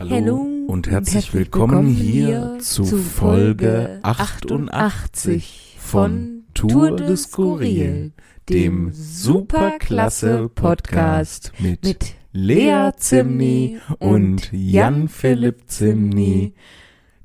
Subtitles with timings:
[0.00, 8.12] Hallo, Hallo und herzlich willkommen hier zu Folge 88 von Tour de Skurril,
[8.48, 16.54] dem superklasse Podcast mit mit Lea Zimny und Jan-Philipp Zimny.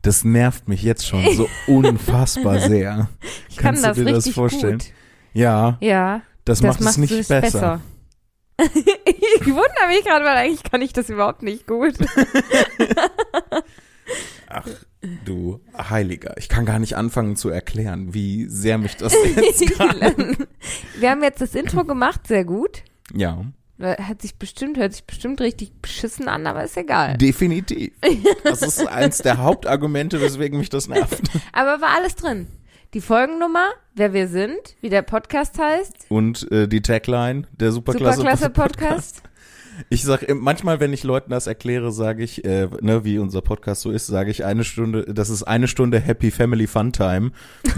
[0.01, 2.95] Das nervt mich jetzt schon so unfassbar sehr.
[2.95, 3.07] Kann
[3.55, 4.79] Kannst das du dir das vorstellen?
[4.79, 4.91] gut.
[5.33, 7.79] Ja, Ja, das, macht es nicht es besser.
[9.05, 11.93] ich wundere mich gerade, weil eigentlich kann ich das überhaupt nicht gut.
[14.47, 14.67] Ach,
[15.25, 19.61] du Heiliger, ich kann gar nicht anfangen zu erklären, wie sehr mich das jetzt.
[20.99, 22.83] Wir haben jetzt das Intro gemacht, sehr gut.
[23.13, 23.43] Ja,
[23.79, 27.17] Hat sich bestimmt, hört sich bestimmt richtig beschissen an, aber ist egal.
[27.17, 27.91] definitiv.
[28.43, 31.23] Das ist eins der Hauptargumente, weswegen mich das nervt.
[31.51, 32.47] Aber war alles drin.
[32.95, 38.19] Die Folgennummer, wer wir sind, wie der Podcast heißt, Und äh, die Tagline, der Superklasse,
[38.19, 39.21] Superklasse Podcast.
[39.89, 43.41] Ich sag im- manchmal, wenn ich Leuten das erkläre, sage ich, äh, ne, wie unser
[43.41, 47.31] Podcast so ist, sage ich eine Stunde, das ist eine Stunde Happy Family Fun Time.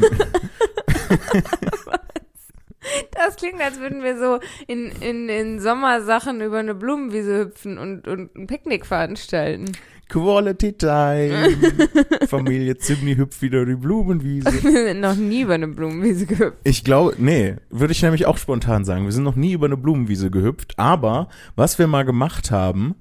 [3.12, 8.08] Das klingt, als würden wir so in, in, in Sommersachen über eine Blumenwiese hüpfen und,
[8.08, 9.72] und ein Picknick veranstalten.
[10.09, 11.58] Quality Time.
[12.27, 14.52] Familie Zimni hüpft wieder die Blumenwiese.
[14.63, 16.58] Wir sind noch nie über eine Blumenwiese gehüpft.
[16.63, 19.05] Ich glaube, nee, würde ich nämlich auch spontan sagen.
[19.05, 22.95] Wir sind noch nie über eine Blumenwiese gehüpft, aber was wir mal gemacht haben,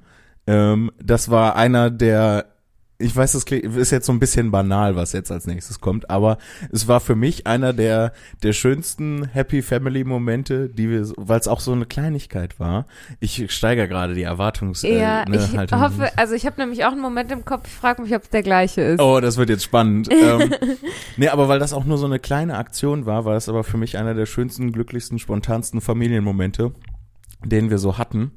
[0.47, 2.47] ähm, das war einer der,
[2.99, 6.39] ich weiß, das ist jetzt so ein bisschen banal, was jetzt als nächstes kommt, aber
[6.73, 11.49] es war für mich einer der der schönsten Happy Family Momente, die wir, weil es
[11.49, 12.87] auch so eine Kleinigkeit war.
[13.21, 14.83] Ich steigere gerade die Erwartungs.
[14.83, 15.81] äh, ja, ne, ich Haltung.
[15.81, 18.31] hoffe, also ich habe nämlich auch einen Moment im Kopf, ich frage mich, ob es
[18.31, 19.01] der gleiche ist.
[19.01, 20.09] Oh, das wird jetzt spannend.
[20.11, 20.55] ähm,
[21.17, 23.77] nee, aber weil das auch nur so eine kleine Aktion war, war es aber für
[23.77, 26.73] mich einer der schönsten, glücklichsten, spontansten Familienmomente,
[27.45, 28.33] den wir so hatten.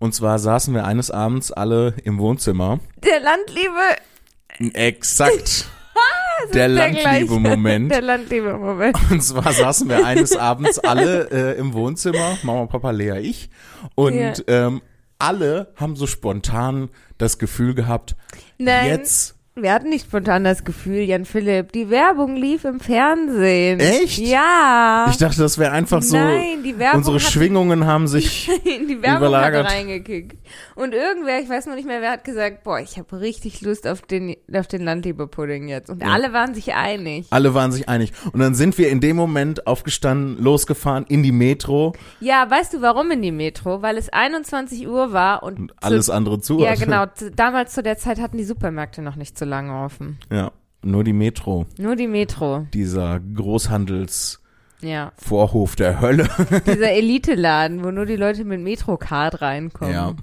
[0.00, 2.80] Und zwar saßen wir eines Abends alle im Wohnzimmer.
[3.04, 4.74] Der Landliebe.
[4.74, 5.66] Exakt.
[6.54, 6.68] der.
[6.68, 7.92] Landliebe-Moment.
[7.92, 8.96] Der Landliebe-Moment.
[9.10, 13.50] Und zwar saßen wir eines Abends alle äh, im Wohnzimmer, Mama, Papa, Lea, ich.
[13.94, 14.32] Und Ja.
[14.46, 14.82] ähm,
[15.18, 16.88] alle haben so spontan
[17.18, 18.16] das Gefühl gehabt,
[18.56, 23.80] Nein, jetzt wir hatten nicht spontan das Gefühl, Jan Philipp, die Werbung lief im Fernsehen.
[23.80, 24.18] Echt?
[24.18, 25.06] Ja.
[25.10, 26.16] Ich dachte, das wäre einfach so.
[26.16, 28.48] Nein, die Werbung unsere Schwingungen haben sich.
[28.64, 29.66] in die Werbung Überlagert.
[29.66, 30.36] hat reingekickt.
[30.74, 33.86] Und irgendwer, ich weiß noch nicht mehr, wer hat gesagt, boah, ich habe richtig Lust
[33.86, 35.90] auf den, auf den Landliebe-Pudding jetzt.
[35.90, 36.08] Und Ja.
[36.08, 37.26] alle waren sich einig.
[37.30, 38.12] Alle waren sich einig.
[38.32, 42.80] Und dann sind wir in dem Moment aufgestanden, losgefahren in die Metro Ja, weißt du,
[42.82, 43.82] warum in die Metro?
[43.82, 46.58] Weil es 21 Uhr war und, und alles zu, andere zu.
[46.60, 47.06] Ja, genau.
[47.14, 50.18] Zu, damals zu der Zeit hatten die Supermärkte noch nicht so lange offen.
[50.32, 50.52] Ja,
[50.82, 51.66] nur die Metro.
[51.78, 52.66] Nur die Metro.
[52.72, 54.40] Dieser Großhandelsvorhof
[54.82, 55.76] Ja.
[55.76, 56.28] der Hölle.
[56.66, 59.92] Dieser Elite-Laden, wo nur die Leute mit Metrocard reinkommen.
[59.94, 60.14] Ja.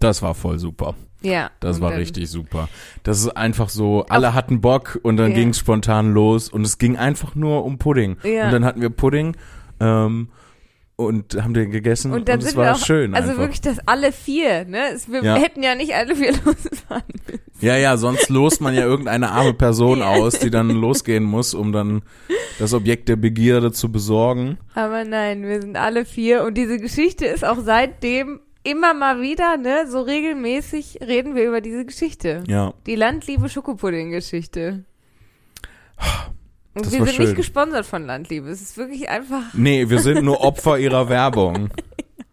[0.00, 0.94] Das war voll super.
[1.20, 1.50] Ja.
[1.60, 2.68] Das war richtig super.
[3.04, 5.36] Das ist einfach so, alle hatten Bock und dann Ja.
[5.36, 8.16] ging's spontan los und es ging einfach nur um Pudding.
[8.24, 8.46] Ja.
[8.46, 9.36] Und dann hatten wir Pudding
[9.78, 10.28] ähm,
[11.06, 13.42] und haben den gegessen Und dann es sind war wir auch, schön also einfach.
[13.42, 14.88] wirklich, dass alle vier, ne?
[14.92, 15.36] Es, wir Ja.
[15.36, 17.40] hätten ja nicht alle vier losfahren müssen.
[17.60, 21.72] Ja, ja, sonst lost man ja irgendeine arme Person aus, die dann losgehen muss, um
[21.72, 22.02] dann
[22.58, 24.58] das Objekt der Begierde zu besorgen.
[24.74, 29.56] Aber nein, wir sind alle vier und diese Geschichte ist auch seitdem immer mal wieder,
[29.56, 32.44] ne, so regelmäßig reden wir über diese Geschichte.
[32.46, 32.74] Ja.
[32.86, 34.84] Die Landliebe Schokopudding-Geschichte.
[36.74, 37.24] Das wir sind schön.
[37.26, 38.48] nicht gesponsert von Landliebe.
[38.48, 41.70] Es ist wirklich einfach Nee, wir sind nur Opfer ihrer Werbung.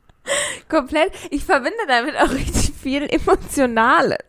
[0.70, 1.12] komplett.
[1.30, 4.20] Ich verbinde damit auch richtig viel Emotionales.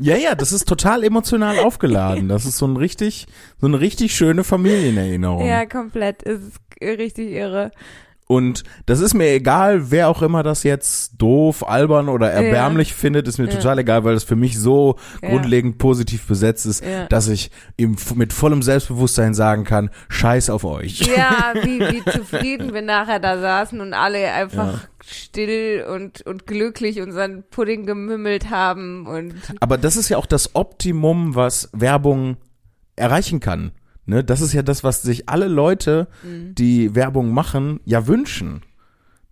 [0.00, 2.28] Ja, ja, das ist total emotional aufgeladen.
[2.28, 3.26] Das ist so ein richtig,
[3.60, 5.46] so eine richtig schöne Familienerinnerung.
[5.46, 6.24] Ja, komplett.
[6.24, 7.70] Es ist richtig irre.
[8.28, 13.28] Und das ist mir egal, wer auch immer das jetzt doof, albern oder erbärmlich findet,
[13.28, 13.50] ist mir Ja.
[13.56, 15.28] total egal, weil es für mich so Ja.
[15.30, 17.06] grundlegend positiv besetzt ist, Ja.
[17.06, 21.00] dass ich ihm mit vollem Selbstbewusstsein sagen kann, scheiß auf euch.
[21.14, 27.00] Ja, wie, wie zufrieden wir nachher da saßen und alle einfach still und, und glücklich
[27.02, 32.36] unseren Pudding gemümmelt haben und Aber das ist ja auch das Optimum, was Werbung
[32.96, 33.72] erreichen kann.
[34.06, 34.24] Ne?
[34.24, 36.54] Das ist ja das, was sich alle Leute, Mhm.
[36.56, 38.62] die Werbung machen, ja wünschen.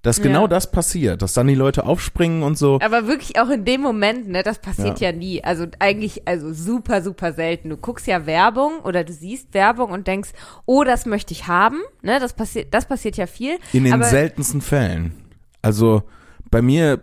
[0.02, 0.48] Dass genau Ja.
[0.48, 2.78] das passiert, dass dann die Leute aufspringen und so.
[2.82, 5.10] Aber wirklich auch in dem Moment, ne, das passiert Ja.
[5.10, 5.44] ja, nie.
[5.44, 7.68] Also eigentlich, also super, super selten.
[7.68, 10.30] Du guckst ja Werbung oder du siehst Werbung und denkst,
[10.64, 11.80] oh, das möchte ich haben.
[12.00, 13.58] Ne, das passiert, das passiert ja viel.
[13.74, 15.12] In den seltensten Fällen.
[15.60, 16.04] Also
[16.50, 17.00] bei mir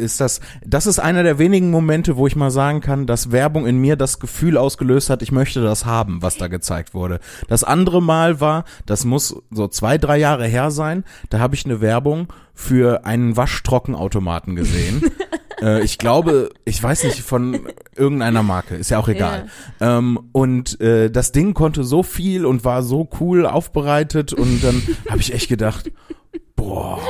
[0.00, 3.66] ist das, das ist einer der wenigen Momente, wo ich mal sagen kann, dass Werbung
[3.66, 7.20] in mir das Gefühl ausgelöst hat, ich möchte das haben, was da gezeigt wurde.
[7.48, 11.64] Das andere Mal war, das muss so zwei, drei Jahre her sein, da habe ich
[11.64, 15.02] eine Werbung für einen Waschtrockenautomaten gesehen.
[15.62, 19.48] Äh, ich glaube, ich weiß nicht, von irgendeiner Marke, ist ja auch egal.
[19.80, 24.82] Ähm, und äh, das Ding konnte so viel und war so cool aufbereitet und dann
[25.10, 25.92] habe ich echt gedacht,
[26.56, 27.00] boah,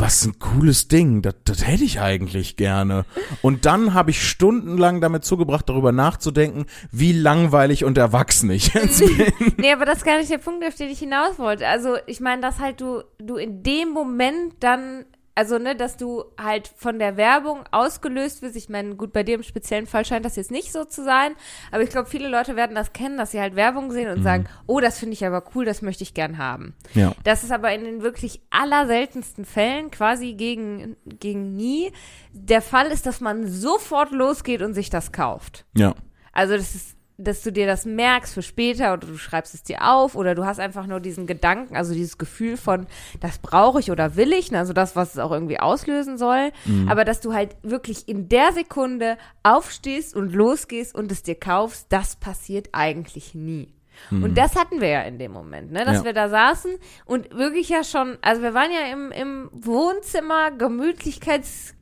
[0.00, 3.04] was ein cooles Ding, das, das hätte ich eigentlich gerne.
[3.42, 9.00] Und dann habe ich stundenlang damit zugebracht, darüber nachzudenken, wie langweilig und erwachsen ich jetzt
[9.16, 9.54] bin.
[9.56, 11.66] Nee, aber das ist gar nicht der Punkt, auf den ich hinaus wollte.
[11.66, 15.04] Also, ich meine, dass halt du, du in dem Moment dann,
[15.38, 18.56] also, ne, dass du halt von der Werbung ausgelöst wirst.
[18.56, 21.36] Ich meine, gut, bei dir im speziellen Fall scheint das jetzt nicht so zu sein,
[21.70, 24.48] aber ich glaube, viele Leute werden das kennen, dass sie halt Werbung sehen und sagen,
[24.66, 26.74] oh, das finde ich aber cool, das möchte ich gern haben.
[26.94, 27.12] Ja.
[27.22, 31.92] Das ist aber in den wirklich allerseltensten Fällen, quasi gegen, gegen nie,
[32.32, 35.66] der Fall ist, dass man sofort losgeht und sich das kauft.
[35.76, 35.94] Ja.
[36.32, 39.82] Also das ist, dass du dir das merkst für später oder du schreibst es dir
[39.82, 42.86] auf oder du hast einfach nur diesen Gedanken, also dieses Gefühl von,
[43.20, 46.52] das brauche ich oder will ich, ne, also das, was es auch irgendwie auslösen soll.
[46.88, 51.86] Aber dass du halt wirklich in der Sekunde aufstehst und losgehst und es dir kaufst,
[51.90, 53.74] das passiert eigentlich nie.
[54.12, 55.84] Und das hatten wir ja in dem Moment, ne?
[55.84, 56.04] Dass Ja.
[56.04, 56.70] wir da saßen
[57.04, 61.74] und wirklich ja schon, also wir waren ja im, im Wohnzimmer Gemütlichkeits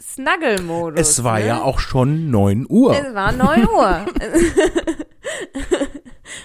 [0.00, 1.00] Snuggle-Modus.
[1.00, 1.46] Es war ne?
[1.46, 2.94] ja auch schon neun Uhr.
[2.96, 4.06] Es war 9 Uhr.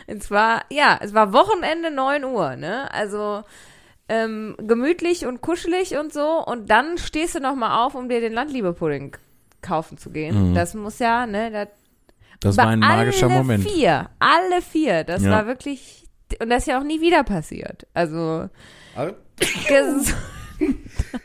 [0.07, 2.91] es war, ja, es war Wochenende 9 Uhr, ne?
[2.93, 3.43] Also
[4.09, 6.43] ähm, gemütlich und kuschelig und so.
[6.45, 9.15] Und dann stehst du noch mal auf, um dir den Landliebe-Pudding
[9.61, 10.53] kaufen zu gehen.
[10.53, 11.49] Das muss ja, ne?
[11.51, 11.67] Das,
[12.41, 13.63] Das war ein magischer alle Moment.
[13.69, 15.03] vier, alle vier.
[15.03, 15.31] Das Ja.
[15.31, 16.03] war wirklich,
[16.41, 17.87] und das ist ja auch nie wieder passiert.
[17.93, 18.49] Also,
[18.95, 20.15] das ist-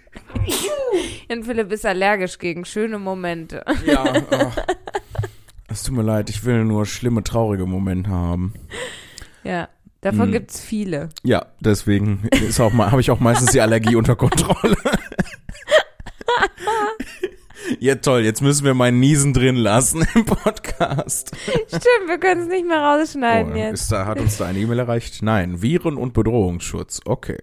[1.29, 3.65] Jan Philipp ist allergisch gegen schöne Momente.
[3.87, 4.05] Ja.
[4.31, 4.51] Oh.
[5.69, 8.55] Es tut mir leid, ich will nur schlimme, traurige Momente haben.
[9.45, 9.69] Ja,
[10.01, 10.33] davon Hm.
[10.33, 11.11] gibt's viele.
[11.23, 14.77] Ja, deswegen ist auch mal, habe ich auch meistens die Allergie unter Kontrolle.
[17.79, 21.31] Ja, toll, jetzt müssen wir meinen Niesen drin lassen im Podcast.
[21.69, 23.83] Stimmt, wir können es nicht mehr rausschneiden Oh, jetzt.
[23.83, 25.23] ist da, hat uns da eine E-Mail erreicht?
[25.23, 27.01] Nein, Viren- und Bedrohungsschutz.
[27.05, 27.39] Okay.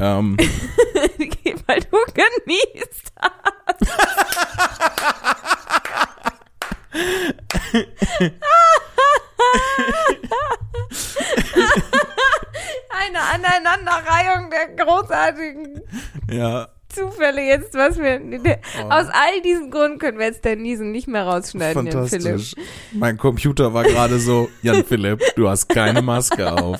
[0.00, 0.36] Ähm,
[1.72, 3.12] Weil du genießt
[12.90, 15.80] Eine Aneinanderreihung der großartigen
[16.30, 18.20] ja, Zufälle jetzt, was wir.
[18.20, 18.90] Oh.
[18.90, 22.42] Aus all diesen Gründen können wir jetzt dein Niesen nicht mehr rausschneiden, Jan Philipp.
[22.92, 26.78] Mein Computer war gerade so, Jan Philipp, du hast keine Maske auf.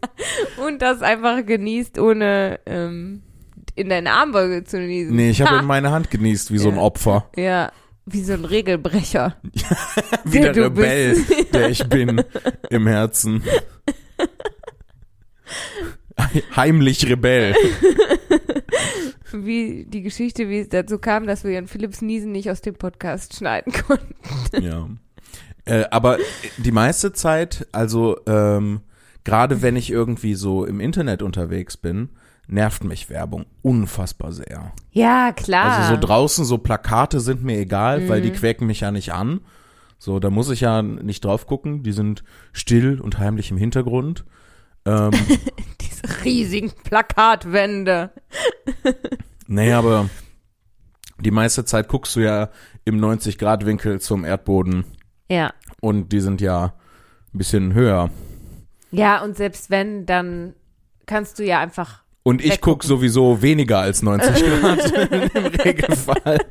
[0.58, 3.22] Und das einfach genießt, ohne ähm,
[3.76, 5.14] in deine Armbeuge zu niesen.
[5.14, 5.60] Nee, ich habe Ha!
[5.60, 6.78] in meine Hand genießt, wie so ein.
[6.78, 7.30] Opfer.
[7.36, 7.70] Ja,
[8.06, 9.36] wie so ein Regelbrecher.
[10.24, 11.16] Wie Der der Rebell,
[11.52, 12.22] der ich bin
[12.70, 13.42] im Herzen.
[16.54, 17.54] Heimlich Rebell.
[19.32, 22.74] Wie die Geschichte, wie es dazu kam, dass wir Jan Philipps Niesen nicht aus dem
[22.74, 24.62] Podcast schneiden konnten.
[24.62, 24.88] Ja.
[25.64, 26.18] Äh, aber
[26.58, 28.80] die meiste Zeit, also ähm,
[29.24, 32.10] gerade wenn ich irgendwie so im Internet unterwegs bin,
[32.48, 34.72] nervt mich Werbung unfassbar sehr.
[34.92, 35.72] Ja, klar.
[35.78, 38.24] Also so draußen, so Plakate sind mir egal, weil Mhm.
[38.24, 39.40] die quäken mich ja nicht an.
[39.98, 41.82] So, da muss ich ja nicht drauf gucken.
[41.82, 42.22] Die sind
[42.52, 44.24] still und heimlich im Hintergrund.
[44.84, 45.10] Ähm,
[45.80, 48.10] Diese riesigen Plakatwände.
[49.46, 50.08] nee, aber
[51.18, 52.50] die meiste Zeit guckst du ja
[52.84, 54.84] im 90-Grad-Winkel zum Erdboden
[55.28, 55.52] Ja.
[55.80, 56.74] und die sind ja
[57.34, 58.10] ein bisschen höher.
[58.92, 60.54] Ja, und selbst wenn, dann
[61.06, 62.04] kannst du ja einfach.
[62.26, 62.88] Und ich guck Weggucken.
[62.88, 66.44] sowieso weniger als 90 Grad im Regelfall.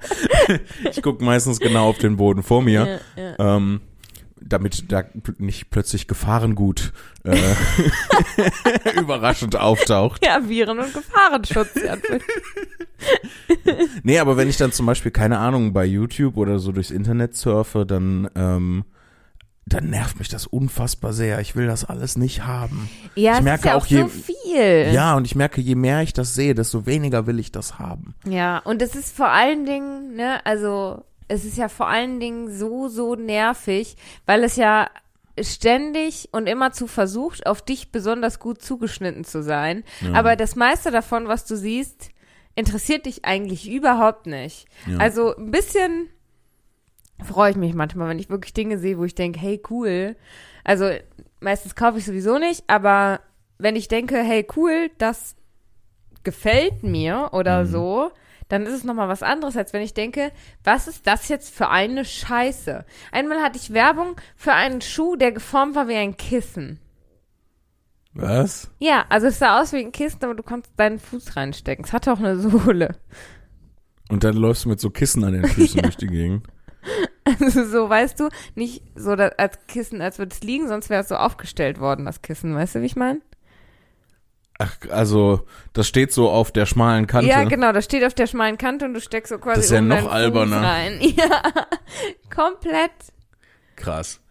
[0.89, 3.01] Ich guck meistens genau auf den Boden vor mir.
[3.17, 3.57] Ja, ja.
[3.57, 3.81] ähm,
[4.39, 5.03] damit da
[5.37, 6.93] nicht plötzlich Gefahrengut
[7.25, 7.35] äh,
[9.01, 10.25] überraschend auftaucht.
[10.25, 11.71] ja, Viren- und Gefahrenschutz.
[11.73, 12.23] Philipp.
[14.03, 17.35] Nee, aber wenn ich dann zum Beispiel, keine Ahnung, bei YouTube oder so durchs Internet
[17.35, 18.85] surfe, dann, ähm,
[19.67, 21.39] dann nervt mich das unfassbar sehr.
[21.39, 22.89] Ich will das alles nicht haben.
[23.15, 24.91] ja, Ich es merke ist ja auch auch je- so viel.
[24.93, 28.13] Ja, und ich merke, je mehr ich das sehe, desto weniger will ich das haben.
[28.27, 32.55] Ja, und es ist vor allen Dingen, ne, also es ist ja vor allen Dingen
[32.55, 34.87] so, so nervig, weil es ja
[35.41, 39.83] ständig und immerzu versucht, auf dich besonders gut zugeschnitten zu sein.
[40.13, 42.09] Aber das meiste davon, was du siehst,
[42.55, 44.65] interessiert dich eigentlich überhaupt nicht.
[44.87, 44.97] Ja.
[44.99, 46.07] Also ein bisschen
[47.23, 50.15] freue ich mich manchmal, wenn ich wirklich Dinge sehe, wo ich denke, hey, cool.
[50.63, 50.89] Also
[51.39, 53.21] meistens kaufe ich sowieso nicht, aber
[53.57, 55.35] wenn ich denke, hey, cool, das
[56.23, 58.11] gefällt mir oder so,
[58.47, 60.31] dann ist es nochmal was anderes, als wenn ich denke,
[60.63, 62.85] was ist das jetzt für eine Scheiße?
[63.11, 66.79] Einmal hatte ich Werbung für einen Schuh, der geformt war wie ein Kissen.
[68.13, 68.71] Was?
[68.79, 71.83] Ja, also es sah aus wie ein Kissen, aber du konntest deinen Fuß reinstecken.
[71.85, 72.95] Es hatte auch eine Sohle.
[74.09, 76.47] Und dann läufst du mit so Kissen an den Füßen durch die Gegend.
[77.41, 81.09] Also so, weißt du, nicht so als Kissen, als würde es liegen, sonst wäre es
[81.09, 82.53] so aufgestellt worden, das Kissen.
[82.55, 83.19] Weißt du, wie ich meine?
[84.57, 87.29] Ach, also, das steht so auf der schmalen Kante.
[87.29, 89.71] Ja, genau, das steht auf der schmalen Kante und du steckst so quasi Das ist
[89.71, 90.61] ja um noch alberner.
[90.61, 90.99] rein.
[91.01, 91.41] Ja,
[92.33, 92.91] komplett.
[93.75, 94.21] Krass.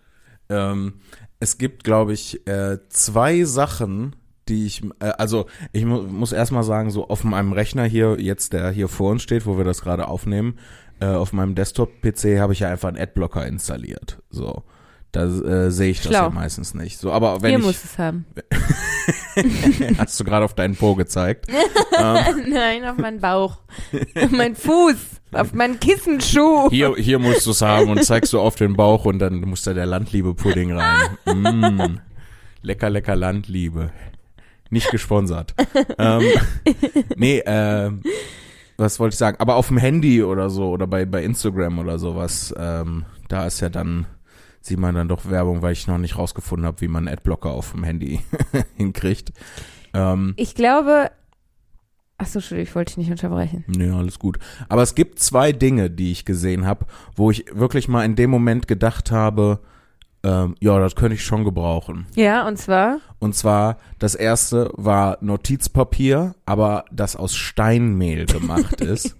[0.48, 1.00] Ähm,
[1.40, 4.16] es gibt, glaube ich, äh, zwei Sachen,
[4.48, 8.54] die ich, äh, also ich mu muss erstmal sagen, so auf meinem Rechner hier, jetzt
[8.54, 10.58] der hier vor uns steht, wo wir das gerade aufnehmen,
[11.04, 14.18] äh, auf meinem Desktop-PC habe ich ja einfach einen Adblocker installiert.
[14.30, 14.62] So.
[15.12, 16.24] Da äh, sehe ich das Schlau.
[16.24, 16.98] ja meistens nicht.
[16.98, 18.26] So, aber wenn Hier ich, muss es haben.
[19.98, 21.46] hast du gerade auf deinen Po gezeigt.
[21.98, 23.58] ähm, Nein, auf meinen Bauch.
[24.16, 24.96] auf meinen Fuß.
[25.30, 26.68] Auf meinen Kissenschuh.
[26.70, 29.62] hier, hier musst du es haben und zeigst du auf den Bauch und dann muss
[29.62, 31.16] da der Landliebe-Pudding rein.
[31.26, 32.00] Mm,
[32.62, 33.90] lecker, lecker Landliebe.
[34.70, 35.54] Nicht gesponsert.
[35.98, 36.22] ähm,
[37.16, 37.90] nee, äh,
[38.76, 39.36] was wollte ich sagen?
[39.40, 43.60] Aber auf dem Handy oder so oder bei, bei Instagram oder sowas, ähm, da ist
[43.60, 44.06] ja dann,
[44.60, 47.50] sieht man dann doch Werbung, weil ich noch nicht rausgefunden habe, wie man einen Adblocker
[47.50, 48.20] auf dem Handy
[48.76, 49.32] hinkriegt.
[49.92, 51.10] Ähm, Ich glaube.
[52.16, 53.64] Achso, Entschuldigung, ich wollte dich nicht unterbrechen.
[53.66, 54.38] Nee, alles gut.
[54.68, 58.30] Aber es gibt zwei Dinge, die ich gesehen habe, wo ich wirklich mal in dem
[58.30, 59.58] Moment gedacht habe,
[60.24, 62.06] ähm, ja, das könnte ich schon gebrauchen.
[62.14, 62.98] Ja, und zwar.
[63.18, 69.14] Und zwar, das erste war Notizpapier, aber das aus Steinmehl gemacht ist.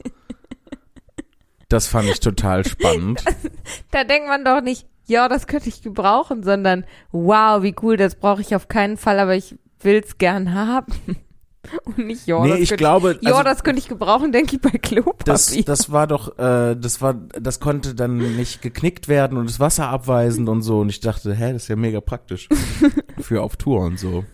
[1.69, 3.23] Das fand ich total spannend.
[3.91, 8.15] Da denkt man doch nicht, ja, das könnte ich gebrauchen, sondern wow, wie cool, das
[8.15, 10.95] brauche ich auf keinen Fall, aber ich will's gern haben.
[11.85, 14.57] Und nicht, ja, Nee, das ich könnte glaube, ja, also- das könnte ich gebrauchen, denke
[14.57, 15.25] ich bei Klopapier.
[15.25, 19.61] Das, das war doch, äh, das war, das konnte dann nicht geknickt werden und das
[19.61, 20.81] Wasser abweisend und so.
[20.81, 22.49] Und ich dachte, hä, das ist ja mega praktisch
[23.21, 24.25] für auf Tour und so.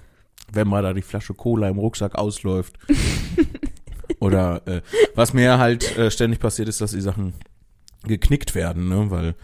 [0.53, 2.77] Wenn mal da die Flasche Cola im Rucksack ausläuft.
[4.21, 4.83] Oder äh,
[5.15, 7.35] was mir halt äh, ständig passiert ist, dass die Sachen
[8.05, 9.35] geknickt werden, ne, weil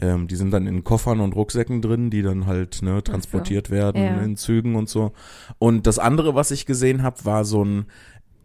[0.00, 4.02] ähm, die sind dann in Koffern und Rucksäcken drin, die dann halt ne, transportiert werden
[4.02, 4.20] Ja.
[4.22, 5.12] in Zügen und so.
[5.58, 7.86] Und das andere, was ich gesehen habe, war so ein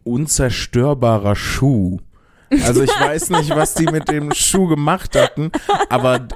[0.04, 2.00] unzerstörbarer Schuh.
[2.64, 5.52] Also ich weiß nicht, was die mit dem Schuh gemacht hatten,
[5.90, 6.28] aber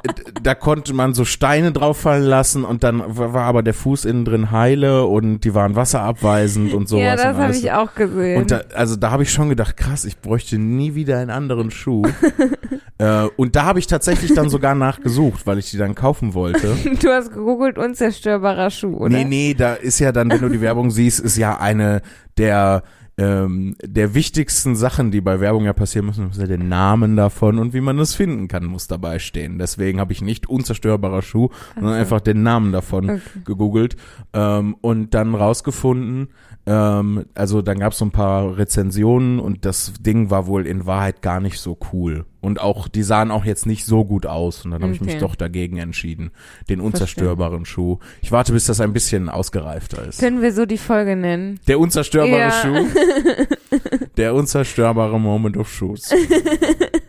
[0.41, 4.51] da konnte man so Steine drauffallen lassen und dann war aber der Fuß innen drin
[4.51, 7.03] heile und die waren wasserabweisend und sowas.
[7.03, 8.41] ja, das habe ich auch gesehen.
[8.41, 11.71] Und da, also da habe ich schon gedacht, krass, ich bräuchte nie wieder einen anderen
[11.71, 12.03] Schuh.
[12.97, 16.75] äh, und da habe ich tatsächlich dann sogar nachgesucht, weil ich die dann kaufen wollte.
[17.01, 19.09] du hast gegoogelt, unzerstörbarer Schuh, oder?
[19.09, 22.01] Nee, nee, da ist ja dann, wenn du die Werbung siehst, ist ja eine
[22.37, 22.83] der
[23.19, 27.59] ähm, der wichtigsten Sachen, die bei Werbung ja passieren müssen, ist ja der Namen davon
[27.59, 29.59] und wie man es finden kann, muss dabei stehen.
[29.59, 31.99] Deswegen habe ich nicht unzerstörbarer Schuh, sondern so.
[31.99, 33.21] einfach den Namen davon Okay.
[33.43, 33.97] gegoogelt
[34.33, 36.29] ähm, und dann rausgefunden,
[36.69, 40.85] ähm, also dann gab es so ein paar Rezensionen und das Ding war wohl in
[40.85, 42.25] Wahrheit gar nicht so cool.
[42.41, 44.63] Und auch, die sahen auch jetzt nicht so gut aus.
[44.63, 45.19] Und dann habe ich mich Okay.
[45.19, 46.31] doch dagegen entschieden,
[46.69, 47.97] den unzerstörbaren Schuh.
[48.21, 50.19] Ich warte, bis das ein bisschen ausgereifter ist.
[50.19, 51.59] Können wir so die Folge nennen?
[51.67, 52.51] Der unzerstörbare Ja.
[52.51, 52.85] Schuh.
[54.17, 56.09] Der unzerstörbare Moment of Shoes.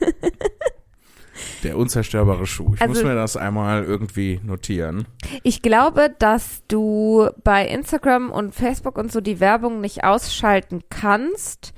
[1.63, 2.75] Der unzerstörbare Schuh.
[2.75, 5.07] Ich muss Also- mir das einmal irgendwie notieren.
[5.43, 11.73] Ich glaube, dass du bei Instagram und Facebook und so die Werbung nicht ausschalten kannst,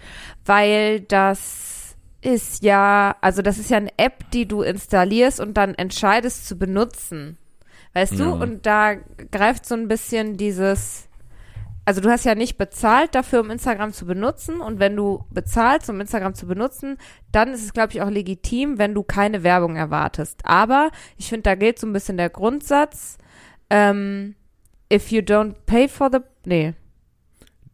[0.45, 5.75] weil das ist ja, also das ist ja eine App, die du installierst und dann
[5.75, 7.37] entscheidest zu benutzen.
[7.95, 8.25] Weißt du?
[8.25, 8.31] Ja.
[8.31, 8.95] Und da
[9.31, 11.09] greift so ein bisschen dieses,
[11.85, 14.61] also du hast ja nicht bezahlt dafür, um Instagram zu benutzen.
[14.61, 16.99] Und wenn du bezahlst, um Instagram zu benutzen,
[17.33, 20.41] dann ist es, glaube ich, auch legitim, wenn du keine Werbung erwartest.
[20.45, 23.19] Aber ich finde, da gilt so ein bisschen der Grundsatz,
[23.71, 24.35] ähm,
[24.93, 26.75] if you don't pay for the, nee,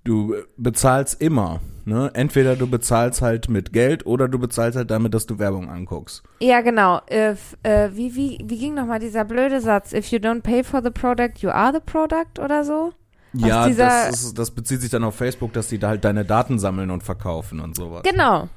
[0.08, 1.60] Du bezahlst immer.
[1.84, 2.10] Ne?
[2.14, 6.22] Entweder du bezahlst halt mit Geld oder du bezahlst halt damit, dass du Werbung anguckst.
[6.40, 7.02] Ja, genau.
[7.10, 9.92] If, äh, wie, wie, wie ging nochmal dieser blöde Satz?
[9.92, 12.94] If you don't pay for the product, you are the product oder so?
[13.32, 16.58] Ja, das, ist, das bezieht sich dann auf Facebook, dass die da halt deine Daten
[16.58, 18.02] sammeln und verkaufen und sowas.
[18.02, 18.48] Genau.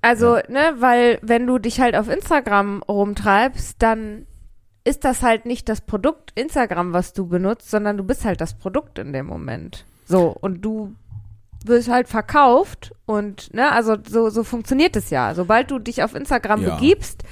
[0.00, 4.26] Also, ne, weil wenn du dich halt auf Instagram rumtreibst, dann
[4.84, 8.54] ist das halt nicht das Produkt Instagram, was du benutzt, sondern du bist halt das
[8.54, 9.84] Produkt in dem Moment.
[10.06, 10.94] So, und du
[11.64, 15.34] wirst halt verkauft und, ne, also so, so funktioniert es ja.
[15.34, 16.76] Sobald du dich auf Instagram Ja.
[16.76, 17.24] begibst,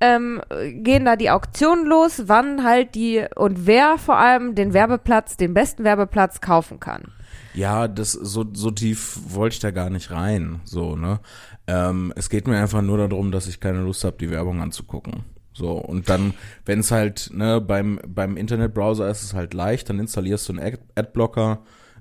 [0.00, 0.40] ähm,
[0.82, 5.54] gehen da die Auktionen los, wann halt die und wer vor allem den Werbeplatz, den
[5.54, 7.12] besten Werbeplatz kaufen kann.
[7.54, 11.20] Ja, das so so tief wollte ich da gar nicht rein, so ne.
[11.66, 15.24] Ähm, es geht mir einfach nur darum, dass ich keine Lust habe, die Werbung anzugucken.
[15.52, 16.34] So und dann,
[16.66, 20.66] wenn es halt ne beim beim Internetbrowser ist es halt leicht, dann installierst du einen
[20.66, 21.60] Ad Adblocker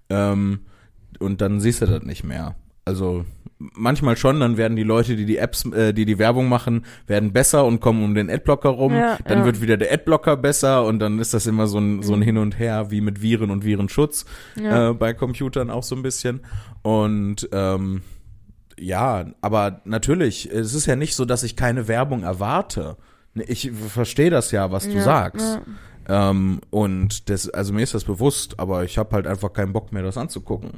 [0.10, 0.66] ähm,
[1.20, 2.56] und dann siehst du das nicht mehr.
[2.86, 3.26] Also
[3.58, 7.32] manchmal schon, dann werden die Leute, die die Apps, äh, die die Werbung machen, werden
[7.32, 8.94] besser und kommen um den Adblocker rum.
[8.94, 9.46] Ja, dann ja.
[9.46, 12.38] wird wieder der Adblocker besser und dann ist das immer so ein, so ein Hin
[12.38, 14.26] und Her wie mit Viren und Virenschutz
[14.56, 14.90] Ja.
[14.90, 16.42] äh, bei Computern auch so ein bisschen.
[16.82, 18.02] Und ähm,
[18.78, 22.98] ja, aber natürlich, es ist ja nicht so, dass ich keine Werbung erwarte.
[23.36, 25.60] Ich verstehe das ja, was du sagst.
[26.08, 29.94] Ähm, und das, also mir ist das bewusst, aber ich habe halt einfach keinen Bock
[29.94, 30.72] mehr, das anzugucken.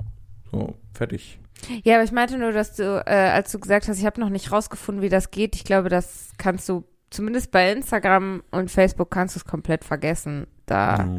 [0.59, 1.39] So, fertig.
[1.83, 4.29] Ja, aber ich meinte nur, dass du, äh, als du gesagt hast, ich habe noch
[4.29, 9.09] nicht rausgefunden, wie das geht, ich glaube, das kannst du, zumindest bei Instagram und Facebook
[9.11, 11.09] kannst du es komplett vergessen, da Ja.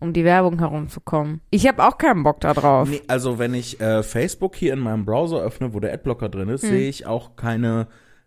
[0.00, 1.40] um die Werbung herumzukommen.
[1.50, 2.88] Ich habe auch keinen Bock da drauf.
[2.88, 6.48] Nee, also wenn ich äh, Facebook hier in meinem Browser öffne, wo der Adblocker drin
[6.50, 6.70] ist, Hm.
[6.70, 7.86] sehe ich auch keine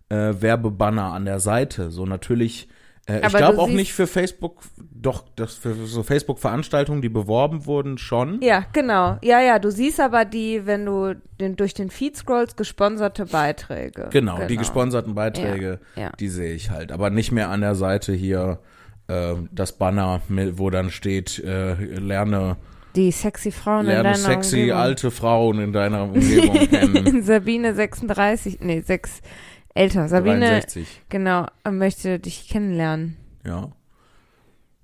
[0.10, 1.90] äh, Werbebanner an der Seite.
[1.92, 2.68] So natürlich.
[3.06, 7.98] Äh, ich glaube auch nicht für Facebook, doch, das für so Facebook-Veranstaltungen, die beworben wurden,
[7.98, 8.42] schon.
[8.42, 9.18] Ja, genau.
[9.22, 14.08] Ja, ja, du siehst aber die, wenn du den, durch den Feed scrollst, gesponserte Beiträge.
[14.12, 16.12] Genau, die gesponserten Beiträge, Ja, ja.
[16.20, 16.92] die sehe ich halt.
[16.94, 18.60] Aber nicht mehr an der Seite hier
[19.10, 22.56] äh, das Banner, wo dann steht, äh, lerne,
[22.96, 24.80] Die sexy Frauen in lerne deiner sexy Umgebung.
[24.80, 27.22] alte Frauen in deiner Umgebung kennen.
[27.24, 29.20] Sabine 36, nee, 6
[29.74, 30.08] älter.
[30.08, 31.02] Sabine, 63.
[31.10, 33.18] genau, möchte dich kennenlernen.
[33.46, 33.72] Ja.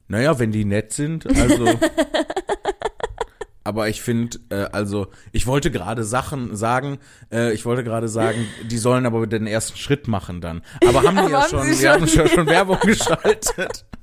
[0.07, 1.65] Naja, wenn die nett sind, also.
[3.63, 6.97] aber ich finde, äh, also, ich wollte gerade Sachen sagen,
[7.31, 10.63] äh, ich wollte gerade sagen, die sollen aber den ersten Schritt machen dann.
[10.87, 11.89] Aber haben die ja Haben schon, die schon.
[11.89, 13.85] haben schon, schon Werbung geschaltet.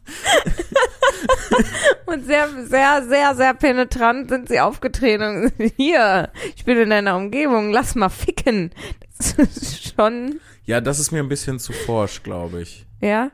[2.07, 5.51] Und sehr, sehr, sehr, sehr penetrant sind sie aufgetreten.
[5.59, 8.71] Und hier, ich bin in deiner Umgebung, lass mal ficken.
[9.19, 12.87] Das ist schon, Ja, das ist mir ein bisschen zu forsch, glaube ich.
[13.01, 13.31] ja.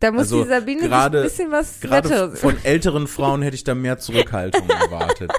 [0.00, 3.56] Da muss Also die Sabine sich gerade- ein bisschen was Gerade von älteren Frauen hätte
[3.56, 5.32] ich da mehr Zurückhaltung erwartet.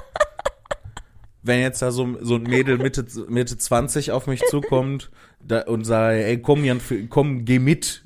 [1.42, 5.10] Wenn jetzt da so, so ein Mädel Mitte, Mitte 20 auf mich zukommt
[5.42, 8.02] da, und sagt, ey, komm, Jan, komm, geh mit,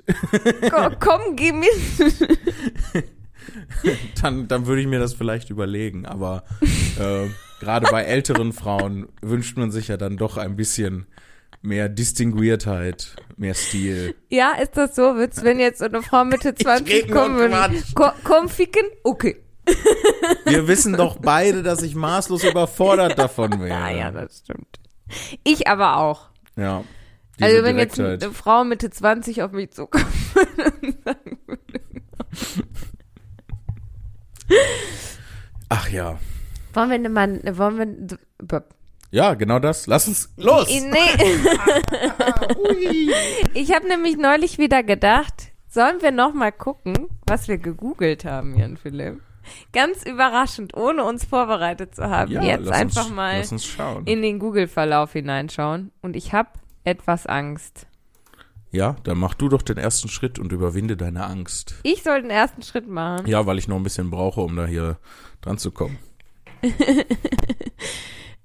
[0.71, 2.31] Komm, komm, geh mit.
[4.23, 6.07] dann, dann würde ich mir das vielleicht überlegen.
[6.07, 6.45] Aber
[7.01, 7.27] äh,
[7.59, 11.07] gerade bei älteren Frauen wünscht man sich ja dann doch ein bisschen
[11.65, 14.15] mehr Distinguiertheit, mehr Stil.
[14.29, 15.17] Ja, ist das so?
[15.17, 17.55] Wird's, wenn jetzt so eine Frau Mitte 20 red nur kommen würde?
[17.55, 17.95] Quatsch.
[17.95, 18.85] Ko komm, ficken?
[19.03, 19.41] Okay.
[20.45, 23.69] Wir wissen doch beide, dass ich maßlos überfordert davon wäre.
[23.69, 24.79] Ja, ja, das stimmt.
[25.43, 26.29] Ich aber auch.
[26.57, 26.85] Ja.
[27.39, 30.05] Diese Also wenn jetzt eine Frau Mitte 20 auf mich zukommt
[30.83, 31.81] und sagen würde,
[35.71, 36.19] Ach ja.
[36.75, 38.65] wollen wir ne Mann, wollen wir,
[39.15, 39.87] Ja, genau das.
[39.87, 40.67] Lass uns los.
[40.69, 40.83] nee.
[43.55, 48.59] ich habe nämlich neulich wieder gedacht, sollen wir noch mal gucken, was wir gegoogelt haben,
[48.59, 49.21] Jan Philipp?
[49.73, 52.33] Ganz überraschend, ohne uns vorbereitet zu haben.
[52.33, 53.45] Ja, Jetzt einfach uns, mal
[54.05, 55.93] in den Google-Verlauf hineinschauen.
[56.03, 56.49] Und ich habe
[56.83, 57.87] etwas Angst.
[58.73, 61.77] Ja, dann mach du doch den ersten Schritt und überwinde deine Angst.
[61.85, 63.29] Ich soll den ersten Schritt machen.
[63.29, 64.99] Ja, weil ich noch ein bisschen brauche, um da hier
[65.41, 66.01] dran zu kommen.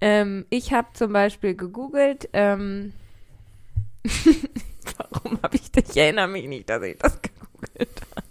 [0.02, 2.94] Ähm, ich habe zum Beispiel gegoogelt, ähm,
[4.98, 5.90] warum habe ich das?
[5.90, 8.26] Ich erinnere mich nicht, dass ich das gegoogelt habe.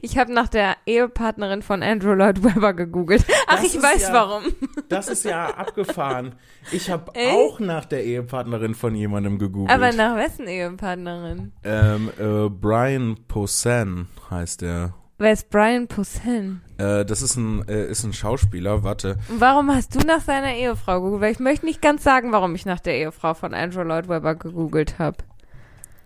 [0.00, 3.24] Ich habe nach der Ehepartnerin von Andrew Lloyd Webber gegoogelt.
[3.48, 4.44] Ach, Das ich weiß ja- warum.
[4.88, 6.36] Das ist ja abgefahren.
[6.70, 9.70] Ich habe auch nach der Ehepartnerin von jemandem gegoogelt.
[9.76, 11.52] Aber nach wessen Ehepartnerin?
[11.64, 14.94] ähm, äh, Brian Posehn heißt er.
[15.18, 16.60] Wer ist Brian Posehn?
[16.76, 19.16] Äh, das ist ein, äh, ist ein Schauspieler, warte.
[19.28, 21.22] Und warum hast du nach seiner Ehefrau gegoogelt?
[21.22, 24.34] Weil ich möchte nicht ganz sagen, warum ich nach der Ehefrau von Andrew Lloyd Webber
[24.34, 25.16] gegoogelt habe.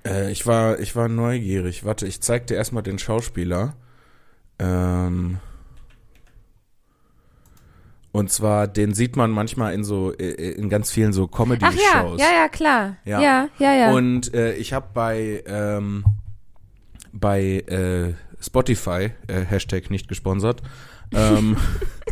[0.07, 1.85] Äh, ich war, ich war neugierig.
[1.85, 3.75] Warte, ich zeig dir erstmal den Schauspieler.
[4.61, 5.39] Ähm,
[8.13, 11.45] und zwar, den sieht man manchmal in so, äh, in ganz vielen so Ach ja,
[11.45, 12.21] Comedy-Shows.
[12.21, 12.97] ja, ja, klar.
[13.05, 13.21] Ja.
[13.21, 13.91] Ja, ja, ja.
[13.93, 16.05] Und äh, ich habe bei, ähm,
[17.13, 20.63] bei äh, Spotify, äh, Hashtag nicht gesponsert,
[21.13, 21.57] ähm,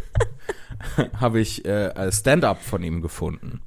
[1.21, 3.61] habe ich äh, Stand-up von ihm gefunden.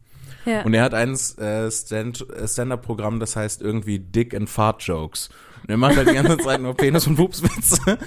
[0.46, 0.64] ja.
[0.64, 5.30] Und er hat ein äh, äh, Stand-up-Programm, das heißt irgendwie Dick and Fart Jokes.
[5.64, 8.00] Und er macht halt die ganze Zeit nur Penis- und Pupswitze.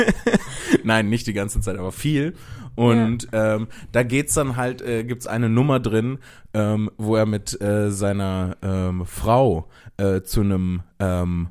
[0.84, 2.34] Nein, nicht die ganze Zeit, aber viel.
[2.74, 6.18] Und ähm, da geht's dann halt, äh, gibt's eine Nummer drin,
[6.54, 11.48] ähm, wo er mit äh, seiner ähm, Frau äh, zu einem ähm,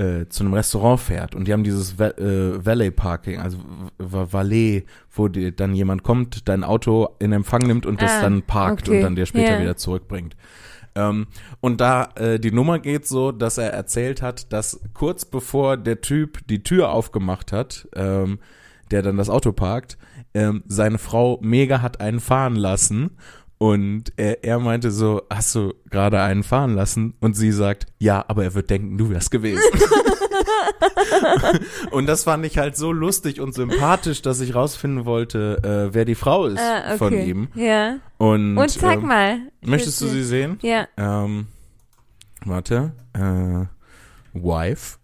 [0.00, 3.58] äh, zu einem Restaurant fährt und die haben dieses Va äh, Valet Parking, also
[3.98, 8.22] Va- Valet, wo die, dann jemand kommt, dein Auto in Empfang nimmt und das Ah,
[8.22, 8.96] dann parkt okay.
[8.98, 9.60] und dann dir später Ja.
[9.60, 10.36] wieder zurückbringt.
[10.94, 11.26] Ähm,
[11.60, 16.00] und da äh, die Nummer geht so, dass er erzählt hat, dass kurz bevor der
[16.00, 18.38] Typ die Tür aufgemacht hat, ähm,
[18.90, 19.98] der dann das Auto parkt,
[20.34, 23.10] ähm, seine Frau mega hat einen fahren lassen
[23.62, 27.12] Und er, er meinte so, hast du gerade einen fahren lassen?
[27.20, 29.60] Und sie sagt, ja, aber er wird denken, du wärst gewesen.
[31.90, 36.06] und das fand ich halt so lustig und sympathisch, dass ich rausfinden wollte, äh, wer
[36.06, 36.96] die Frau ist Ah, okay.
[36.96, 37.48] von ihm.
[37.54, 37.98] Ja.
[38.16, 39.38] Und, Und zeig ähm, mal.
[39.60, 40.56] Möchtest du sie sehen?
[40.62, 40.86] sehen.
[40.96, 40.96] Ja.
[40.96, 41.48] Ähm,
[42.46, 42.92] warte.
[43.12, 43.66] Äh,
[44.32, 44.96] Wife.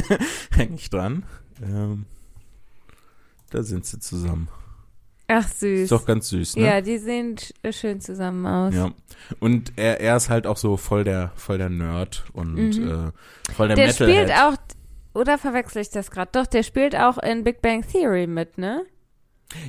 [0.56, 1.24] Häng ich dran.
[1.62, 2.06] Ähm,
[3.50, 4.48] da sind sie zusammen.
[5.30, 5.80] Ach, süß.
[5.82, 6.64] Ist doch ganz süß, ne?
[6.64, 8.74] Ja, die sehen sch- schön zusammen aus.
[8.74, 8.90] Ja.
[9.40, 13.10] Und er, er ist halt auch so voll der, voll der Nerd und Mhm.
[13.48, 13.94] äh, voll der, Der Metalhead.
[14.28, 14.54] spielt auch,
[15.12, 16.30] oder verwechsel ich das gerade?
[16.32, 18.84] Doch, der spielt auch in Big Bang Theory mit, ne?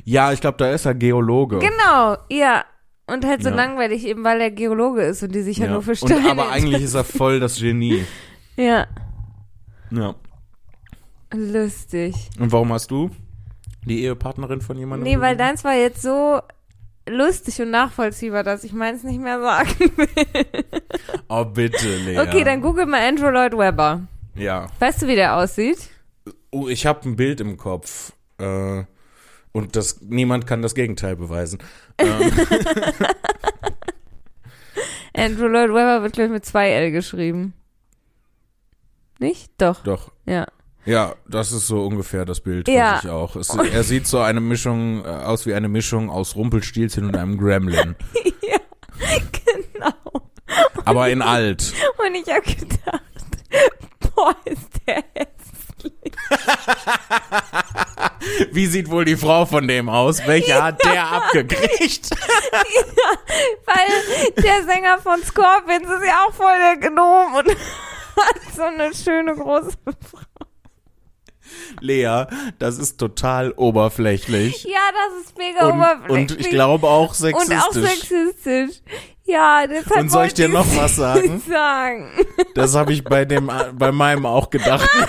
[0.05, 1.59] Ja, ich glaube, da ist er Geologe.
[1.59, 2.63] Genau, ja.
[3.07, 3.55] Und halt so Ja.
[3.55, 5.71] langweilig, eben weil er Geologe ist und die sich ja, Ja.
[5.73, 8.05] nur für und, Steine aber eigentlich ist er voll das Genie.
[8.55, 8.87] Ja,
[9.91, 10.15] Ja.
[11.33, 12.29] lustig.
[12.39, 13.09] Und warum hast du
[13.85, 15.03] die Ehepartnerin von jemandem?
[15.11, 16.41] Nee, weil deins war jetzt so
[17.07, 20.65] lustig und nachvollziehbar, dass ich meins nicht mehr sagen will.
[21.27, 22.19] Oh, bitte, Lea.
[22.19, 24.07] Okay, dann google mal Andrew Lloyd Webber.
[24.35, 24.67] Ja.
[24.79, 25.89] Weißt du, wie der aussieht?
[26.51, 28.13] Oh, ich habe ein Bild im Kopf.
[28.37, 28.83] Äh,
[29.51, 31.59] und das, niemand kann das Gegenteil beweisen.
[31.97, 32.31] Ähm,
[35.13, 37.53] Andrew Lloyd Webber wird, glaube ich, mit zwei L geschrieben.
[39.19, 39.51] Nicht?
[39.57, 39.83] Doch.
[39.83, 40.11] doch.
[40.25, 40.47] Ja.
[40.89, 42.95] Ja, das ist so ungefähr das Bild, Ja.
[42.95, 43.35] was ich auch.
[43.35, 47.37] Es, er sieht so eine Mischung, äh, aus wie eine Mischung aus Rumpelstilzchen und einem
[47.37, 47.95] Gremlin.
[49.71, 49.93] Genau.
[50.83, 51.73] Aber in alt.
[52.05, 53.01] Und ich habe gedacht,
[54.13, 56.13] boah, ist der hässlich.
[58.51, 60.25] Wie sieht wohl die Frau von dem aus?
[60.27, 62.09] Welche hat der abgekriegt?
[63.65, 68.93] Weil der Sänger von Scorpions ist ja auch voll der Gnom und hat so eine
[68.93, 69.71] schöne große
[71.79, 72.25] Lea,
[72.59, 74.63] das ist total oberflächlich.
[74.63, 76.11] Ja, das ist mega Und, oberflächlich.
[76.31, 77.57] und ich glaube auch Und sexistisch.
[77.57, 78.81] auch sexistisch.
[79.25, 81.41] Ja, deshalb Und soll ich dir noch was sagen?
[81.49, 82.09] sagen?
[82.55, 84.89] Das habe ich bei dem, bei meinem auch gedacht.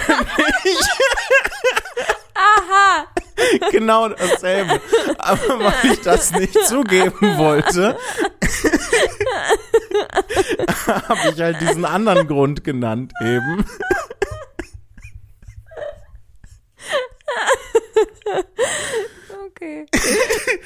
[2.34, 3.06] Aha.
[3.70, 4.80] genau dasselbe.
[5.18, 7.96] Aber weil ich das nicht zugeben wollte,
[10.86, 13.64] habe ich halt diesen anderen Grund genannt eben.
[19.60, 19.86] Okay.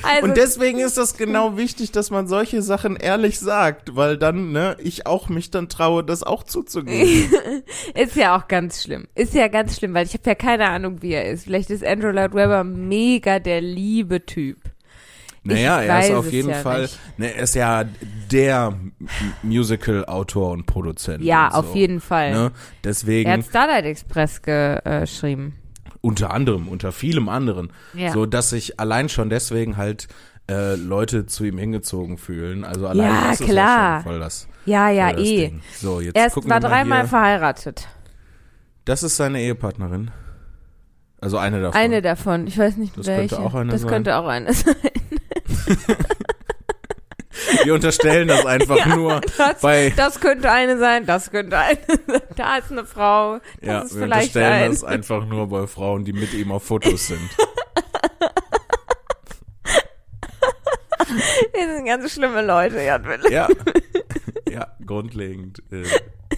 [0.03, 4.53] Also, Und deswegen ist das genau wichtig, dass man solche Sachen ehrlich sagt, weil dann,
[4.53, 7.33] ne, ich auch mich dann traue, das auch zuzugeben.
[7.95, 9.07] ist ja auch ganz schlimm.
[9.15, 11.45] Ist ja ganz schlimm, weil ich habe ja keine Ahnung, wie er ist.
[11.45, 14.59] Vielleicht ist Andrew Lloyd Webber mega der liebe Typ.
[15.43, 17.85] Naja, er ist weiß auf jeden ja Fall, ne, er ist ja
[18.33, 18.79] der
[19.43, 21.23] Musical-Autor und Produzent.
[21.23, 22.33] Ja, und so, auf jeden Fall.
[22.33, 22.45] Ne?
[22.45, 25.55] Er Deswegen, hat Starlight Express geschrieben.
[26.05, 28.13] Unter anderem, unter vielem anderen, Ja.
[28.13, 30.07] so dass sich allein schon deswegen halt
[30.51, 32.65] äh, Leute zu ihm hingezogen fühlen.
[32.65, 33.67] Also allein Ja, das ist klar.
[33.79, 35.37] ja schon voll das, Ja, ja, das eh.
[35.49, 35.61] Ding.
[35.81, 37.89] So, jetzt Er ist, war dreimal verheiratet.
[38.85, 40.11] Das ist seine Ehepartnerin.
[41.21, 41.81] Also eine davon.
[41.81, 42.47] Eine davon.
[42.47, 43.37] Ich weiß nicht Das welche.
[43.37, 43.91] könnte auch eine das sein.
[43.91, 44.75] könnte auch eine sein.
[47.65, 52.23] Wir unterstellen das einfach nur Das, bei, das könnte eine sein, das könnte eine sein.
[52.37, 53.39] Da ist eine Frau.
[53.61, 54.71] Das ja, ist wir vielleicht unterstellen ein.
[54.71, 57.21] das einfach nur bei Frauen, die mit ihm auf Fotos sind.
[61.53, 63.31] Wir sind ganz schlimme Leute, Jan Wille.
[63.31, 63.49] Ja.
[64.51, 65.85] Ja, grundlegend, äh,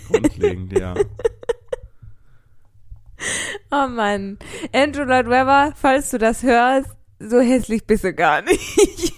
[0.08, 0.94] grundlegend, ja.
[3.70, 4.38] Oh Mann.
[4.72, 9.12] Andrew Lloyd Webber, falls du das hörst, so hässlich bist du gar nicht.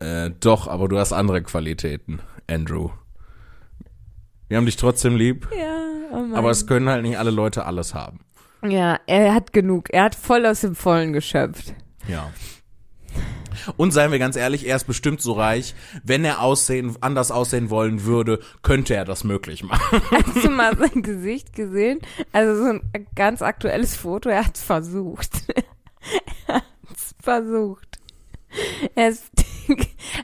[0.00, 2.90] Äh, doch, aber du hast andere Qualitäten, Andrew.
[4.48, 5.76] Wir haben dich trotzdem lieb, ja,
[6.10, 6.34] oh Mann.
[6.34, 8.20] aber es können halt nicht alle Leute alles haben.
[8.62, 9.90] ja, er hat genug.
[9.90, 11.74] Er hat voll aus dem Vollen geschöpft.
[12.08, 12.30] Ja.
[13.76, 17.70] Und seien wir ganz ehrlich, er ist bestimmt so reich, wenn er aussehen, anders aussehen
[17.70, 20.02] wollen würde, könnte er das möglich machen.
[20.10, 22.00] Hast du mal sein Gesicht gesehen?
[22.32, 24.28] Also so ein ganz aktuelles Foto.
[24.28, 25.30] Er hat es versucht.
[26.46, 27.99] er hat es versucht.
[28.96, 29.30] Ist,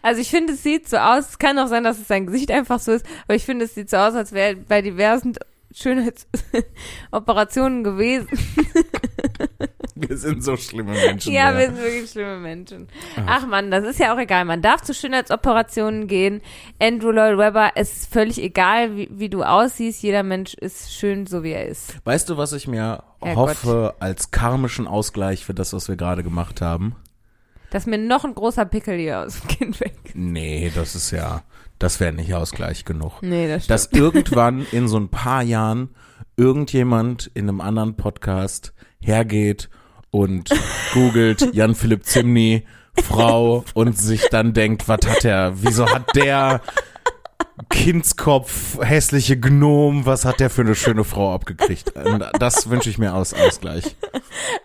[0.02, 1.28] also ich finde, es sieht so aus.
[1.30, 3.74] Es kann auch sein, dass es sein Gesicht einfach so ist, aber ich finde, es
[3.74, 5.34] sieht so aus, als wäre er bei diversen
[5.72, 8.28] Schönheitsoperationen gewesen.
[9.98, 11.32] Wir sind so schlimme Menschen.
[11.32, 11.56] Ja, ja.
[11.56, 12.86] wir sind wirklich schlimme Menschen.
[13.26, 14.44] Ach man, das ist ja auch egal.
[14.44, 16.42] Man darf zu Schönheitsoperationen gehen.
[16.78, 20.02] Andrew Lloyd Webber, es ist völlig egal, wie, wie du aussiehst.
[20.02, 21.96] Jeder Mensch ist schön, so wie er ist.
[22.04, 23.48] Weißt du, was ich mir Herrgott.
[23.48, 26.94] hoffe als karmischen Ausgleich für das, was wir gerade gemacht haben?
[27.76, 29.98] Dass mir noch ein großer Pickel hier aus dem Kinn weg.
[30.14, 31.42] Nee, das ist ja,
[31.78, 33.20] das wäre nicht Ausgleich genug.
[33.20, 33.70] Nee, das stimmt.
[33.70, 35.90] Dass irgendwann in so ein paar Jahren
[36.38, 39.68] irgendjemand in einem anderen Podcast hergeht
[40.10, 40.48] und
[40.94, 46.62] googelt Jan-Philipp Zimny Frau und sich dann denkt, was hat er, wieso hat der
[47.70, 51.92] Kindskopf, hässliche Gnom, was hat der für eine schöne Frau abgekriegt?
[52.38, 53.96] Das wünsche ich mir aus Ausgleich.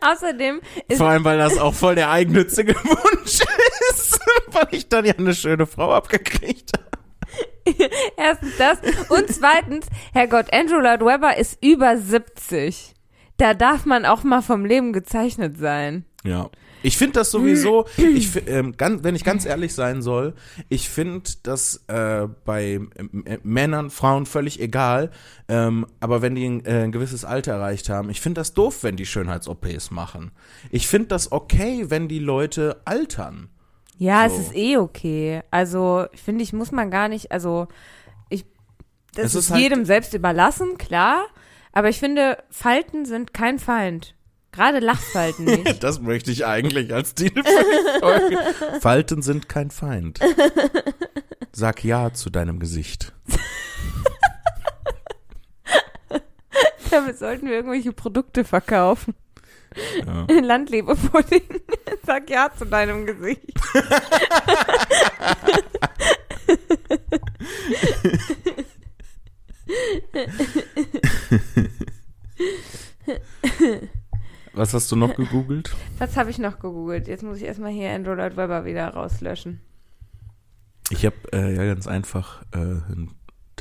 [0.02, 3.40] Außerdem ist Vor allem, weil das auch voll der eigennützige Wunsch
[3.92, 4.20] ist,
[4.52, 6.92] weil ich dann ja eine schöne Frau abgekriegt habe.
[8.18, 12.94] erstens das und zweitens, Herrgott, Andrew Lloyd Webber ist über 70.
[13.38, 16.06] Da darf man auch mal vom Leben gezeichnet sein.
[16.24, 16.50] Ja.
[16.84, 20.34] Ich finde das sowieso, ich, ähm, ganz, wenn ich ganz ehrlich sein soll,
[20.70, 25.12] ich finde das äh, bei ähm, äh, Männern, Frauen völlig egal,
[25.48, 28.84] ähm, aber wenn die ein, äh, ein gewisses Alter erreicht haben, ich finde das doof,
[28.84, 30.32] wenn die Schönheits-OPs machen.
[30.72, 33.50] Ich finde das okay, wenn die Leute altern.
[33.98, 34.36] Ja, So.
[34.38, 35.42] es ist eh okay.
[35.52, 37.68] Also, finde ich, muss man gar nicht, also,
[38.30, 38.46] ich,
[39.14, 41.26] das Es ist, ist halt- jedem selbst überlassen, klar.
[41.74, 44.16] Aber ich finde, Falten sind kein Feind.
[44.52, 45.84] Gerade Lachfalten nicht.
[45.84, 47.42] Das möchte ich eigentlich als Titel.
[48.82, 50.20] Falten sind kein Feind.
[51.54, 53.14] Sag ja zu deinem Gesicht.
[56.92, 59.16] Damit sollten wir irgendwelche Produkte verkaufen.
[60.06, 60.28] Ja.
[60.42, 61.62] Landlebepudding.
[62.06, 63.58] Sag ja zu deinem Gesicht.
[74.54, 75.76] Was hast du noch gegoogelt?
[75.98, 77.08] Was habe ich noch gegoogelt?
[77.08, 79.62] Jetzt muss ich erstmal hier Andrew Lloyd Webber wieder rauslöschen.
[80.90, 83.14] Ich habe äh, ja ganz einfach äh, einen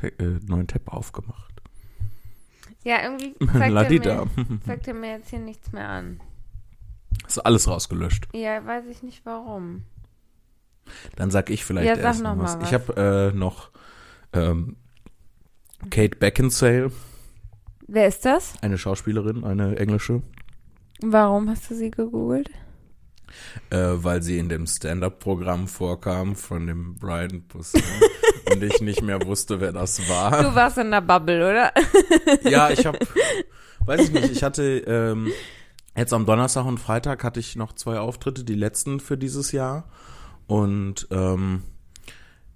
[0.03, 0.11] äh,
[0.47, 1.53] neuen Tab aufgemacht.
[2.83, 6.21] Ja, irgendwie zeigt er, mir, zeigt er mir jetzt hier nichts mehr an.
[7.27, 8.29] Ist alles rausgelöscht.
[8.35, 9.85] Ja, weiß ich nicht warum.
[11.15, 12.57] Dann sag ich vielleicht Ja, sag erst noch was.
[12.57, 12.89] mal Ich was.
[12.89, 13.71] habe äh, noch
[14.33, 14.77] ähm,
[15.91, 16.91] Kate Beckinsale,
[17.87, 18.55] Wer ist das?
[18.63, 20.23] eine Schauspielerin, eine englische,
[21.03, 22.51] Warum hast du sie gegoogelt?
[23.71, 27.81] äh, weil sie in dem Stand-up-Programm vorkam von dem Brian Buster
[28.53, 30.43] und ich nicht mehr wusste, wer das war.
[30.43, 31.73] Du warst in der Bubble, oder?
[32.49, 32.99] Ja, ich habe,
[33.87, 35.29] weiß ich nicht, ich hatte ähm,
[35.97, 39.89] jetzt am Donnerstag und Freitag hatte ich noch zwei Auftritte, die letzten für dieses Jahr.
[40.47, 41.63] Und ähm,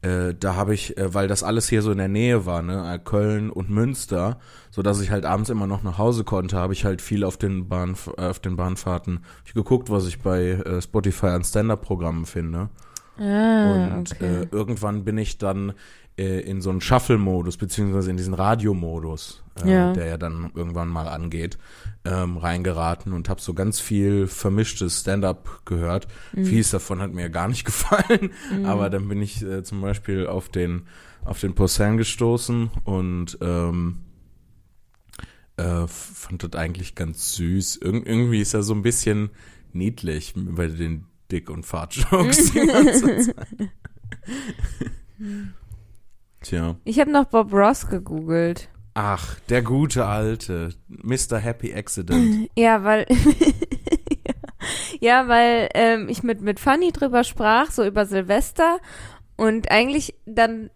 [0.04, 2.94] äh, da habe ich, äh, weil das alles hier so in der Nähe war, ne,
[2.94, 4.38] äh, Köln und Münster,
[4.70, 7.36] so dass ich halt abends immer noch nach Hause konnte, habe ich halt viel auf
[7.36, 12.26] den Bahn, äh, auf den Bahnfahrten ich geguckt, was ich bei äh, Spotify an Stand-up-Programmen
[12.26, 12.68] finde.
[13.18, 15.72] Ah, Und äh, irgendwann bin ich dann
[16.16, 19.92] äh, in so einen Shuffle-Modus, beziehungsweise in diesen Radiomodus, äh, Ja.
[19.92, 21.58] der ja dann irgendwann mal angeht,
[22.04, 26.06] ähm, reingeraten und habe so ganz viel vermischtes Stand-up gehört.
[26.32, 26.44] Mhm.
[26.46, 28.30] Vieles davon hat mir gar nicht gefallen,
[28.64, 30.86] aber dann bin ich äh, zum Beispiel auf den
[31.24, 34.00] auf den Poussin gestoßen und ähm,
[35.56, 37.76] äh, fand das eigentlich ganz süß.
[37.78, 39.30] Irg irgendwie ist er so ein bisschen
[39.72, 43.36] niedlich bei den Dick- und Fahrt-Jokes die ganze Zeit.
[46.44, 46.76] Tja.
[46.84, 48.68] Ich habe noch Bob Ross gegoogelt.
[48.92, 51.38] Ach, der gute alte Mr.
[51.38, 52.48] Happy Accident.
[52.56, 53.06] Ja, weil
[55.00, 58.78] ja, weil ähm, ich mit mit Fanny drüber sprach, so über Silvester
[59.36, 60.70] und eigentlich dann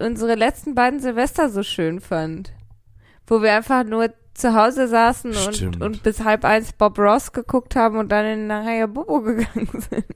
[0.00, 2.52] unsere letzten beiden Silvester so schön fand,
[3.26, 7.76] wo wir einfach nur zu Hause saßen und, und bis halb eins Bob Ross geguckt
[7.76, 10.06] haben und dann in nachher Bobo gegangen sind.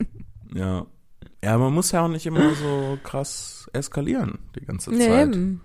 [0.53, 0.85] Ja.
[1.43, 5.27] Ja, man muss ja auch nicht immer so krass eskalieren die ganze Nee, Zeit.
[5.35, 5.61] eben.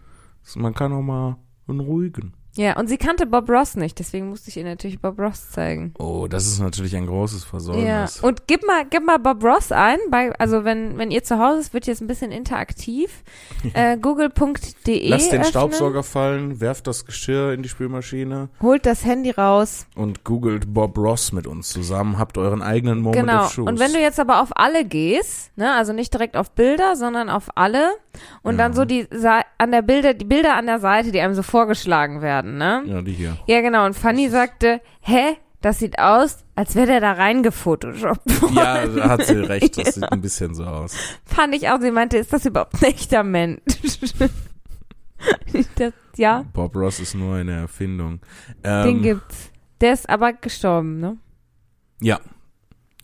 [0.56, 1.36] Man kann auch mal
[1.68, 2.34] einen ruhigen.
[2.56, 5.94] Ja, und sie kannte Bob Ross nicht, deswegen musste ich ihr natürlich Bob Ross zeigen.
[5.98, 8.20] Oh, das ist natürlich ein großes Ja, Versäumnis.
[8.20, 11.60] und gib mal, gib mal Bob Ross ein, bei, also wenn, wenn ihr zu Hause
[11.60, 13.22] ist, wird jetzt ein bisschen interaktiv.
[13.74, 19.04] Äh, Google.de Lasst den öffnen, Staubsauger fallen, werft das Geschirr in die Spülmaschine holt das
[19.04, 19.86] Handy raus.
[19.94, 22.18] und googelt Bob Ross mit uns zusammen.
[22.18, 23.44] Habt euren eigenen Moment genau.
[23.44, 23.68] of Truth.
[23.68, 27.28] Und wenn du jetzt aber auf alle gehst, ne, also nicht direkt auf Bilder, sondern
[27.28, 27.90] auf alle
[28.42, 28.76] und dann Ja.
[28.76, 29.06] so die
[29.58, 32.83] an der Bilder, die Bilder an der Seite, die einem so vorgeschlagen werden, ne?
[32.87, 33.37] ja, die hier.
[33.46, 33.87] Ja, genau.
[33.87, 38.57] Und Fanny sagte, hä, das sieht aus, als wäre der da reingefotoshoppt worden.
[38.57, 39.76] Ja, da hat sie recht.
[39.85, 40.96] Das sieht ein bisschen so aus.
[41.24, 41.81] Fand ich auch.
[41.81, 43.61] Sie meinte, ist das überhaupt ein echter Mensch?
[45.76, 48.20] das, ja, Bob Ross ist nur eine Erfindung.
[48.64, 49.50] den Ähm, gibt's.
[49.81, 51.16] Der ist aber gestorben, ne?
[52.00, 52.20] ja.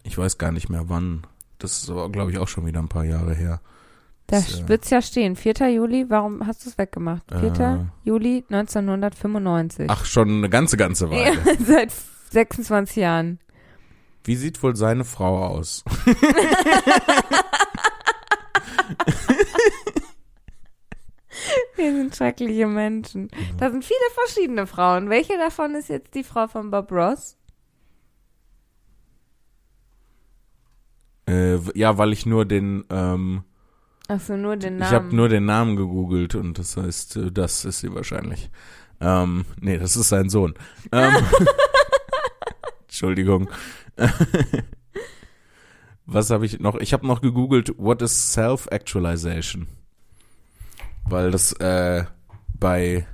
[0.03, 1.27] Ich weiß gar nicht mehr wann.
[1.59, 3.61] Das ist aber, glaube ich, auch schon wieder ein paar Jahre her.
[4.27, 5.37] Da Das, äh, wird's ja stehen.
[5.37, 5.69] 4.
[5.71, 7.23] Juli, warum hast du es weggemacht?
[7.31, 7.91] 4.
[8.05, 9.87] Juli 1995.
[9.89, 11.35] Ach, schon eine ganze, ganze Weile.
[11.37, 11.93] ja, seit
[12.31, 13.39] 26 Jahren.
[14.25, 15.85] Wie sieht wohl seine Frau aus?
[21.77, 23.29] Wir sind schreckliche Menschen.
[23.59, 25.11] Da sind viele verschiedene Frauen.
[25.11, 27.37] Welche davon ist jetzt die Frau von Bob Ross?
[31.29, 33.43] Äh, ja, weil ich nur den, ähm,
[34.09, 34.93] Achso, nur den ich Namen.
[34.95, 38.51] habe nur den Namen gegoogelt und das heißt, äh, das ist sie wahrscheinlich.
[39.01, 40.55] Ähm, nee, das ist sein Sohn.
[40.93, 41.13] Ähm,
[42.83, 43.51] Entschuldigung.
[46.07, 46.77] Was habe ich noch?
[46.77, 49.67] Ich habe noch gegoogelt, what is Self-Actualization?
[51.05, 52.05] Weil das äh,
[52.55, 53.07] bei,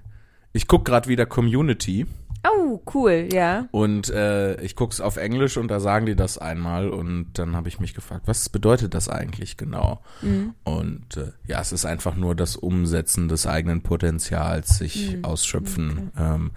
[0.53, 2.07] ich guck gerade wieder Community
[2.49, 3.69] oh, cool, ja.
[3.71, 7.69] und äh, ich guck's auf Englisch und da sagen die das einmal und dann habe
[7.69, 10.03] ich mich gefragt, was bedeutet das eigentlich genau?
[10.23, 10.55] Mhm.
[10.65, 16.11] Und äh, ja, es ist einfach nur das Umsetzen des eigenen Potenzials, sich Mhm, ausschöpfen,
[16.19, 16.51] ähm,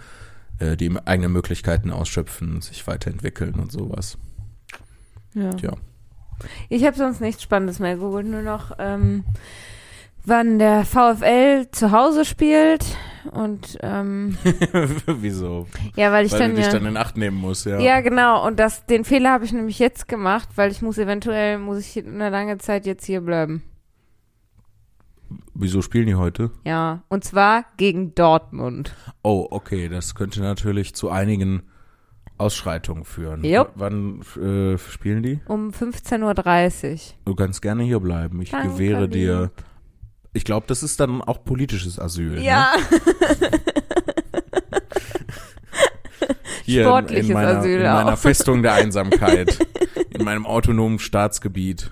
[0.60, 4.18] äh, die eigenen Möglichkeiten ausschöpfen, sich weiterentwickeln und sowas.
[5.34, 5.54] Ja.
[5.54, 5.74] Tja.
[6.70, 9.24] Ich habe sonst nichts Spannendes mehr gegoogelt, nur noch, ähm,
[10.26, 12.86] wann der VfL zu Hause spielt
[13.32, 14.38] und ähm,
[15.08, 15.68] Wieso?
[15.96, 17.80] ja, weil ich Weil dann du dich ja dann in Acht nehmen musst, ja.
[17.80, 21.58] ja genau und das den Fehler habe ich nämlich jetzt gemacht, weil ich muss eventuell
[21.58, 23.64] muss ich eine lange Zeit jetzt hier bleiben.
[25.54, 26.52] Wieso spielen die heute?
[26.66, 28.94] Ja, und zwar gegen Dortmund.
[29.24, 31.64] Oh, okay, das könnte natürlich zu einigen
[32.38, 33.44] Ausschreitungen führen.
[33.44, 33.72] Jupp.
[33.76, 35.40] Wann äh, spielen die?
[35.48, 37.00] Um 15.30 Uhr.
[37.26, 38.42] Du kannst gerne hier bleiben.
[38.42, 39.42] Ich Danke, gewähre dir.
[39.44, 39.66] lieb.
[40.36, 42.32] Ich glaube, das ist dann auch politisches Asyl.
[42.32, 42.44] Ne?
[42.44, 42.74] Ja,
[46.66, 48.18] Hier Sportliches in, in meiner, Asyl in meiner auch.
[48.18, 49.60] Festung der Einsamkeit.
[50.10, 51.92] in meinem autonomen Staatsgebiet.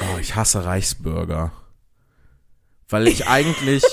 [0.00, 1.52] Oh, ich hasse Reichsbürger.
[2.88, 3.84] Weil ich eigentlich,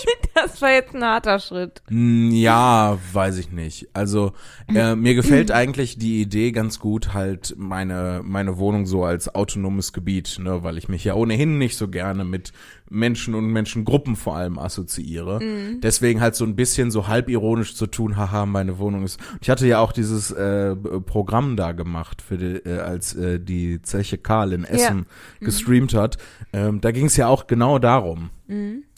[0.53, 1.81] das war jetzt ein harter Schritt.
[1.89, 3.89] Mm, ja, weiß ich nicht.
[3.93, 4.33] Also
[4.73, 9.93] äh, mir gefällt eigentlich die Idee ganz gut, halt meine meine Wohnung so als autonomes
[9.93, 12.53] Gebiet, ne, weil ich mich ja ohnehin nicht so gerne mit
[12.87, 15.39] Menschen und Menschengruppen vor allem assoziiere.
[15.81, 19.19] Deswegen halt so ein bisschen so halbironisch zu tun, haha, meine Wohnung ist.
[19.41, 23.81] Ich hatte ja auch dieses äh, Programm da gemacht für die, äh, als äh, die
[23.81, 25.07] Zeche Karl in Essen
[25.39, 26.19] gestreamt hat.
[26.53, 28.29] Ähm, da ging es ja auch genau darum.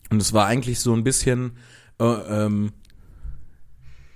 [0.10, 1.58] Und es war eigentlich so ein bisschen,
[2.00, 2.72] äh, ähm,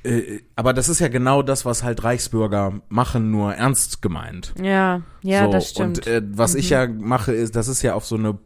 [0.04, 4.54] äh, aber das ist ja genau das, was halt Reichsbürger machen, nur ernst gemeint.
[4.62, 6.00] Ja, ja, so, das stimmt.
[6.00, 8.38] Und äh, was ich ja mache, ist, das ist ja auf so eine,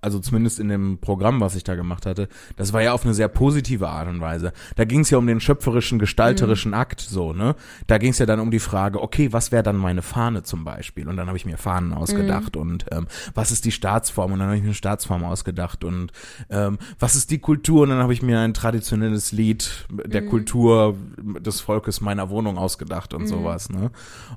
[0.00, 3.14] also zumindest in dem Programm, was ich da gemacht hatte, das war ja auf eine
[3.14, 4.52] sehr positive Art und Weise.
[4.74, 7.54] Da ging es ja um den schöpferischen, gestalterischen Akt, so, ne?
[7.86, 10.64] Da ging es ja dann um die Frage, okay, was wäre dann meine Fahne zum
[10.64, 11.08] Beispiel?
[11.08, 14.32] Und dann habe ich mir Fahnen ausgedacht und ähm, was ist die Staatsform?
[14.32, 16.12] Und dann habe ich mir eine Staatsform ausgedacht und
[16.50, 17.82] ähm, was ist die Kultur?
[17.82, 23.14] Und dann habe ich mir ein traditionelles Lied der Kultur des Volkes meiner Wohnung ausgedacht
[23.14, 23.90] und sowas, ne?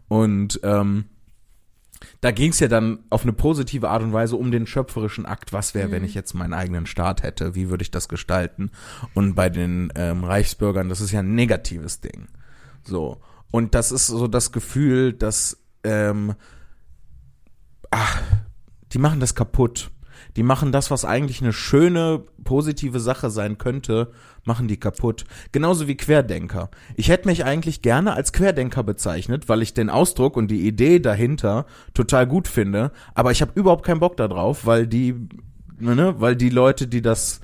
[0.07, 1.05] Und ähm,
[2.21, 5.53] da ging es ja dann auf eine positive Art und Weise um den schöpferischen Akt.
[5.53, 7.55] Was wäre, wenn ich jetzt meinen eigenen Staat hätte?
[7.55, 8.71] Wie würde ich das gestalten?
[9.13, 12.27] Und bei den ähm, Reichsbürgern, das ist ja ein negatives Ding.
[12.83, 13.21] So.
[13.51, 16.33] Und das ist so das Gefühl, dass, ähm,
[17.91, 18.21] ach,
[18.91, 19.91] die machen das kaputt.
[20.35, 24.11] Die machen das, was eigentlich eine schöne, positive Sache sein könnte,
[24.45, 25.25] machen die kaputt.
[25.51, 26.69] Genauso wie Querdenker.
[26.95, 30.99] Ich hätte mich eigentlich gerne als Querdenker bezeichnet, weil ich den Ausdruck und die Idee
[30.99, 35.15] dahinter total gut finde, aber ich habe überhaupt keinen Bock darauf, weil die,
[35.79, 37.41] ne, weil die Leute, die das,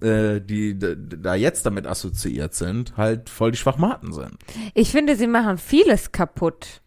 [0.00, 4.36] äh, die da jetzt damit assoziiert sind, halt voll die Schwachmaten sind.
[4.74, 6.82] Ich finde, sie machen vieles kaputt.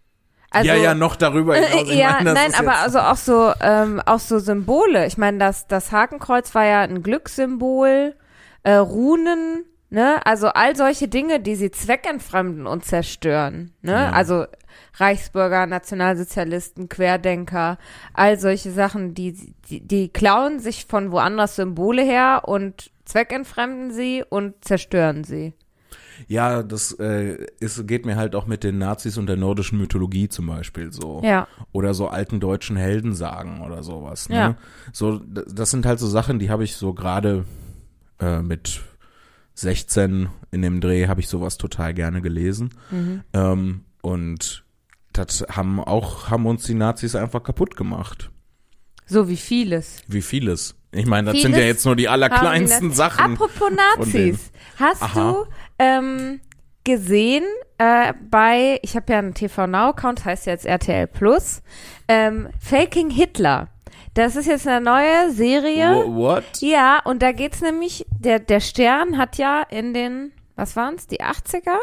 [0.51, 1.89] Also, ja, ja, noch darüber hinaus.
[1.89, 5.05] Ich ja, meine, nein, aber also auch so, ähm, auch so Symbole.
[5.05, 8.15] Ich meine, das, das Hakenkreuz war ja ein Glückssymbol,
[8.69, 10.25] äh, Runen, ne?
[10.25, 13.93] Also all solche Dinge, die sie zweckentfremden und zerstören, ne?
[13.93, 14.11] Ja.
[14.11, 14.45] Also
[14.95, 17.77] Reichsbürger, Nationalsozialisten, Querdenker,
[18.13, 24.23] all solche Sachen, die, die, die klauen sich von woanders Symbole her und zweckentfremden sie
[24.27, 25.53] und zerstören sie.
[26.27, 30.27] Ja, das äh, ist, geht mir halt auch mit den Nazis und der nordischen Mythologie
[30.27, 31.21] zum Beispiel so.
[31.23, 31.47] Ja.
[31.71, 34.27] Oder so alten deutschen Heldensagen oder sowas.
[34.27, 34.35] Ne?
[34.35, 34.55] Ja.
[34.91, 37.45] So, das sind halt so Sachen, die habe ich so gerade
[38.19, 38.81] äh, mit
[39.55, 42.69] 16 in dem Dreh habe ich sowas total gerne gelesen.
[42.91, 43.23] Mhm.
[43.33, 44.63] Ähm, und
[45.13, 48.31] das haben auch, haben uns die Nazis einfach kaputt gemacht.
[49.05, 50.03] So wie vieles.
[50.07, 50.75] Wie vieles.
[50.91, 53.33] Ich meine, das Vieles sind ja jetzt nur die allerkleinsten die Sachen.
[53.33, 53.69] Apropos.
[53.71, 55.31] Nazis, hast Aha.
[55.31, 55.45] du
[55.77, 56.39] ähm,
[56.83, 57.43] gesehen
[57.77, 61.61] äh, bei, ich habe ja einen TV Now Account, heißt jetzt RTL Plus,
[62.07, 63.67] ähm, Faking Hitler.
[64.15, 65.85] Das ist jetzt eine neue Serie.
[66.05, 66.43] Wha- What?
[66.61, 71.21] Ja, und da geht's nämlich, der, der Stern hat ja in den, was waren's, die
[71.21, 71.77] 80er?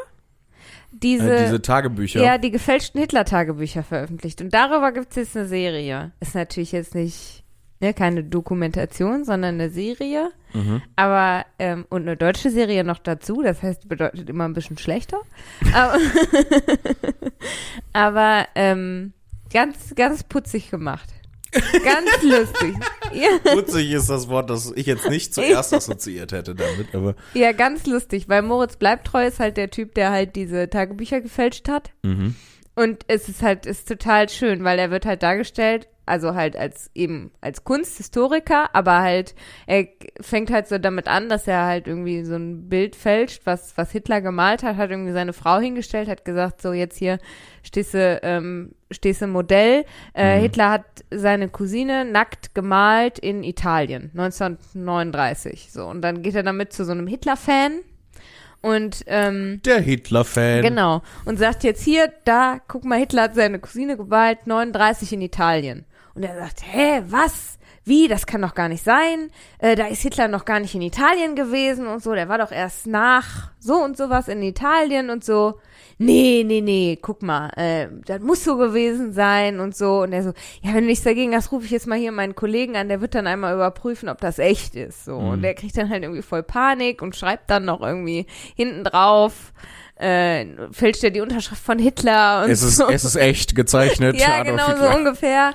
[0.91, 2.23] Diese, Äh, diese Tagebücher.
[2.23, 4.41] ja, die gefälschten Hitler-Tagebücher veröffentlicht.
[4.41, 6.13] Und darüber gibt's jetzt eine Serie.
[6.21, 7.45] Ist natürlich jetzt nicht,
[7.81, 10.31] ne, keine Dokumentation, sondern eine Serie.
[10.53, 10.83] Mhm.
[10.97, 15.21] Aber, ähm, und eine deutsche Serie noch dazu, das heißt, bedeutet immer ein bisschen schlechter.
[15.75, 15.99] Aber,
[17.93, 19.13] aber ähm,
[19.53, 21.09] Ganz, ganz putzig gemacht.
[21.53, 22.75] Ganz lustig.
[23.13, 23.53] Ja.
[23.53, 27.15] Putzig ist das Wort, das ich jetzt nicht zuerst assoziiert hätte damit, aber.
[27.35, 31.69] ja, ganz lustig, weil Moritz Bleibtreu ist halt der Typ, der halt diese Tagebücher gefälscht
[31.69, 31.93] hat.
[32.03, 32.35] Mhm.
[32.77, 36.91] Und es ist halt, ist total schön, weil er wird halt dargestellt, also halt als
[36.95, 39.35] eben als Kunsthistoriker, aber halt,
[39.67, 39.89] er
[40.21, 43.91] fängt halt so damit an, dass er halt irgendwie so ein Bild fälscht, was, was
[43.93, 47.19] Hitler gemalt hat, hat irgendwie seine Frau hingestellt, hat gesagt, so jetzt hier
[47.63, 49.85] stehst du, ähm, stehst du Modell.
[50.13, 50.43] Äh, Mhm.
[50.43, 55.73] Hitler hat seine Cousine nackt gemalt in Italien, 1939.
[55.73, 57.81] So, und dann geht er damit zu so einem Hitler-Fan
[58.63, 60.63] und ähm, Der Hitler-Fan.
[60.63, 61.03] Genau.
[61.25, 65.85] Und sagt jetzt hier, da, guck mal, Hitler hat seine Cousine gewalt, 39 in Italien.
[66.15, 67.59] Und er sagt, hä, was?
[67.85, 68.09] Wie?
[68.09, 69.31] Das kann doch gar nicht sein.
[69.59, 72.15] Äh, da ist Hitler noch gar nicht in Italien gewesen und so.
[72.15, 75.61] Der war doch erst nach so und sowas in Italien und so.
[75.99, 80.03] Nee, nee, nee, guck mal, äh, das muss so gewesen sein und so.
[80.03, 82.35] Und er so, ja, wenn du nichts dagegen hast, rufe ich jetzt mal hier meinen
[82.35, 85.07] Kollegen an, der wird dann einmal überprüfen, ob das echt ist.
[85.07, 85.17] So.
[85.17, 89.55] Und der kriegt dann halt irgendwie voll Panik und schreibt dann noch irgendwie hinten drauf,
[89.99, 92.89] äh, fälscht er die Unterschrift von Hitler und Es ist, so.
[92.91, 94.17] es ist echt gezeichnet.
[94.21, 94.93] Ja, genau Hitler.
[94.93, 95.55] so ungefähr.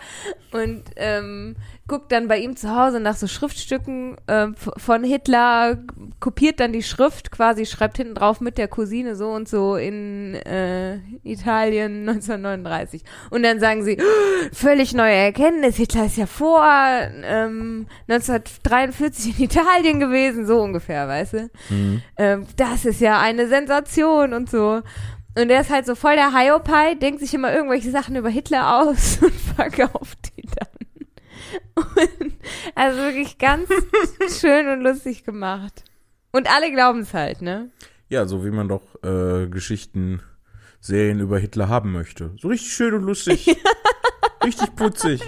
[0.51, 1.55] Und ähm,
[1.91, 5.77] guckt dann bei ihm zu Hause nach so Schriftstücken f- von Hitler,
[6.21, 10.35] kopiert dann die Schrift quasi, schreibt hinten drauf mit der Cousine so und so in
[10.35, 13.03] äh, Italien 1939.
[13.29, 13.97] Und dann sagen sie,
[14.53, 21.33] völlig neue Erkenntnis, Hitler ist ja vor ähm, 1943 in Italien gewesen, so ungefähr, weißt
[21.33, 21.49] du?
[21.69, 22.01] Mhm.
[22.17, 24.81] ähm, das ist ja eine Sensation und so.
[25.37, 28.81] Und er ist halt so voll der Hiopai, denkt sich immer irgendwelche Sachen über Hitler
[28.81, 30.80] aus und verkauft die dann.
[31.76, 32.34] Und,
[32.76, 33.70] also wirklich ganz
[34.39, 35.84] schön und lustig gemacht.
[36.32, 37.70] Und alle glauben es halt, ne?
[38.10, 40.22] Ja, so wie man doch äh, Geschichten,
[40.80, 42.32] Serien über Hitler haben möchte.
[42.39, 43.56] So richtig schön und lustig.
[44.43, 45.22] richtig putzig.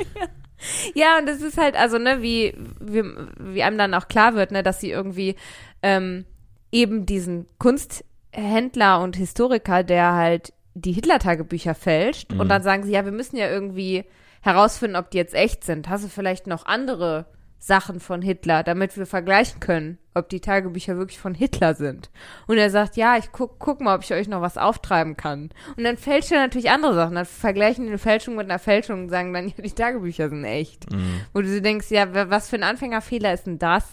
[0.94, 3.04] Ja, und es ist halt, also, ne, wie, wie,
[3.40, 5.36] wie einem dann auch klar wird, ne, dass sie irgendwie
[5.82, 6.26] ähm,
[6.72, 13.06] eben diesen Kunsthändler und Historiker, der halt die Hitler-Tagebücher fälscht, und dann sagen sie, ja,
[13.06, 14.06] wir müssen ja irgendwie
[14.44, 15.89] herausfinden, ob die jetzt echt sind.
[15.89, 17.26] Hast du vielleicht noch andere
[17.60, 22.10] Sachen von Hitler, damit wir vergleichen können, ob die Tagebücher wirklich von Hitler sind.
[22.46, 25.50] Und er sagt, ja, ich guck, guck mal, ob ich euch noch was auftreiben kann.
[25.78, 27.16] Und dann fälscht er natürlich andere Sachen.
[27.16, 30.44] Dann vergleichen die eine Fälschung mit einer Fälschung und sagen dann, ja, die Tagebücher sind
[30.44, 30.86] echt.
[31.34, 33.86] Wo du denkst, ja, wa- was für ein Anfängerfehler ist denn das?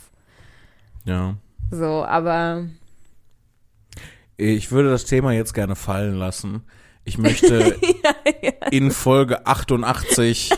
[1.04, 1.36] Ja.
[1.70, 2.64] So, aber
[4.36, 6.62] Ich würde das Thema jetzt gerne fallen lassen.
[7.04, 7.76] Ich möchte
[8.70, 10.50] in Folge 88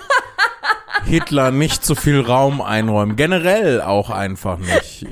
[1.05, 3.17] Hitler nicht zu viel Raum einräumen.
[3.17, 5.07] Generell auch einfach nicht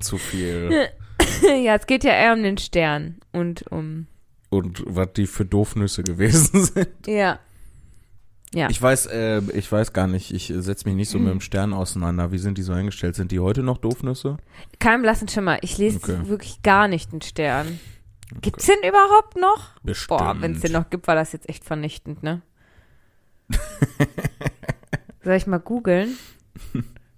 [0.00, 0.88] zu viel.
[1.62, 4.06] ja, es geht ja eher um den Stern und um,
[4.50, 6.88] Und was die für Doofnüsse gewesen sind.
[7.06, 7.38] ja.
[8.54, 8.70] Ja.
[8.70, 11.74] Ich weiß, äh, ich weiß gar nicht, ich setze mich nicht so mit dem Stern
[11.74, 12.30] auseinander.
[12.30, 13.16] Wie sind die so eingestellt?
[13.16, 14.36] Sind die heute noch Doofnüsse?
[14.78, 15.58] Kein blassen Schimmer.
[15.62, 16.16] Ich lese Okay.
[16.28, 17.80] wirklich gar nicht den Stern.
[18.40, 19.70] Gibt's den überhaupt noch?
[19.82, 20.18] Bestimmt.
[20.18, 22.42] Boah, wenn es den noch gibt, war das jetzt echt vernichtend, ne?
[25.22, 26.16] Soll ich mal googeln?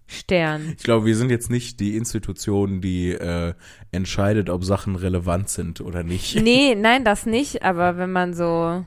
[0.07, 0.75] Stern.
[0.77, 3.53] Ich glaube, wir sind jetzt nicht die Institution, die äh,
[3.93, 6.41] entscheidet, ob Sachen relevant sind oder nicht.
[6.41, 8.87] Nee, nein, das nicht, aber wenn man so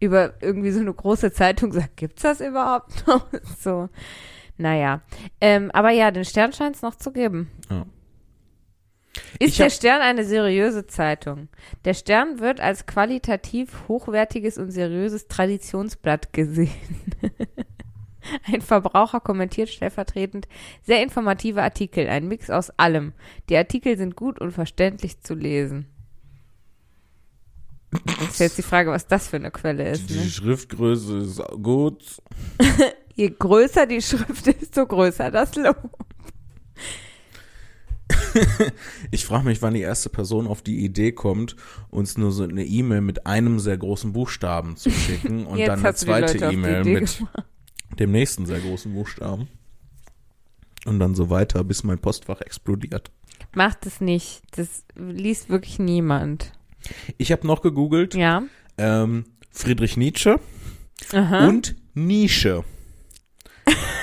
[0.00, 3.26] über irgendwie so eine große Zeitung sagt, gibt's das überhaupt noch?
[3.60, 3.88] So,
[4.56, 5.00] naja.
[5.40, 7.50] Ähm, aber ja, den Stern scheint es noch zu geben.
[7.70, 7.86] Ja.
[9.38, 11.48] Ist der Stern eine seriöse Zeitung?
[11.84, 16.70] Der Stern wird als qualitativ hochwertiges und seriöses Traditionsblatt gesehen.
[18.46, 20.48] Ein Verbraucher kommentiert stellvertretend
[20.82, 23.12] sehr informative Artikel, ein Mix aus allem.
[23.50, 25.86] Die Artikel sind gut und verständlich zu lesen.
[28.22, 30.10] Ist jetzt die Frage, was das für eine Quelle ist.
[30.10, 30.24] Die Ne?
[30.24, 32.22] Schriftgröße ist gut.
[33.14, 35.76] Je größer die Schrift ist, desto größer das Lob.
[39.10, 41.56] Ich frage mich, wann die erste Person auf die Idee kommt,
[41.90, 45.94] uns nur so eine E-Mail mit einem sehr großen Buchstaben zu schicken und dann eine
[45.94, 47.18] zweite E-Mail mit
[47.98, 49.48] dem nächsten sehr großen Buchstaben.
[50.86, 53.10] Und dann so weiter, bis mein Postfach explodiert.
[53.54, 54.42] Macht es nicht.
[54.56, 56.52] Das liest wirklich niemand.
[57.16, 58.42] Ich habe noch gegoogelt, Ja.
[58.76, 60.38] ähm, Friedrich Nietzsche
[61.12, 61.46] Aha.
[61.46, 62.64] und Nische.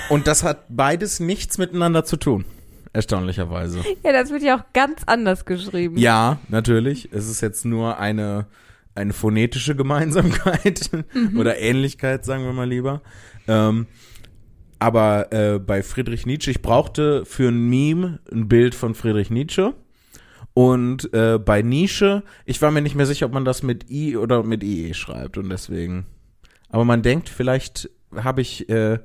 [0.10, 2.46] Und das hat beides nichts miteinander zu tun.
[2.94, 3.80] Erstaunlicherweise.
[4.04, 5.98] Ja, das wird ja auch ganz anders geschrieben.
[5.98, 7.10] Ja, natürlich.
[7.12, 8.48] Es ist jetzt nur eine,
[8.96, 10.90] eine phonetische Gemeinsamkeit
[11.38, 13.02] oder Ähnlichkeit, sagen wir mal lieber.
[13.48, 13.88] Ähm,
[14.80, 19.74] aber äh, bei Friedrich Nietzsche, ich brauchte für ein Meme ein Bild von Friedrich Nietzsche.
[20.54, 24.18] Und äh, bei Nische, ich war mir nicht mehr sicher, ob man das mit I
[24.18, 25.38] oder mit IE schreibt.
[25.38, 26.08] Und deswegen
[26.70, 29.00] Aber man denkt, vielleicht habe ich, äh,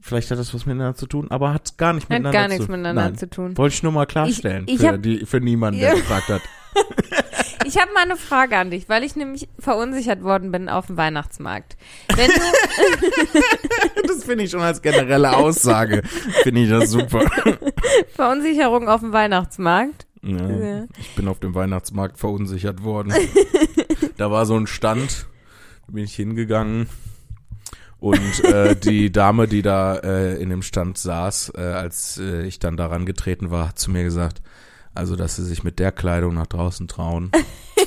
[0.00, 2.54] vielleicht hat das was miteinander zu tun, aber hat gar nicht Hat miteinander gar zu
[2.54, 3.16] nichts miteinander Nein.
[3.18, 3.56] zu tun.
[3.58, 6.42] Wollte ich nur mal klarstellen Ich- ich für, hab- die, für niemanden, der gefragt hat.
[7.66, 10.96] Ich habe mal eine Frage an dich, weil ich nämlich verunsichert worden bin auf dem
[10.96, 11.76] Weihnachtsmarkt.
[12.16, 16.02] Wenn du Das finde ich schon als generelle Aussage,
[16.42, 17.20] finde ich das super.
[18.14, 20.06] Verunsicherung auf dem Weihnachtsmarkt.
[20.22, 20.84] Ja, Ja.
[20.98, 23.12] ich bin auf dem Weihnachtsmarkt verunsichert worden.
[24.16, 25.26] da war so ein Stand,
[25.86, 26.88] da bin ich hingegangen
[28.00, 32.58] und äh, die Dame, die da äh, in dem Stand saß, äh, als äh, ich
[32.58, 34.42] dann daran getreten war, hat zu mir gesagt,
[34.94, 37.30] also dass sie sich mit der Kleidung nach draußen trauen.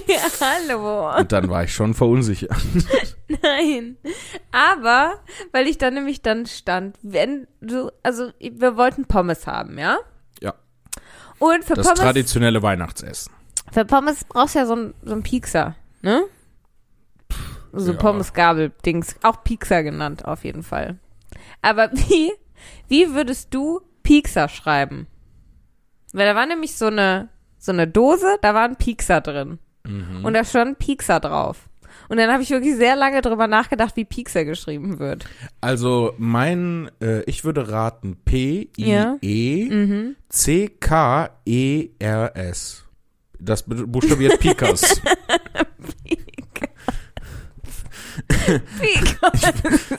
[0.08, 0.20] Ja,
[0.70, 1.18] hallo.
[1.18, 2.56] Und dann war ich schon verunsichert.
[3.42, 3.98] Nein.
[4.52, 5.16] Aber,
[5.52, 9.98] weil ich da nämlich dann stand, wenn du, also wir wollten Pommes haben, ja?
[10.42, 10.54] Ja.
[11.40, 13.34] Und für Das Pommes, traditionelle Weihnachtsessen.
[13.72, 16.24] für Pommes brauchst du ja so ein, so ein Piekser, ne?
[17.76, 17.98] So Ja.
[17.98, 20.98] Pommesgabel-Dings, auch Piekser genannt, auf jeden Fall.
[21.62, 22.32] Aber wie,
[22.88, 25.08] wie würdest du Piekser schreiben?
[26.14, 29.58] Weil da war nämlich so eine, so eine Dose, da war ein Piekser drin.
[29.86, 30.24] Mhm.
[30.24, 31.68] Und da stand Piekser drauf.
[32.10, 35.26] Und dann habe ich wirklich sehr lange drüber nachgedacht, wie Piekser geschrieben wird.
[35.62, 38.18] Also mein, äh, ich würde raten
[38.78, 39.16] Ja.
[39.22, 40.14] P-I-E
[41.56, 42.84] C-K-E-R-S.
[43.40, 45.02] Das bu- buchstabiert Pikas.
[48.28, 49.54] Piekers.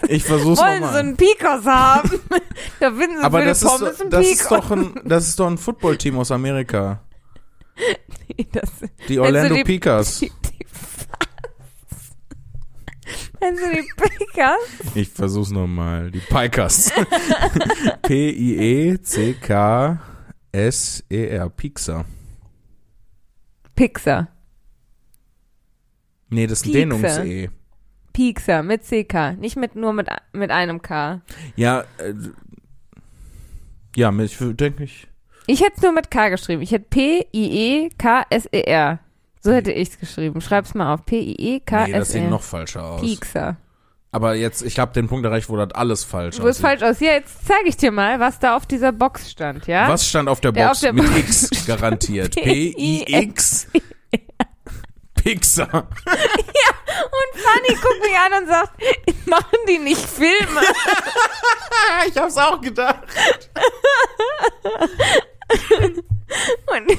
[0.09, 0.97] Ich versuch's Wollen sie nochmal.
[1.01, 2.11] einen Piekers haben?
[2.81, 5.47] da finden sie Aber das ist, Pommes doch, das ist doch ein, das ist doch
[5.49, 7.01] ein Footballteam aus Amerika.
[8.53, 8.71] Das,
[9.09, 10.21] Die Orlando die- Pikas.
[10.21, 10.31] die,
[13.41, 14.57] du die Piekers?
[14.95, 16.11] Ich versuch's nochmal.
[16.11, 16.93] Die Pikers.
[20.55, 21.51] P-I-E-C-K-S-E-R.
[21.51, 22.05] Pixar.
[23.75, 24.29] Pixar.
[26.31, 26.73] Nee, das ist ein.
[26.73, 27.51] Dehnungs-E.
[28.15, 31.21] Piekser mit CK, nicht mit nur mit, mit einem K.
[31.57, 32.15] Ja, äh,
[33.95, 35.07] ja, mit- ich denke ich.
[35.47, 36.63] Ich hätte es nur mit K geschrieben.
[36.63, 36.87] Ich hätte
[37.85, 38.99] P-I-E-K-S-E-R.
[39.41, 40.41] So hätte ich es geschrieben.
[40.41, 41.01] Schreib's mal auf.
[41.11, 42.31] Nee, das sieht P-I-E-K-S-E-R.
[42.31, 43.03] noch falscher aus.
[43.03, 43.57] Piekser.
[44.11, 46.63] Aber jetzt, ich habe den Punkt erreicht, wo das alles falsch Wo es aussieht.
[46.81, 47.01] falsch aus.
[47.01, 49.89] Ja, jetzt zeige ich dir mal, was da auf dieser Box stand, ja?
[49.89, 50.77] Was stand auf der Der Box?
[50.77, 52.37] auf der Mit Box X garantiert.
[52.37, 53.67] P-I-X.
[55.25, 55.57] P-I-X.
[55.57, 55.89] Pixar.
[56.07, 60.61] Und Fanny guckt mich an und sagt, machen die nicht Filme?
[62.09, 63.03] Ich hab's auch gedacht.
[66.67, 66.99] Und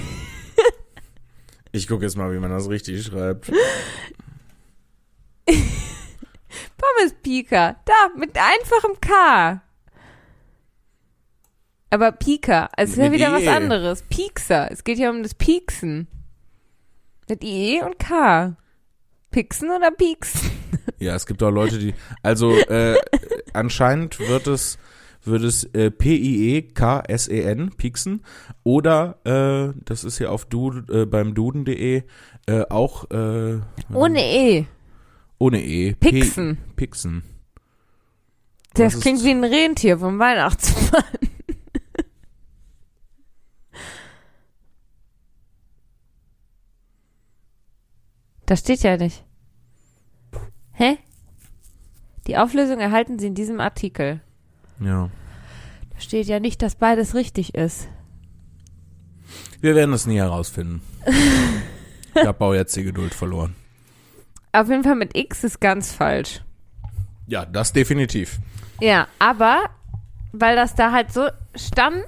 [1.72, 3.52] Ich gucke jetzt mal, wie man das richtig schreibt.
[5.46, 7.78] Pommes Pika.
[7.86, 9.62] Da, mit einfachem K.
[11.90, 13.48] Aber Pika, es ist ja wieder was IE.
[13.50, 14.04] anderes.
[14.04, 14.72] Piekser.
[14.72, 16.08] Es geht ja um das Pieksen.
[17.30, 18.56] Mit IE und K.
[19.32, 20.52] Pixen oder Pieksen?
[21.00, 21.94] Ja, es gibt auch Leute, die.
[22.22, 22.96] Also äh,
[23.54, 24.78] anscheinend wird es
[25.24, 28.24] wird es äh, P-I-E-K-S-E-N, Pieksen.
[28.64, 32.04] Oder, äh, das ist ja auf du, äh, beim duden.de
[32.48, 33.60] äh, auch äh,
[33.94, 34.66] Ohne E.
[35.40, 35.94] ohne E.
[35.96, 36.58] Pixen.
[36.58, 37.24] P Pixen.
[38.76, 41.04] Das Was ist- klingt wie ein Rentier vom Weihnachtsmann.
[48.46, 49.24] Das steht ja nicht.
[50.74, 50.98] Hä?
[52.28, 54.22] Die Auflösung erhalten Sie in diesem Artikel.
[54.80, 55.10] Ja.
[55.94, 57.88] Da steht ja nicht, dass beides richtig ist.
[59.62, 60.82] Wir werden es nie herausfinden.
[62.16, 63.56] ich habe auch jetzt die Geduld verloren.
[64.52, 66.42] Auf jeden Fall mit X ist ganz falsch.
[67.28, 68.40] Ja, das definitiv.
[68.80, 69.70] Ja, aber
[70.32, 72.04] weil das da halt so stand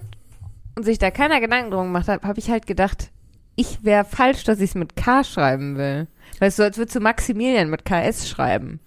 [0.75, 3.11] und sich da keiner Gedanken drum gemacht hat, habe ich halt gedacht,
[3.55, 6.07] ich wäre falsch, dass ich es mit K schreiben will.
[6.39, 8.79] Weißt du, als würdest du Maximilian mit KS schreiben.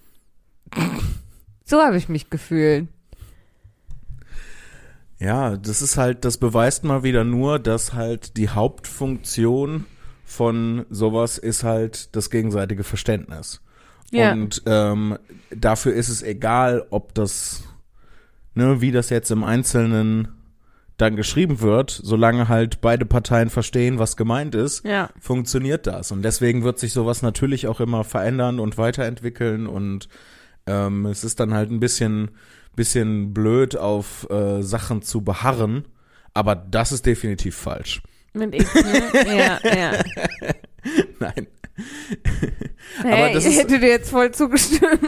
[1.65, 2.87] So habe ich mich gefühlt.
[5.19, 9.85] Ja, das ist halt, das beweist mal wieder nur, dass halt die Hauptfunktion
[10.25, 13.61] von sowas ist halt das gegenseitige Verständnis.
[14.11, 14.31] Ja.
[14.31, 15.17] Und ähm,
[15.51, 17.63] dafür ist es egal, ob das,
[18.55, 20.29] ne, wie das jetzt im Einzelnen
[21.01, 25.09] dann geschrieben wird, solange halt beide Parteien verstehen, was gemeint ist, Ja.
[25.19, 26.11] funktioniert das.
[26.11, 30.07] Und deswegen wird sich sowas natürlich auch immer verändern und weiterentwickeln und
[30.67, 32.31] ähm, es ist dann halt ein bisschen,
[32.75, 35.85] bisschen blöd, auf äh, Sachen zu beharren,
[36.33, 38.01] aber das ist definitiv falsch.
[38.33, 39.03] Mit X, ne?
[39.37, 39.91] ja, ja.
[41.19, 41.47] Nein.
[43.03, 44.81] Hey, das ich hätte dir jetzt voll zugestimmt.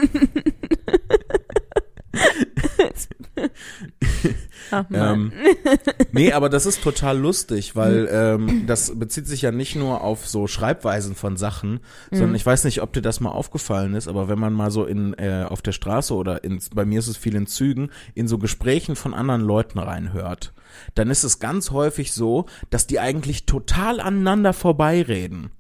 [4.74, 5.32] Ach, Mann.
[5.32, 5.34] Ähm,
[6.12, 10.28] nee, aber das ist total lustig, weil ähm, das bezieht sich ja nicht nur auf
[10.28, 14.30] so Schreibweisen von Sachen, sondern ich weiß nicht, ob dir das mal aufgefallen ist, aber
[14.30, 17.18] wenn man mal so in äh, auf der Straße oder in, bei mir ist es
[17.18, 20.54] viel in Zügen, in so Gesprächen von anderen Leuten reinhört,
[20.96, 25.52] dann ist es ganz häufig so, dass die eigentlich total aneinander vorbeireden.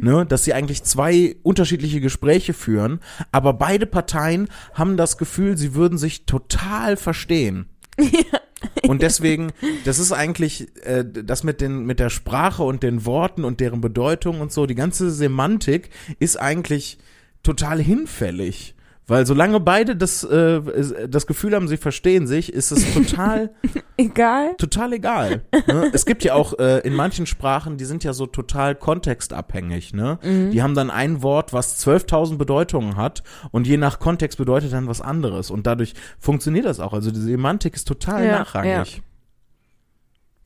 [0.00, 0.26] Ne?
[0.26, 3.00] Dass sie eigentlich zwei unterschiedliche Gespräche führen,
[3.32, 7.66] aber beide Parteien haben das Gefühl, sie würden sich total verstehen.
[8.86, 9.52] Und deswegen,
[9.84, 13.80] das ist eigentlich äh, das mit den mit der Sprache und den Worten und deren
[13.80, 16.98] Bedeutung und so, die ganze Semantik ist eigentlich
[17.42, 18.74] total hinfällig.
[19.10, 23.50] Weil solange beide das, äh, das Gefühl haben, sie verstehen sich, ist es total,
[23.96, 24.54] Egal.
[24.56, 25.42] total egal.
[25.66, 25.90] Ne?
[25.92, 29.94] Es gibt ja auch äh, in manchen Sprachen, die sind ja so total kontextabhängig.
[29.94, 30.18] Ne?
[30.52, 34.86] Die haben dann ein Wort, was 12.000 Bedeutungen hat und je nach Kontext bedeutet dann
[34.86, 35.50] was anderes.
[35.50, 36.92] Und dadurch funktioniert das auch.
[36.92, 39.02] Also die Semantik ist total Ja, nachrangig.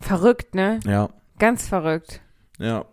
[0.00, 0.80] Verrückt, ne?
[0.86, 1.10] Ja.
[1.38, 2.20] Ganz verrückt.
[2.58, 2.86] ja,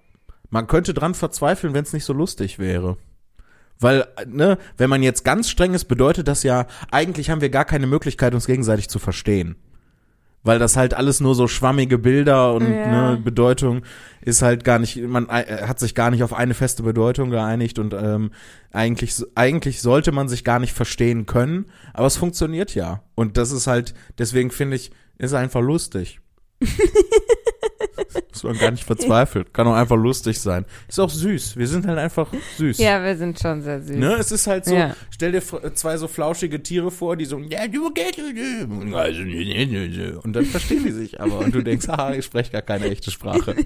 [0.49, 2.97] Man könnte dran verzweifeln, wenn es nicht so lustig wäre.
[3.81, 7.65] Weil, ne, wenn man jetzt ganz streng ist, bedeutet das ja, eigentlich haben wir gar
[7.65, 9.55] keine Möglichkeit, uns gegenseitig zu verstehen.
[10.43, 13.11] Weil das halt alles nur so schwammige Bilder und Ja.
[13.11, 13.81] ne, Bedeutung
[14.21, 17.77] ist halt gar nicht, man äh, hat sich gar nicht auf eine feste Bedeutung geeinigt
[17.79, 18.31] und ähm,
[18.71, 23.01] eigentlich, eigentlich sollte man sich gar nicht verstehen können, aber es funktioniert ja.
[23.15, 26.19] Und das ist halt, deswegen finde ich, ist einfach lustig.
[28.43, 29.53] Muss man gar nicht verzweifelt.
[29.53, 30.65] Kann auch einfach lustig sein.
[30.87, 31.57] Ist auch süß.
[31.57, 32.27] Wir sind halt einfach
[32.57, 32.77] süß.
[32.79, 33.95] Ja, wir sind schon sehr süß.
[33.97, 34.95] Ne, es ist halt so, Ja.
[35.11, 35.41] stell dir
[35.75, 38.19] zwei so flauschige Tiere vor, die so, ja, du gehst,
[40.23, 43.11] und dann verstehen die sich aber und du denkst, haha, ich spreche gar keine echte
[43.11, 43.55] Sprache.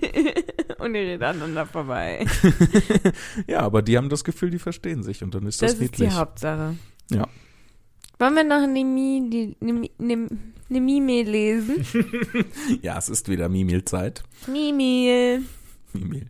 [0.78, 2.26] Und ihr redet aneinander vorbei.
[3.48, 5.98] Ja, aber die haben das Gefühl, die verstehen sich und dann ist das, Das ist
[5.98, 6.20] die niedlich.
[6.20, 6.76] Hauptsache.
[7.12, 7.28] Ja.
[8.18, 10.28] Wollen wir noch eine, Mi, die, eine, eine,
[10.70, 11.86] eine Mime lesen?
[12.82, 14.24] Ja, es ist wieder Mimil-Zeit.
[14.48, 15.44] Mimil.
[15.94, 16.30] Mimil.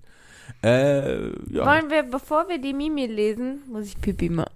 [0.64, 1.66] Äh, ja.
[1.66, 4.50] Wollen wir, bevor wir die Mimil lesen, muss ich Pipi machen.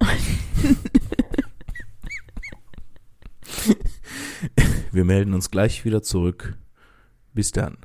[4.92, 6.56] Wir melden uns gleich wieder zurück.
[7.32, 7.76] Bis dann.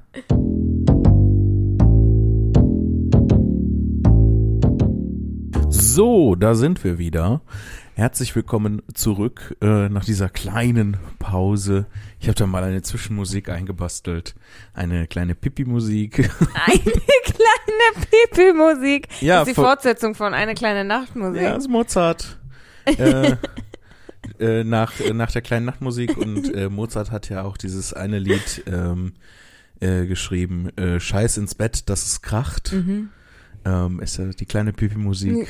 [5.69, 7.41] So, da sind wir wieder.
[7.97, 11.85] Herzlich willkommen zurück äh, nach dieser kleinen Pause.
[12.19, 14.35] Ich habe da mal eine Zwischenmusik eingebastelt.
[14.73, 16.17] Eine kleine Pipi-Musik.
[16.65, 16.81] Eine
[17.23, 19.07] kleine Pipi-Musik.
[19.21, 21.41] Ja, das ist die Fortsetzung von Eine kleine Nachtmusik.
[21.41, 22.37] Ja, ist Mozart.
[22.85, 23.37] äh,
[24.39, 28.19] äh, nach, äh, nach der kleinen Nachtmusik und äh, Mozart hat ja auch dieses eine
[28.19, 29.13] Lied ähm,
[29.79, 30.69] äh, geschrieben,
[30.99, 32.73] Scheiß ins Bett, dass es kracht.
[32.73, 33.07] Mhm.
[33.63, 35.47] Ähm, ist ja die kleine Pipi-Musik.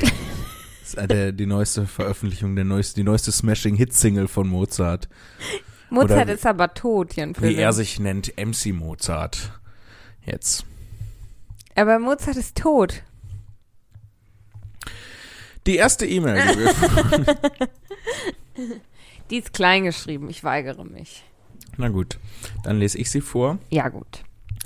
[0.86, 5.08] Ist äh, der, die neueste Veröffentlichung, der neueste, die neueste Smashing-Hit-Single von Mozart.
[5.90, 9.52] Mozart Oder- ist aber tot, Jan Wie er sich nennt, MC Mozart.
[10.26, 10.66] Jetzt.
[11.76, 13.04] Aber Mozart ist tot.
[15.68, 16.44] Die erste E-Mail,
[19.30, 20.30] Die ist klein geschrieben.
[20.30, 21.24] Ich weigere mich.
[21.78, 22.20] Na gut,
[22.64, 23.58] dann lese ich sie vor.
[23.70, 24.24] Ja, gut.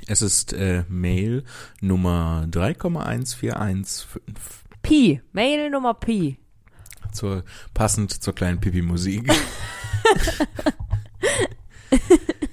[0.07, 1.43] Es ist äh, Mail
[1.82, 4.59] Nummer 3,1415.
[4.82, 5.21] Pi.
[5.32, 6.38] Mail Nummer Pi.
[7.11, 9.32] Zur, passend zur kleinen Pipi-Musik.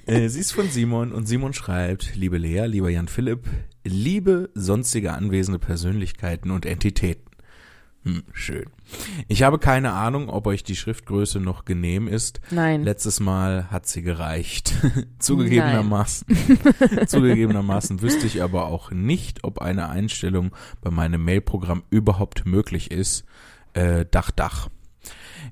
[0.05, 3.47] äh, sie ist von Simon und Simon schreibt, liebe Lea, lieber Jan Philipp,
[3.83, 7.29] liebe sonstige anwesende Persönlichkeiten und Entitäten.
[8.03, 8.65] Hm, schön.
[9.27, 12.41] Ich habe keine Ahnung, ob euch die Schriftgröße noch genehm ist.
[12.51, 12.83] Nein.
[12.83, 14.73] Letztes Mal hat sie gereicht.
[15.19, 16.27] Zugegebenermaßen,
[17.07, 23.25] zugegebenermaßen wüsste ich aber auch nicht, ob eine Einstellung bei meinem Mailprogramm überhaupt möglich ist.
[23.73, 24.69] Äh, Dach, Dach.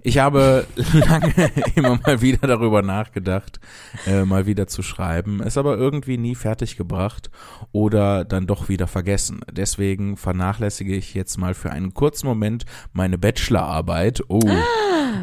[0.06, 1.34] Ich habe lange
[1.74, 3.60] immer mal wieder darüber nachgedacht,
[4.06, 7.32] äh, mal wieder zu schreiben, es aber irgendwie nie fertig gebracht
[7.72, 9.42] oder dann doch wieder vergessen.
[9.52, 14.42] Deswegen vernachlässige ich jetzt mal für einen kurzen Moment meine Bachelorarbeit oh,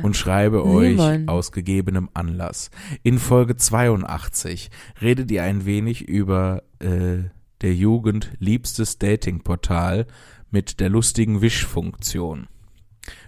[0.02, 1.28] und schreibe euch Simon.
[1.28, 2.72] aus gegebenem Anlass.
[3.04, 4.68] In Folge 82
[5.00, 7.28] redet ihr ein wenig über äh,
[7.60, 10.08] der Jugend liebstes Datingportal
[10.50, 12.48] mit der lustigen Wischfunktion.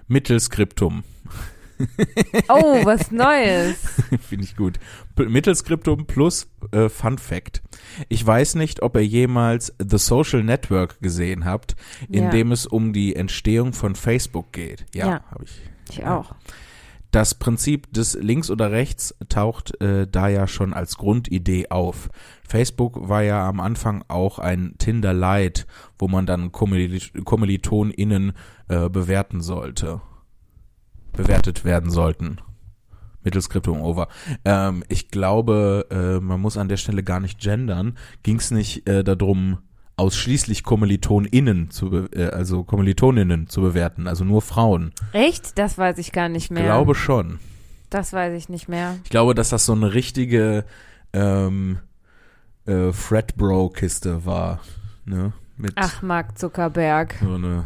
[0.09, 1.05] Mittelskriptum.
[2.49, 3.77] Oh, was Neues.
[4.29, 4.79] Finde ich gut.
[5.17, 7.63] P Mittelskriptum plus äh, Fun Fact.
[8.09, 11.75] Ich weiß nicht, ob ihr jemals The Social Network gesehen habt,
[12.09, 12.31] in Ja.
[12.31, 14.87] dem es um die Entstehung von Facebook geht.
[14.95, 15.25] Ja, Ja.
[15.31, 15.61] habe ich.
[15.91, 16.35] Ich auch.
[17.15, 22.11] Das Prinzip des Links oder Rechts taucht äh, da ja schon als Grundidee auf.
[22.43, 25.65] Facebook war ja am Anfang auch ein Tinder Lite,
[25.97, 28.33] wo man dann Kommili- KommilitonInnen
[28.67, 30.01] äh, bewerten sollte.
[31.13, 32.39] Bewertet werden sollten.
[33.23, 34.09] Mittelskriptum over.
[34.45, 37.97] Ähm, ich glaube, äh, man muss an der Stelle gar nicht gendern.
[38.25, 39.59] Ging es nicht äh, darum,
[39.97, 44.93] ausschließlich KommilitonInnen zu, äh, also KommilitonInnen zu bewerten, also nur Frauen.
[45.13, 45.59] Echt?
[45.59, 46.65] Das weiß ich gar nicht Ich mehr.
[46.65, 47.39] glaube schon.
[47.91, 48.97] Das weiß ich nicht mehr.
[49.05, 50.65] Ich glaube, dass das so eine richtige
[51.13, 51.79] ähm,
[52.67, 54.61] äh, Fred-Bro-Kiste war.
[55.05, 55.33] Ne?
[55.57, 57.15] Mit Ach, Mark Zuckerberg.
[57.23, 57.63] so eine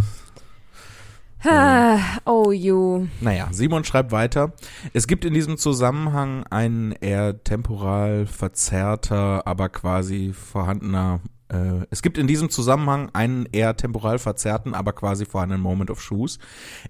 [1.45, 3.07] Ah, oh, you.
[3.20, 4.53] Naja, Simon schreibt weiter.
[4.93, 12.18] Es gibt in diesem Zusammenhang ein eher temporal verzerrter, aber quasi vorhandener äh, es gibt
[12.18, 16.38] in diesem Zusammenhang einen eher temporal verzerrten, aber quasi vorhandenen Moment of Shoes.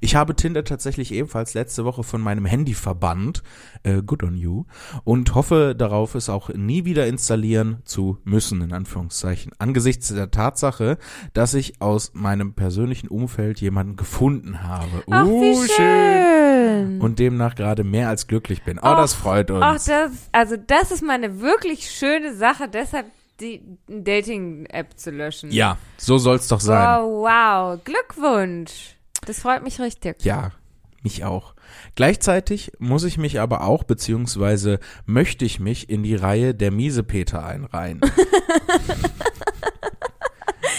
[0.00, 3.42] Ich habe Tinder tatsächlich ebenfalls letzte Woche von meinem Handy verbannt,
[3.82, 4.64] äh, good on you,
[5.04, 9.52] und hoffe darauf, es auch nie wieder installieren zu müssen, in Anführungszeichen.
[9.58, 10.98] Angesichts der Tatsache,
[11.32, 15.04] dass ich aus meinem persönlichen Umfeld jemanden gefunden habe.
[15.10, 17.00] Ach, wie Uh, schön.
[17.00, 18.78] Und demnach gerade mehr als glücklich bin.
[18.78, 19.62] Oh, das freut uns.
[19.62, 23.06] Ach, das, also das ist mal eine wirklich schöne Sache, deshalb
[23.40, 25.50] die Dating-App zu löschen.
[25.50, 27.00] ja, so soll's doch sein.
[27.00, 27.78] Oh, wow.
[27.84, 28.96] Glückwunsch.
[29.26, 30.24] Das freut mich richtig.
[30.24, 30.52] Ja,
[31.02, 31.54] mich auch.
[31.94, 37.44] Gleichzeitig muss ich mich aber auch, beziehungsweise möchte ich mich in die Reihe der Miesepeter
[37.44, 38.00] einreihen.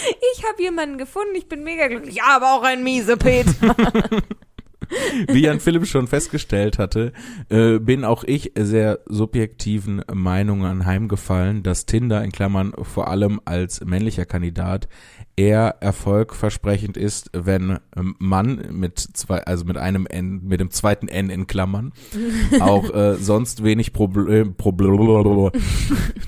[0.36, 2.22] Ich habe jemanden gefunden, ich bin mega glücklich.
[2.22, 3.52] Aber auch ein Miesepeter.
[5.28, 7.12] Wie Jan Philipp schon festgestellt hatte,
[7.48, 13.84] äh, bin auch ich sehr subjektiven Meinungen anheimgefallen, dass Tinder in Klammern vor allem als
[13.84, 14.88] männlicher Kandidat
[15.36, 21.08] eher erfolgversprechend ist, wenn ähm, Mann mit zwei, also mit einem N, mit dem zweiten
[21.08, 21.92] N in Klammern,
[22.60, 24.90] auch äh, sonst wenig Problem, Problem,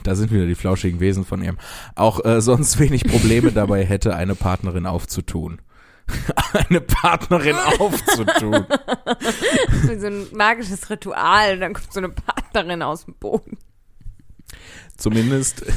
[0.03, 1.59] da sind wieder die flauschigen Wesen von ihm,
[1.95, 5.61] auch äh, sonst wenig Probleme dabei hätte, eine Partnerin aufzutun.
[6.69, 8.67] eine Partnerin aufzutun.
[10.01, 11.59] So ein magisches Ritual.
[11.59, 13.59] Dann kommt so eine Partnerin aus dem Boden.
[14.97, 15.65] Zumindest,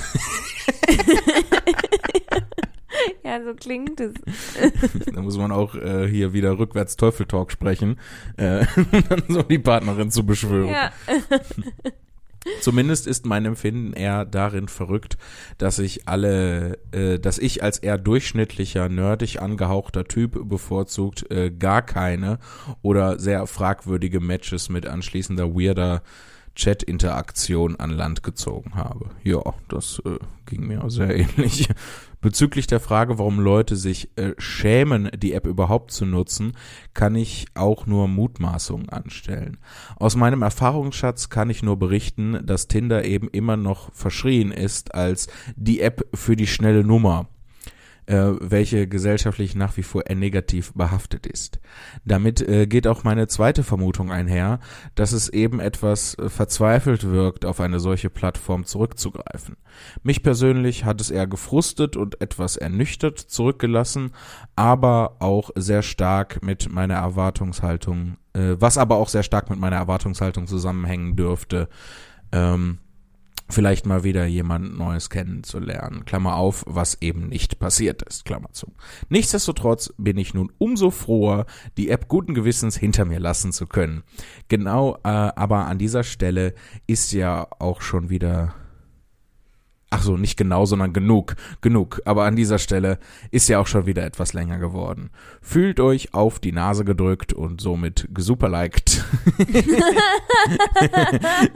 [3.23, 4.13] Ja, so klingt es.
[5.13, 7.99] da muss man auch äh, hier wieder rückwärts Teufel-Talk sprechen,
[8.37, 8.65] äh,
[9.09, 10.69] dann so die Partnerin zu beschwören.
[10.69, 10.91] Ja.
[12.61, 15.17] Zumindest ist mein Empfinden eher darin verrückt,
[15.57, 21.81] dass ich alle, äh, dass ich als eher durchschnittlicher, nerdig angehauchter Typ bevorzugt äh, gar
[21.81, 22.39] keine
[22.81, 26.01] oder sehr fragwürdige Matches mit anschließender weirder
[26.55, 29.09] Chat-Interaktion an Land gezogen habe.
[29.23, 31.69] Ja, das äh, ging mir sehr ähnlich.
[32.21, 36.53] Bezüglich der Frage, warum Leute sich äh, schämen, die App überhaupt zu nutzen,
[36.95, 39.57] kann ich auch nur Mutmaßungen anstellen.
[39.97, 45.27] Aus meinem Erfahrungsschatz kann ich nur berichten, dass Tinder eben immer noch verschrien ist als
[45.55, 47.27] die App für die schnelle Nummer
[48.07, 51.59] äh, welche gesellschaftlich nach wie vor negativ behaftet ist.
[52.05, 54.59] Damit äh, geht auch meine zweite Vermutung einher,
[54.95, 59.57] dass es eben etwas äh, verzweifelt wirkt, auf eine solche Plattform zurückzugreifen.
[60.03, 64.11] Mich persönlich hat es eher gefrustet und etwas ernüchtert zurückgelassen,
[64.55, 69.77] aber auch sehr stark mit meiner Erwartungshaltung, äh, was aber auch sehr stark mit meiner
[69.77, 71.69] Erwartungshaltung zusammenhängen dürfte,
[72.31, 72.79] ähm,
[73.49, 76.05] vielleicht mal wieder jemand Neues kennenzulernen.
[76.05, 78.25] Klammer auf, was eben nicht passiert ist.
[78.25, 78.73] Klammer zu.
[79.09, 81.45] Nichtsdestotrotz bin ich nun umso froher,
[81.77, 84.03] die App guten Gewissens hinter mir lassen zu können.
[84.47, 86.53] Genau, äh, aber an dieser Stelle
[86.87, 88.55] ist ja auch schon wieder
[89.97, 92.01] Ach so, nicht genau, sondern genug, genug.
[92.03, 92.99] Aber an dieser Stelle
[93.31, 95.09] ist ja auch schon wieder etwas länger geworden.
[95.41, 99.05] Fühlt euch auf die Nase gedrückt und somit gesuperliked.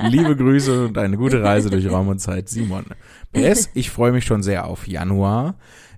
[0.10, 2.86] Liebe Grüße und eine gute Reise durch Raum und Zeit, Simon.
[3.34, 5.56] PS, ich freue mich schon sehr auf Januar,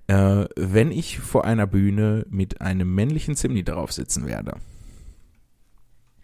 [0.08, 4.56] äh, wenn ich vor einer Bühne mit einem männlichen Zimni drauf sitzen werde.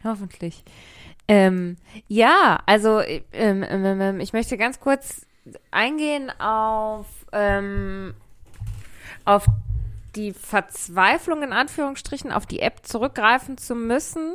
[0.03, 0.65] Hoffentlich.
[1.29, 1.77] Ähm,
[2.09, 5.28] ja, also ähm, ähm, ähm, ich möchte ganz kurz
[5.71, 8.15] eingehen auf, ähm,
[9.25, 9.47] auf
[10.17, 14.35] die Verzweiflung in Anführungsstrichen, auf die App zurückgreifen zu müssen,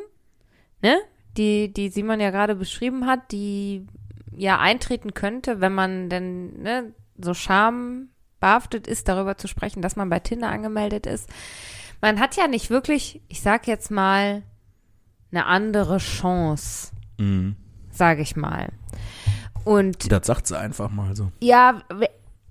[0.82, 0.98] ne?
[1.38, 3.88] Die, die Simon ja gerade beschrieben hat, die
[4.36, 10.10] ja eintreten könnte, wenn man denn ne, so schambehaftet ist, darüber zu sprechen, dass man
[10.10, 11.28] bei Tinder angemeldet ist.
[12.02, 14.44] Man hat ja nicht wirklich, ich sag jetzt mal,
[15.32, 17.56] eine andere Chance, Mhm.
[17.92, 18.70] sage ich mal.
[19.66, 21.32] Und Das sagt sie einfach mal so.
[21.40, 21.82] ja,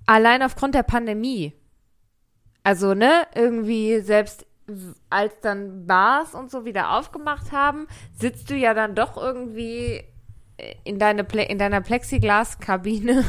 [0.05, 1.53] allein aufgrund der Pandemie.
[2.63, 4.45] Also, ne, irgendwie selbst
[5.09, 7.87] als dann Bars und so wieder aufgemacht haben,
[8.17, 10.03] sitzt du ja dann doch irgendwie
[10.57, 13.25] äh, in, deine Ple in deiner Plexiglaskabine.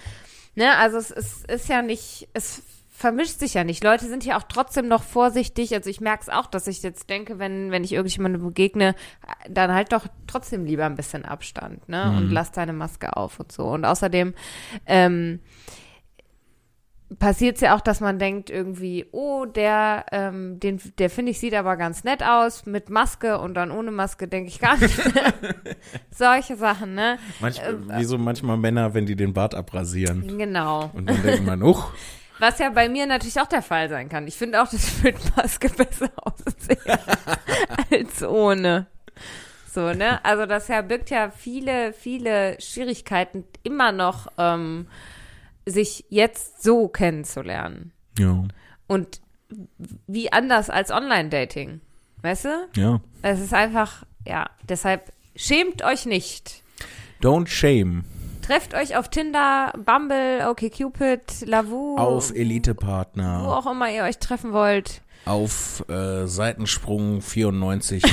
[0.54, 2.62] ne, also es, es ist ja nicht, es
[2.96, 3.84] vermischt sich ja nicht.
[3.84, 5.74] Leute sind ja auch trotzdem noch vorsichtig.
[5.74, 8.94] Also ich merke es auch, dass ich jetzt denke, wenn, wenn ich irgendjemandem begegne,
[9.50, 12.14] dann halt doch trotzdem lieber ein bisschen Abstand, ne?
[12.16, 13.64] Und lass deine Maske auf und so.
[13.64, 14.32] Und außerdem,
[14.86, 15.40] ähm,
[17.18, 21.38] passiert es ja auch, dass man denkt irgendwie, oh, der, ähm, den, der finde ich
[21.38, 24.98] sieht aber ganz nett aus mit Maske und dann ohne Maske denke ich gar nicht.
[26.10, 27.18] Solche Sachen, ne?
[27.40, 30.38] Manch, wie so manchmal Männer, wenn die den Bart abrasieren.
[30.38, 30.90] Genau.
[30.94, 31.92] Und dann denkt man, uch,
[32.38, 34.26] Was ja bei mir natürlich auch der Fall sein kann.
[34.26, 36.78] Ich finde auch, dass ich mit Maske besser aussehe
[37.90, 38.86] als ohne.
[39.72, 40.24] So, ne?
[40.24, 44.86] Also das ja birgt ja viele, viele Schwierigkeiten immer noch, ähm,
[45.66, 47.92] sich jetzt so kennenzulernen.
[48.18, 48.44] ja,
[48.86, 49.20] Und
[50.06, 51.80] wie anders als Online-Dating.
[52.22, 52.68] Weißt du?
[52.74, 53.00] ja.
[53.22, 56.62] Es ist einfach, ja, deshalb schämt euch nicht.
[57.20, 58.04] Don't shame.
[58.46, 64.52] Trefft euch auf Tinder, Bumble, OkCupid, Lavu, Auf wo Elitepartner, auch immer ihr euch treffen
[64.52, 65.02] wollt.
[65.24, 68.04] auf äh, Seitensprung 94.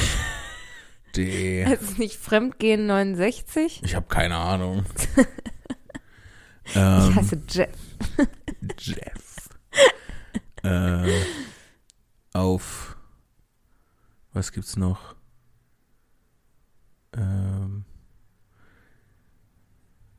[1.15, 1.63] De.
[1.71, 3.81] Es ist nicht Fremdgehen 69.
[3.83, 4.85] Ich habe keine Ahnung.
[6.65, 7.69] Ich ähm, heiße Jeff.
[8.79, 9.49] Jeff.
[10.63, 11.11] äh,
[12.33, 12.95] auf
[14.31, 15.13] was gibt's noch?
[17.15, 17.83] Ähm,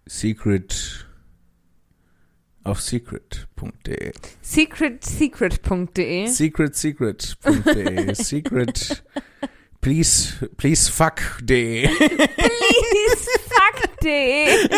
[0.07, 1.07] Secret
[2.65, 4.13] auf secret.de.
[4.43, 6.29] Secretsecret.de.
[6.29, 8.15] Secretsecret.de.
[8.15, 9.03] Secret
[9.81, 11.87] please please fuck.de.
[11.89, 14.69] Please fuck.de.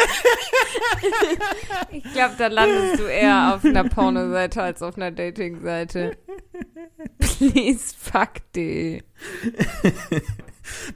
[1.91, 6.17] Ich glaube, da landest du eher auf einer Pornoseite als auf einer Datingseite.
[7.19, 9.03] Please fuck.de.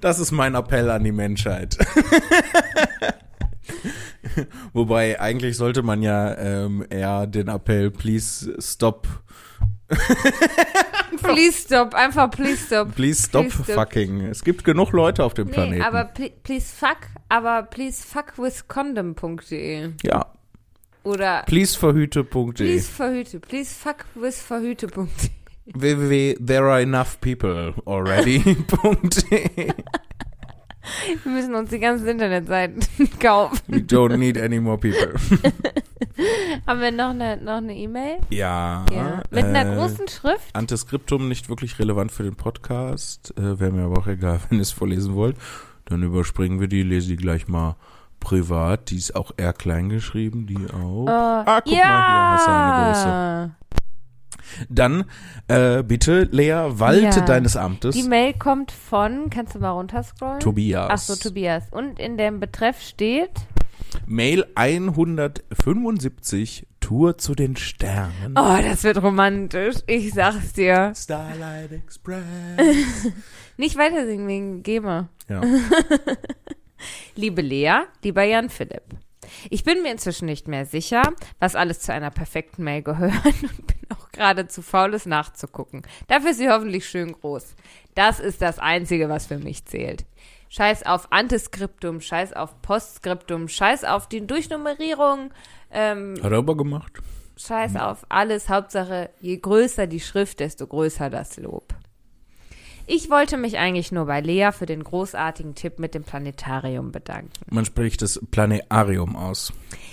[0.00, 1.78] Das ist mein Appell an die Menschheit.
[4.72, 9.06] Wobei eigentlich sollte man ja ähm, eher den Appell please stop
[11.22, 11.94] Please stop.
[11.94, 12.94] Einfach please stop.
[12.94, 13.74] please stop Please stop.
[13.74, 14.20] fucking.
[14.22, 15.82] Es gibt genug Leute auf dem Nee, Planeten.
[15.82, 16.98] aber pl please fuck,
[17.28, 19.90] aber please fuck with condom.de.
[20.04, 20.26] ja,
[21.02, 22.52] Oder please verhüte.de.
[22.52, 23.40] please verhüte.
[23.40, 25.08] Please fuck with verhüte.de.
[25.74, 29.72] www there are enough people already.de.
[31.24, 32.82] Wir müssen uns die ganzen Internetseiten
[33.20, 33.60] kaufen.
[33.68, 35.14] We don't need any more people.
[36.66, 38.18] Haben wir noch eine noch eine E-Mail?
[38.30, 38.84] Ja.
[38.92, 39.22] Ja.
[39.30, 40.54] Mit einer äh, großen Schrift?
[40.54, 43.34] Antiskriptum nicht wirklich relevant für den Podcast.
[43.38, 45.36] Äh, Wäre mir aber auch egal, wenn ihr es vorlesen wollt.
[45.86, 47.76] Dann überspringen wir die, lese die gleich mal
[48.20, 48.90] privat.
[48.90, 51.06] Die ist auch eher klein geschrieben, die auch.
[51.08, 51.84] ah, guck ja.
[51.84, 53.50] mal, hier hast du eine große.
[54.68, 55.04] Dann
[55.48, 57.24] äh, bitte, Lea, walte Ja.
[57.24, 57.94] deines Amtes.
[57.94, 60.40] Die Mail kommt von, kannst du mal runterscrollen?
[60.40, 60.88] Tobias.
[60.90, 61.64] Ach so, Tobias.
[61.70, 63.30] Und in dem Betreff steht,
[64.06, 68.34] Mail 175, Tour zu den Sternen.
[68.36, 69.76] oh, das wird romantisch.
[69.86, 70.92] Ich sag's dir.
[70.96, 72.24] Starlight Express.
[73.56, 75.08] Nicht weiter singen wegen GEMA.
[75.28, 75.40] ja.
[77.14, 78.84] Liebe Lea, lieber Jan Philipp.
[79.50, 81.02] Ich bin mir inzwischen nicht mehr sicher,
[81.38, 85.82] was alles zu einer perfekten Mail gehört und bin auch gerade zu faul, es nachzugucken.
[86.08, 87.54] Dafür ist sie hoffentlich schön groß.
[87.94, 90.04] Das ist das Einzige, was für mich zählt.
[90.48, 95.30] Scheiß auf Antiskriptum, scheiß auf Postskriptum, scheiß auf die Durchnummerierung,
[95.70, 96.92] ähm, Hat er aber gemacht.
[97.36, 98.48] scheiß auf alles.
[98.48, 101.69] Hauptsache, je größer die Schrift, desto größer das Lob.
[102.92, 107.30] Ich wollte mich eigentlich nur bei Lea für den großartigen Tipp mit dem Planetarium bedanken.
[107.48, 109.52] Man spricht das Planetarium aus.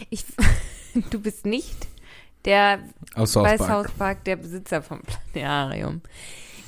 [0.10, 0.26] Ich,
[1.12, 1.88] du bist nicht
[2.46, 2.80] der
[3.14, 3.70] Aus South bei Park.
[3.70, 6.02] South Park der Besitzer vom Planetarium.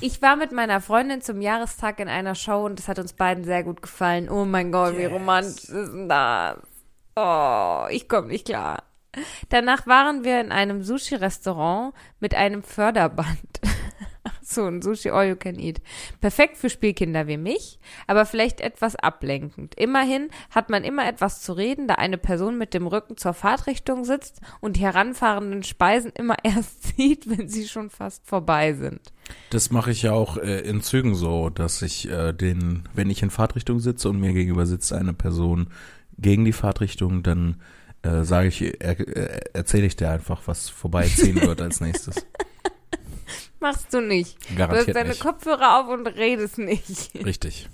[0.00, 3.42] Ich war mit meiner Freundin zum Jahrestag in einer Show und es hat uns beiden
[3.42, 4.30] sehr gut gefallen.
[4.30, 6.58] Oh mein Gott, wie romantisch ist denn das?
[7.16, 8.84] Oh, ich komme nicht klar.
[9.48, 13.59] Danach waren wir in einem Sushi-Restaurant mit einem Förderband.
[14.50, 15.80] So, ein Sushi All You Can Eat.
[16.20, 17.78] Perfekt für Spielkinder wie mich,
[18.08, 19.76] aber vielleicht etwas ablenkend.
[19.76, 24.04] Immerhin hat man immer etwas zu reden, da eine Person mit dem Rücken zur Fahrtrichtung
[24.04, 29.00] sitzt und die heranfahrenden Speisen immer erst sieht, wenn sie schon fast vorbei sind.
[29.50, 33.22] Das mache ich ja auch äh, in Zügen so, dass ich äh, den, wenn ich
[33.22, 35.68] in Fahrtrichtung sitze und mir gegenüber sitzt eine Person
[36.18, 37.62] gegen die Fahrtrichtung, dann
[38.02, 42.26] äh, sage ich, er, äh, erzähle ich dir einfach, was vorbeiziehen wird als nächstes.
[43.60, 44.36] Machst du nicht.
[44.42, 45.20] Du hast Garantiert deine nicht.
[45.20, 47.14] Kopfhörer auf und redest nicht.
[47.24, 47.68] Richtig.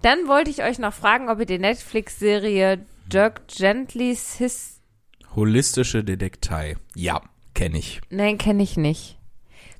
[0.00, 4.80] Dann wollte ich euch noch fragen, ob ihr die Netflix-Serie Dirk Gentlys His...
[5.34, 6.76] Holistische Detektei.
[6.94, 7.20] Ja,
[7.54, 8.00] kenne ich.
[8.10, 9.18] Nein, kenne ich nicht.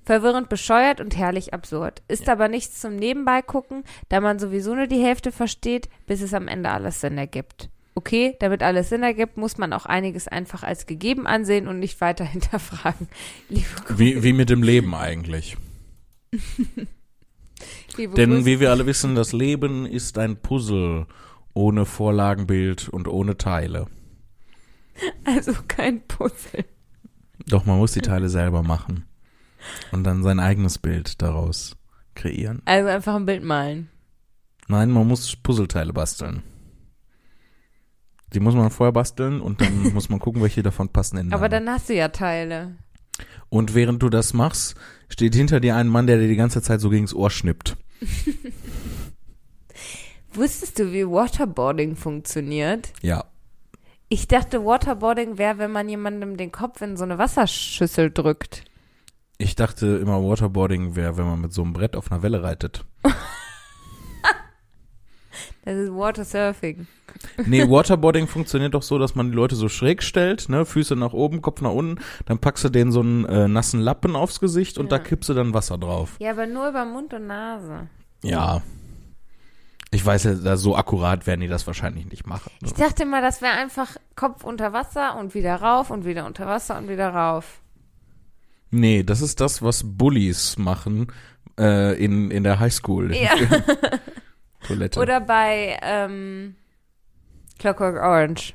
[0.05, 2.03] Verwirrend bescheuert und herrlich absurd.
[2.09, 6.35] Ist aber nichts zum Nebenbei gucken, da man sowieso nur die Hälfte versteht, bis es
[6.35, 7.68] am Ende alles Sinn ergibt.
[7.95, 12.01] Okay, damit alles Sinn ergibt, muss man auch einiges einfach als gegeben ansehen und nicht
[12.01, 13.09] weiter hinterfragen.
[13.49, 13.66] Liebe,
[13.97, 15.57] Wie, wie mit dem Leben eigentlich.
[17.97, 21.07] liebe Denn wie wir alle wissen, das Leben ist ein Puzzle
[21.55, 23.86] ohne Vorlagenbild und ohne Teile.
[25.24, 26.64] Also kein Puzzle.
[27.47, 29.05] Doch man muss die Teile selber machen
[29.90, 31.76] und dann sein eigenes Bild daraus
[32.14, 32.62] kreieren.
[32.64, 33.88] Also einfach ein Bild malen.
[34.68, 36.43] Nein, man muss Puzzleteile basteln.
[38.35, 41.37] Die muss man vorher basteln und dann muss man gucken, welche davon passen ineinander.
[41.37, 42.76] Aber dann hast du ja Teile.
[43.49, 44.74] und während du das machst,
[45.09, 47.76] steht hinter dir ein Mann, der dir die ganze Zeit so gegens Ohr schnippt.
[50.35, 52.93] Wusstest du, wie Waterboarding funktioniert?
[53.03, 53.24] Ja.
[54.09, 58.64] Ich dachte, Waterboarding wäre, wenn man jemandem den Kopf in so eine Wasserschüssel drückt.
[59.39, 62.85] Ich dachte immer, Waterboarding wäre, wenn man mit so einem Brett auf einer Welle reitet.
[65.65, 66.87] Das ist Watersurfing.
[67.47, 71.13] Nee, Waterboarding funktioniert doch so, dass man die Leute so schräg stellt, ne, Füße nach
[71.13, 74.79] oben, Kopf nach unten, dann packst du denen so einen äh, nassen Lappen aufs Gesicht
[74.79, 74.99] und Ja.
[74.99, 76.17] da kippst du dann Wasser drauf.
[76.19, 77.87] Ja, aber nur über Mund und Nase.
[78.25, 78.63] Ja.
[79.93, 82.51] Ich weiß ja, da so akkurat werden die das wahrscheinlich nicht machen.
[82.61, 82.69] Ne?
[82.69, 86.47] Ich dachte immer, das wäre einfach Kopf unter Wasser und wieder rauf und wieder unter
[86.47, 87.61] Wasser und wieder rauf.
[88.71, 91.09] Nee, das ist das, was Bullies machen
[91.61, 93.15] äh, in, in der Highschool.
[93.15, 93.33] Ja.
[94.67, 95.01] Toilette.
[95.01, 96.57] Oder bei ähm,
[97.59, 98.55] Clockwork Orange.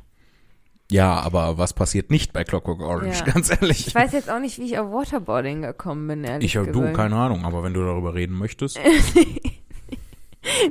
[0.91, 3.25] ja, aber was passiert nicht bei Clockwork Orange, Ja.
[3.33, 3.87] ganz ehrlich.
[3.87, 6.95] Ich weiß jetzt auch nicht, wie ich auf Waterboarding gekommen bin, ehrlich Ich, du, gesagt.
[6.95, 8.79] keine Ahnung, aber wenn du darüber reden möchtest.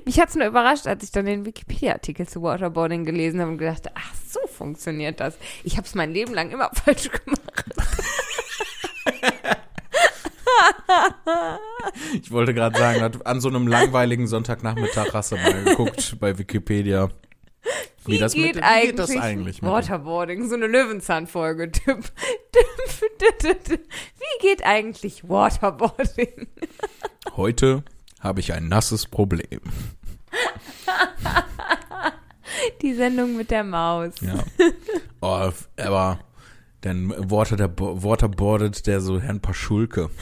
[0.06, 3.88] Mich hat's nur überrascht, als ich dann den Wikipedia-Artikel zu Waterboarding gelesen habe und gedacht,
[3.94, 5.36] ach, so funktioniert das.
[5.64, 7.64] Ich habe es mein Leben lang immer falsch gemacht.
[12.22, 16.36] Ich wollte gerade sagen, hat- an so einem langweiligen Sonntagnachmittag hast du mal geguckt bei
[16.38, 17.08] Wikipedia.
[18.04, 20.48] Wie, Wie das geht, mit, wie eigentlich geht das eigentlich dem- Waterboarding?
[20.48, 21.70] So eine Löwenzahn-Folge.
[23.56, 26.48] Wie geht eigentlich Waterboarding?
[27.36, 27.82] Heute
[28.20, 29.60] habe ich ein nasses Problem.
[32.82, 34.14] Die Sendung mit der Maus.
[34.20, 34.34] Ja.
[35.20, 36.20] Oh, aber
[36.86, 40.10] dann Water, der, waterboardet der so Herrn Paschulke.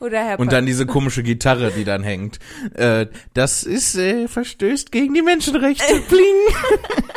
[0.00, 2.38] Oder Herr Und dann diese komische Gitarre, die dann hängt.
[2.74, 6.00] Äh, das ist, äh, verstößt gegen die Menschenrechte.
[6.08, 6.24] Bling.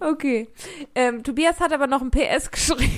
[0.00, 0.48] Okay.
[0.94, 2.90] Ähm, Tobias hat aber noch ein PS geschrieben.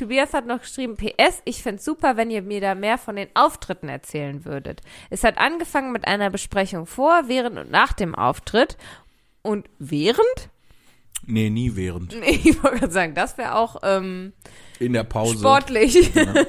[0.00, 3.28] Tobias hat noch geschrieben, PS, ich find's super, wenn ihr mir da mehr von den
[3.34, 4.80] Auftritten erzählen würdet.
[5.10, 8.78] Es hat angefangen mit einer Besprechung vor, während und nach dem Auftritt.
[9.42, 10.48] Und während?
[11.26, 12.18] Nee, nie während.
[12.18, 14.32] Nee, ich wollte gerade sagen, das wäre auch ähm,
[14.78, 15.38] In der Pause.
[15.38, 16.14] sportlich.
[16.14, 16.34] Ja.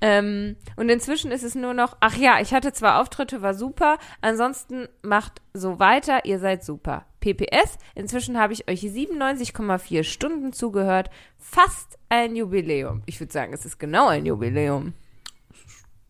[0.00, 3.98] ähm, und inzwischen ist es nur noch, ach ja, ich hatte zwei Auftritte, war super.
[4.20, 7.04] Ansonsten macht so weiter, ihr seid super.
[7.24, 11.08] PPS, inzwischen habe ich euch 97,4 Stunden zugehört.
[11.38, 13.02] Fast ein Jubiläum.
[13.06, 14.92] Ich würde sagen, es ist genau ein Jubiläum.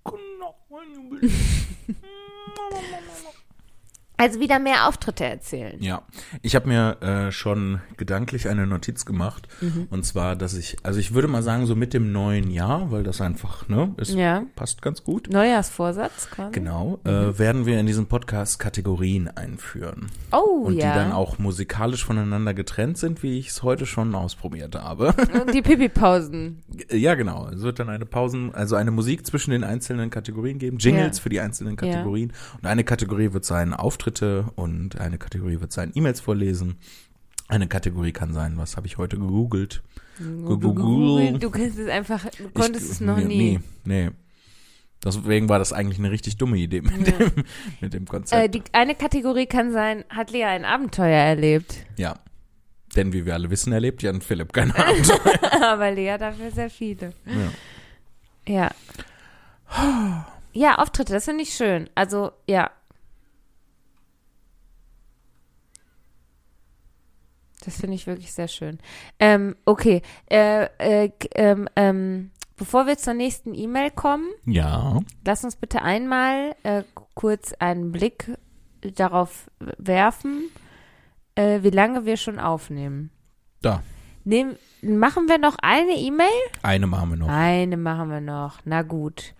[4.16, 5.76] Also wieder mehr Auftritte erzählen.
[5.82, 6.02] Ja,
[6.40, 9.48] ich habe mir äh, schon gedanklich eine Notiz gemacht.
[9.60, 9.88] Mhm.
[9.90, 13.02] Und zwar, dass ich, also ich würde mal sagen, so mit dem neuen Jahr, weil
[13.02, 14.44] das einfach, ne, es Ja.
[14.54, 15.30] passt ganz gut.
[15.32, 16.52] Neujahrsvorsatz quasi.
[16.52, 17.10] Genau, Mhm.
[17.10, 20.06] äh, werden wir in diesem Podcast Kategorien einführen.
[20.30, 20.92] Oh Und ja.
[20.92, 25.08] die dann auch musikalisch voneinander getrennt sind, wie ich es heute schon ausprobiert habe.
[25.40, 26.62] Und die Pipi-Pausen.
[26.90, 27.48] ja, genau.
[27.48, 31.22] Es wird dann eine Pausen, also eine Musik zwischen den einzelnen Kategorien geben, Jingles Ja.
[31.22, 31.90] für die einzelnen Ja.
[31.90, 32.32] Kategorien.
[32.60, 33.74] Und eine Kategorie wird sein
[34.14, 36.76] Auftritte und eine Kategorie wird sein E-Mails vorlesen.
[37.48, 39.82] Eine Kategorie kann sein, was habe ich heute gegoogelt?
[40.18, 41.38] Google.
[41.38, 43.60] Du kennst es einfach, du Ich- konntest es noch nee, nie.
[43.84, 44.10] Nee, nee.
[45.04, 47.12] Deswegen war das eigentlich eine richtig dumme Idee mit, Ja.
[47.18, 47.44] dem,
[47.80, 48.42] mit dem Konzept.
[48.42, 51.74] Äh, die, eine Kategorie kann sein, hat Lea ein Abenteuer erlebt?
[51.96, 52.14] ja.
[52.96, 55.02] Denn wie wir alle wissen, erlebt Jan Philipp keine Ahnung.
[55.64, 57.12] Aber Lea dafür sehr viele.
[58.46, 58.70] ja.
[59.76, 60.26] Ja.
[60.52, 61.90] Ja, Auftritte, das finde ich schön.
[61.96, 62.70] Also, ja.
[67.64, 68.78] Das finde ich wirklich sehr schön.
[69.18, 70.02] Ähm, okay.
[70.30, 75.00] Äh, äh, ähm, ähm, bevor wir zur nächsten E-Mail kommen, ja.
[75.24, 76.82] lass uns bitte einmal äh,
[77.14, 78.30] kurz einen Blick
[78.82, 80.50] darauf werfen,
[81.34, 83.10] äh, wie lange wir schon aufnehmen.
[83.62, 83.82] Da.
[84.24, 86.28] Nehm, machen wir noch eine E-Mail?
[86.62, 87.28] Eine machen wir noch.
[87.28, 88.58] Eine machen wir noch.
[88.64, 89.34] Na gut.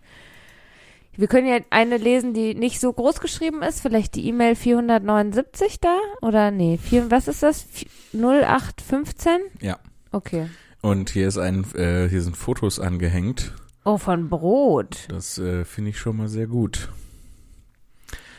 [1.16, 3.80] Wir können ja eine lesen, die nicht so groß geschrieben ist.
[3.80, 5.96] Vielleicht die E-Mail 479 da?
[6.22, 7.66] Oder nee, vier, was ist das?
[7.72, 9.38] Vi- 0815?
[9.60, 9.78] Ja.
[10.10, 10.48] Okay.
[10.82, 13.52] Und hier ist ein, äh, hier sind Fotos angehängt
[13.84, 15.06] Oh, von Brot.
[15.08, 16.88] Das äh, finde ich schon mal sehr gut.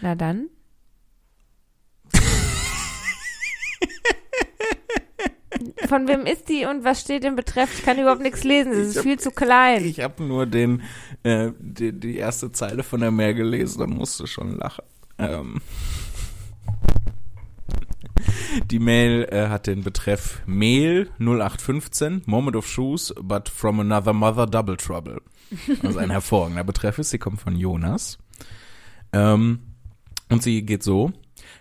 [0.02, 0.48] Na dann.
[5.88, 7.80] Von wem ist die und was steht im Betreff?
[7.80, 9.86] Ich kann überhaupt nichts lesen, es ist hab- viel zu klein.
[9.86, 10.82] Ich habe nur den,
[11.26, 14.86] äh, die, die erste Zeile von der Mail gelesen und musste schon lachen.
[15.18, 15.62] Ähm.
[18.70, 24.46] Die Mail äh, hat den Betreff Mail 0815, Moment of Shoes, but from another mother,
[24.46, 25.20] double trouble.
[25.82, 28.20] Also ein hervorragender Betreff ist, sie kommt von Jonas.
[29.12, 29.60] Ähm,
[30.30, 31.12] und sie geht so,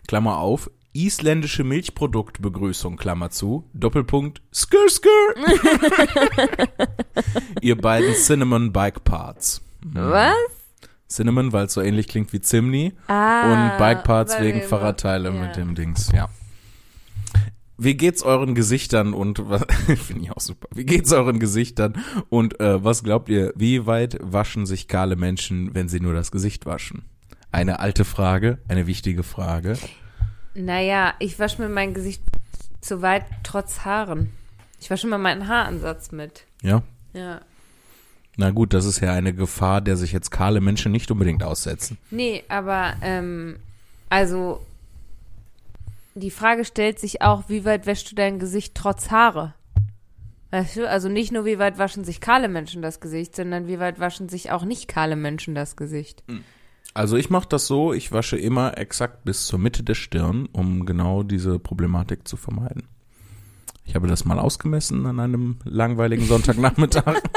[0.07, 5.09] Klammer auf, isländische Milchproduktbegrüßung, Klammer zu, Doppelpunkt, skr skr.
[7.61, 9.61] Ihr beiden Cinnamon Bike Parts.
[9.93, 10.35] Was?
[11.09, 15.41] Cinnamon, weil es so ähnlich klingt wie Zimni Ah, und Bike Parts wegen Fahrradteile ja.
[15.47, 16.29] mit dem Dings, ja.
[17.77, 19.65] Wie geht's euren Gesichtern und was
[20.07, 20.69] finde ich auch super.
[20.73, 21.95] Wie geht's euren Gesichtern
[22.29, 26.31] und äh, was glaubt ihr, wie weit waschen sich kahle Menschen, wenn sie nur das
[26.31, 27.03] Gesicht waschen?
[27.51, 29.77] Eine alte Frage, eine wichtige Frage.
[30.55, 32.23] Naja, ich wasche mir mein Gesicht
[32.81, 34.33] zu weit trotz Haaren.
[34.81, 36.45] Ich wasche immer meinen Haaransatz mit.
[36.63, 36.83] Ja.
[37.13, 37.41] Ja.
[38.37, 41.99] Na gut, das ist ja eine Gefahr, der sich jetzt kahle Menschen nicht unbedingt aussetzen.
[42.11, 43.57] Nee, aber ähm,
[44.11, 44.65] also
[46.15, 49.55] die Frage stellt sich auch, wie weit wäschst du dein Gesicht trotz Haare?
[50.51, 53.81] Weißt du, also nicht nur wie weit waschen sich kahle Menschen das Gesicht, sondern wie
[53.81, 56.23] weit waschen sich auch nicht kahle Menschen das Gesicht.
[56.95, 60.87] Also ich mache das so, ich wasche immer exakt bis zur Mitte der Stirn, um
[60.87, 62.85] genau diese Problematik zu vermeiden.
[63.85, 67.21] Ich habe das mal ausgemessen an einem langweiligen Sonntagnachmittag.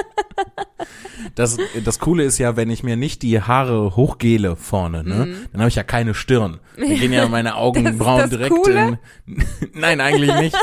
[1.35, 5.61] Das, das Coole ist ja, wenn ich mir nicht die Haare hochgele vorne, ne, dann
[5.61, 6.59] habe ich ja keine Stirn.
[6.77, 8.99] Dann gehen ja meine Augenbrauen das direkt Coole?
[9.27, 9.43] in.
[9.73, 10.55] Nein, eigentlich nicht.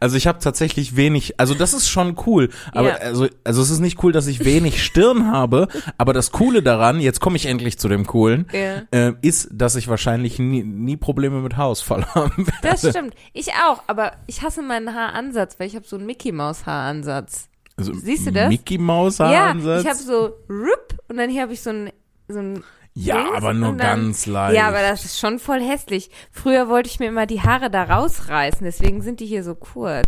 [0.00, 2.94] Also ich habe tatsächlich wenig, also das ist schon cool, aber Ja.
[2.96, 7.00] also, also es ist nicht cool, dass ich wenig Stirn habe, aber das Coole daran,
[7.00, 8.82] jetzt komme ich endlich zu dem Coolen, Ja.
[8.90, 12.58] äh, ist, dass ich wahrscheinlich nie, nie Probleme mit Haarausfall haben werde.
[12.62, 13.14] Das stimmt.
[13.32, 17.48] Ich auch, aber ich hasse meinen Haaransatz, weil ich habe so einen Mickey Maus Haaransatz.
[17.76, 18.48] Also Siehst du das?
[18.48, 19.82] Mickey Maus Ja, Haaransatz?
[19.82, 21.90] ich habe so Rup und dann hier habe ich so ein
[22.30, 22.62] so ein
[23.04, 24.56] ja, aber nur dann- ganz leicht.
[24.56, 26.10] Ja, aber das ist schon voll hässlich.
[26.32, 30.06] Früher wollte ich mir immer die Haare da rausreißen, deswegen sind die hier so kurz.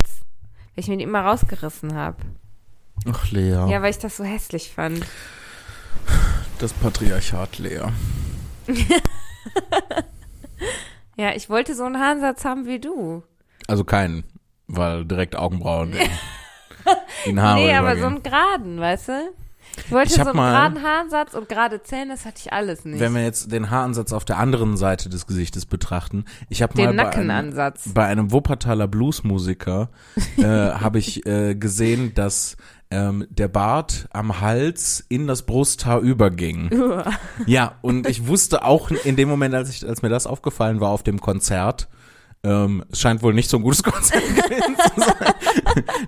[0.75, 2.17] Weil ich mir die immer rausgerissen habe.
[3.11, 5.05] Ach, Lea, Ja, weil ich das so hässlich fand.
[6.59, 7.83] das Patriarchat, Lea.
[11.17, 13.23] Ja, ich wollte so einen Haaransatz haben wie du.
[13.67, 14.25] Also keinen,
[14.69, 15.93] weil direkt Augenbrauen
[17.27, 18.15] in, Haare nee, aber so übergehen.
[18.15, 19.13] einen geraden, weißt du?
[19.87, 22.85] Ich wollte Ich so einen mal- geraden Haaransatz und gerade Zähne, das hatte ich alles
[22.85, 23.01] nicht.
[23.01, 26.83] Wenn wir jetzt den Haaransatz auf der anderen Seite des Gesichtes betrachten, ich habe mal
[26.85, 27.91] bei einem, Nackenansatz.
[27.95, 29.89] bei einem Wuppertaler Bluesmusiker
[30.39, 32.57] äh, habe ich äh, gesehen, dass
[32.93, 36.71] ähm, der Bart am Hals in das Brusthaar überging.
[36.73, 37.13] Uah.
[37.47, 40.91] Ja, und ich wusste auch in dem Moment, als ich, als mir das aufgefallen war
[40.91, 41.89] auf dem Konzert,
[42.43, 45.35] ähm, es scheint wohl nicht so ein gutes Konzert gewesen zu sein.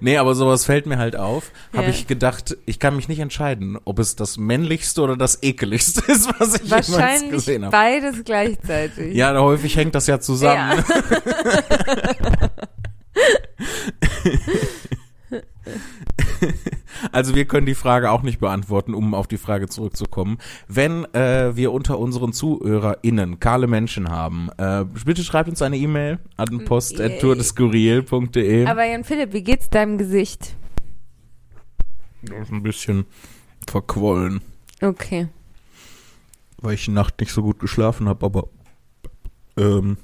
[0.00, 1.50] nee, aber sowas fällt mir halt auf.
[1.72, 1.90] Habe Ja.
[1.90, 6.28] ich gedacht, ich kann mich nicht entscheiden, ob es das männlichste oder das ekeligste ist,
[6.38, 7.72] was ich jemals gesehen habe.
[7.72, 9.14] beides gleichzeitig.
[9.14, 10.82] Ja, häufig hängt das ja zusammen.
[17.10, 20.38] Also wir können die Frage auch nicht beantworten, um auf die Frage zurückzukommen.
[20.68, 26.18] Wenn äh, wir unter unseren ZuhörerInnen kahle Menschen haben, äh, bitte schreibt uns eine E-Mail
[26.36, 28.66] an post.tourdeskurril.de.
[28.66, 30.54] Aber Jan Philipp, wie geht's deinem Gesicht?
[32.22, 33.06] Das ist ein bisschen
[33.66, 34.40] verquollen,
[34.80, 35.26] Okay.
[36.58, 38.46] weil ich die Nacht nicht so gut geschlafen habe, aber
[39.56, 39.96] ähm,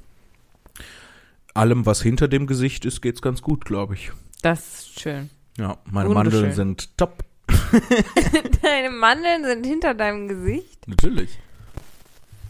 [1.54, 4.11] allem, was hinter dem Gesicht ist, geht's ganz gut, glaube ich.
[4.42, 5.30] Das ist schön.
[5.59, 6.09] Ja, meine.
[6.10, 7.24] Mandeln sind top.
[8.62, 10.86] Deine Mandeln sind hinter deinem Gesicht?
[10.86, 11.39] Natürlich.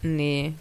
[0.03, 0.53] Nee.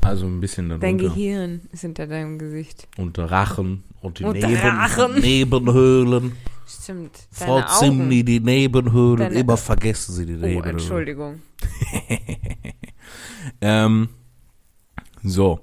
[0.00, 1.04] Also ein bisschen Dein darunter.
[1.14, 2.88] Gehirn ist hinter deinem Gesicht.
[2.96, 5.20] Und Rachen und die Und Neben Rachen.
[5.20, 6.32] Nebenhöhlen.
[6.66, 7.16] Stimmt.
[7.30, 7.68] Frau Augen.
[7.78, 9.18] Zimni, die Nebenhöhlen.
[9.18, 10.78] Deine- Immer vergessen Sie die Oh, Nebenhöhlen.
[10.78, 11.42] Entschuldigung.
[13.60, 14.08] Ähm,
[15.22, 15.60] so.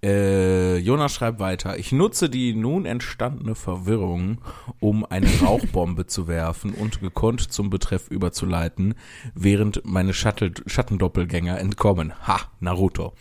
[0.00, 1.76] Äh, Jonas schreibt weiter.
[1.76, 4.40] Ich nutze die nun entstandene Verwirrung,
[4.78, 8.94] um eine Rauchbombe zu werfen und gekonnt zum Betreff überzuleiten,
[9.34, 12.12] während meine Schattendoppelgänger entkommen.
[12.28, 13.12] Ha, Naruto.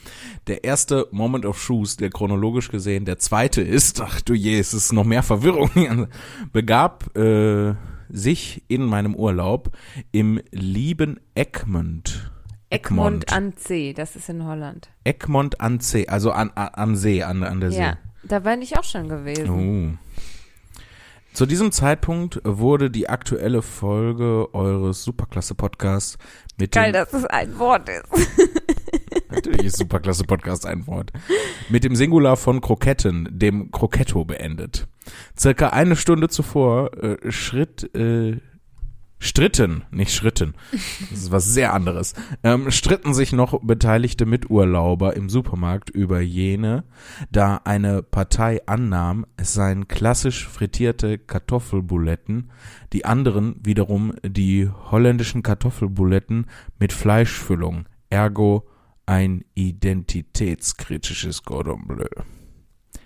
[0.45, 4.75] Der erste Moment of Shoes, der chronologisch gesehen der zweite ist, ach du je, es
[4.75, 6.07] ist noch mehr Verwirrung,
[6.53, 7.73] begab äh,
[8.09, 9.71] sich in meinem Urlaub
[10.11, 12.31] im lieben Egmont.
[12.69, 14.89] Egmont an See, das ist in Holland.
[15.03, 17.79] Egmont an See, also an, an, am See, an, an der See.
[17.79, 19.97] Ja, da bin ich auch schon gewesen.
[19.97, 20.07] Oh.
[21.33, 26.17] Zu diesem Zeitpunkt wurde die aktuelle Folge eures Superklasse-Podcasts
[26.57, 28.09] mit Geil, dem, dass es ein Wort ist.
[29.29, 31.11] natürlich ist Superklasse-Podcast ein Wort,
[31.69, 34.87] mit dem Singular von Kroketten, dem Kroketto beendet.
[35.37, 38.39] Circa eine Stunde zuvor äh, schritt, äh,
[39.19, 42.13] stritten, nicht schritten, das ist was sehr anderes,
[42.43, 46.83] ähm, stritten sich noch beteiligte Miturlauber im Supermarkt über jene,
[47.31, 52.51] da eine Partei annahm, es seien klassisch frittierte Kartoffelbuletten,
[52.93, 56.45] die anderen wiederum die holländischen Kartoffelbuletten
[56.79, 58.67] mit Fleischfüllung, ergo
[59.07, 62.07] ein identitätskritisches Cordon Bleu.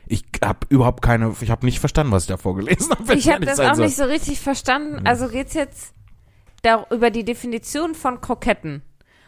[0.08, 3.14] Ich habe überhaupt keine, ich habe nicht verstanden, was ich da vorgelesen habe.
[3.14, 3.86] Ich habe das auch soll.
[3.86, 5.08] nicht so richtig verstanden.
[5.08, 5.94] Also geht's jetzt
[6.62, 8.82] da über die Definition von Kroketten.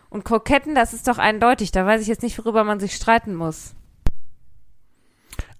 [0.10, 1.72] Und Kroketten, das ist doch eindeutig.
[1.72, 3.74] Da weiß ich jetzt nicht, worüber man sich streiten muss.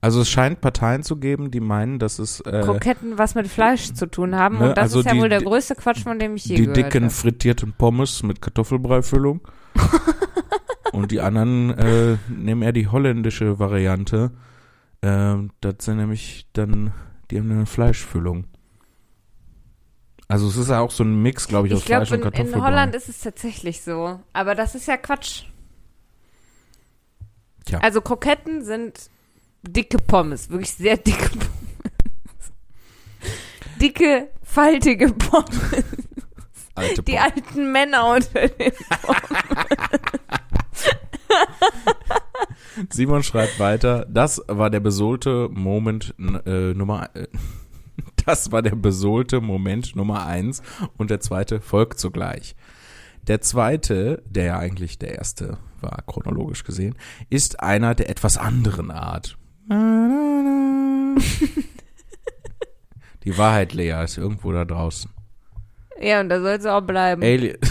[0.02, 3.94] Also es scheint Parteien zu geben, die meinen, dass es äh, Kroketten was mit Fleisch
[3.94, 4.60] zu tun haben.
[4.60, 6.46] Ne, und das also ist ja die- wohl der die- größte Quatsch, von dem ich
[6.46, 7.14] je die gehört dicken habe.
[7.14, 9.40] frittierten Pommes mit Kartoffelbreifüllung.
[10.92, 14.32] und die anderen äh, nehmen eher die holländische Variante.
[15.02, 16.92] Ähm, das sind nämlich dann,
[17.32, 18.46] die haben eine Fleischfüllung.
[20.28, 22.40] Also es ist ja auch so ein Mix, glaube ich, aus Ich glaube, Fleisch und
[22.40, 22.64] in, in.
[22.64, 24.20] Holland ist es tatsächlich so.
[24.32, 25.44] Aber das ist ja Quatsch.
[27.66, 27.80] Tja.
[27.80, 29.10] Also Kroketten sind
[29.64, 31.50] dicke Pommes, wirklich sehr dicke Pommes.
[33.80, 35.60] Dicke, faltige Pommes.
[36.76, 37.24] Alte Die Pommes.
[37.24, 38.74] alten Männer unter den
[42.90, 47.28] Simon schreibt weiter, das war der besohlte Moment äh, Nummer äh,
[48.26, 50.62] das war der besohlte Moment Nummer eins
[50.98, 52.56] und der zweite folgt zugleich.
[53.28, 56.96] Der zweite, der ja eigentlich der erste war, chronologisch gesehen,
[57.30, 59.38] ist einer der etwas anderen Art.
[63.24, 65.10] Die Wahrheit, Lea, ist irgendwo da draußen.
[66.02, 67.24] Ja, und da soll sie auch bleiben.
[67.24, 67.58] Alien.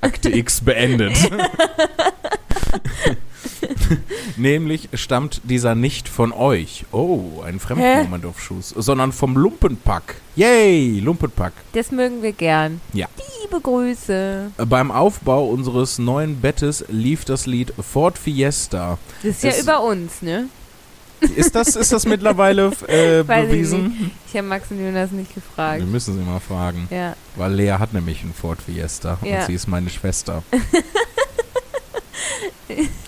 [0.00, 1.16] Akte X beendet.
[4.36, 6.84] Nämlich stammt dieser nicht von euch.
[6.92, 8.70] Oh, ein Fremdmoment auf Schuss.
[8.76, 10.16] Sondern vom Lumpenpack.
[10.36, 11.52] Yay, Lumpenpack.
[11.72, 12.80] Das mögen wir gern.
[12.92, 13.06] Ja.
[13.42, 14.50] Liebe Grüße.
[14.68, 18.98] Beim Aufbau unseres neuen Bettes lief das Lied Ford Fiesta.
[19.22, 20.48] Das ist ja Es- über uns, ne?
[21.34, 24.10] Ist das, ist das mittlerweile äh, Weiß ich bewiesen?
[24.28, 25.78] Ich habe Max und Jonas nicht gefragt.
[25.80, 26.86] Wir müssen sie mal fragen.
[26.90, 27.16] Ja.
[27.36, 29.38] Weil Lea hat nämlich einen Ford Fiesta Ja.
[29.40, 30.42] und sie ist meine Schwester.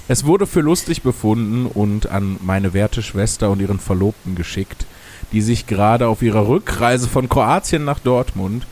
[0.09, 4.87] es wurde für lustig befunden und an meine werte Schwester und ihren Verlobten geschickt,
[5.33, 8.67] die sich gerade auf ihrer Rückreise von Kroatien nach Dortmund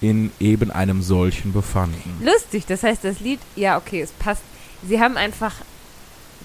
[0.00, 2.24] in eben einem solchen befanden.
[2.24, 4.42] Lustig, das heißt, das Lied, ja, okay, es passt.
[4.86, 5.54] Sie haben einfach,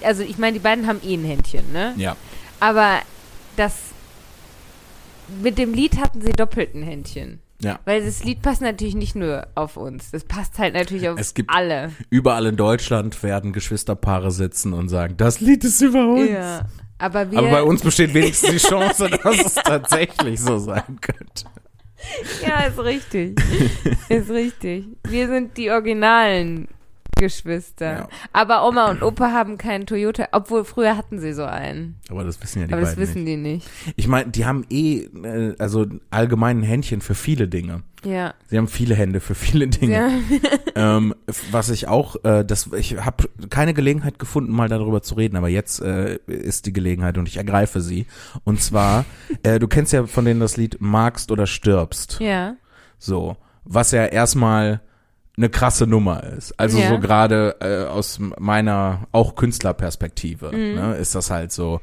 [0.03, 1.93] also ich meine, die beiden haben eh ein Händchen, ne?
[1.97, 2.15] Ja.
[2.59, 2.99] Aber
[3.55, 3.73] das,
[5.41, 7.39] mit dem Lied hatten sie doppelt ein Händchen.
[7.61, 7.79] Ja.
[7.85, 11.33] Weil das Lied passt natürlich nicht nur auf uns, das passt halt natürlich auf Es
[11.33, 11.91] gibt- alle.
[12.09, 16.29] Überall in Deutschland werden Geschwisterpaare sitzen und sagen, das Lied ist über uns.
[16.29, 16.65] Ja.
[16.97, 21.45] Aber wir, Aber bei uns besteht wenigstens die Chance, dass es tatsächlich so sein könnte.
[22.45, 23.39] ja, ist richtig.
[24.09, 24.85] ist richtig.
[25.07, 26.67] Wir sind die originalen
[27.15, 27.91] Geschwister.
[27.91, 28.09] Ja.
[28.33, 31.95] Aber Oma und Opa haben keinen Toyota, obwohl früher hatten sie so einen.
[32.09, 33.37] Aber das wissen ja die Aber das wissen nicht.
[33.37, 33.69] die nicht.
[33.95, 37.83] Ich meine, die haben eh, äh, also allgemein ein Händchen für viele Dinge.
[38.03, 38.33] Ja.
[38.47, 39.93] Sie haben viele Hände für viele Dinge.
[39.93, 40.09] ja.
[40.77, 41.15] Ähm,
[41.51, 45.47] was ich auch, äh, das, ich habe keine Gelegenheit gefunden, mal darüber zu reden, aber
[45.47, 48.07] jetzt äh, ist die Gelegenheit und ich ergreife sie.
[48.43, 49.05] Und zwar,
[49.43, 52.19] äh, du kennst ja von denen das Lied Magst oder stirbst.
[52.19, 52.55] Ja.
[52.99, 54.81] So, was ja erstmal
[55.37, 56.57] eine krasse Nummer ist.
[56.59, 56.89] Also Ja.
[56.89, 60.75] so gerade äh, aus meiner auch Künstlerperspektive Mhm.
[60.75, 61.81] ne, ist das halt so,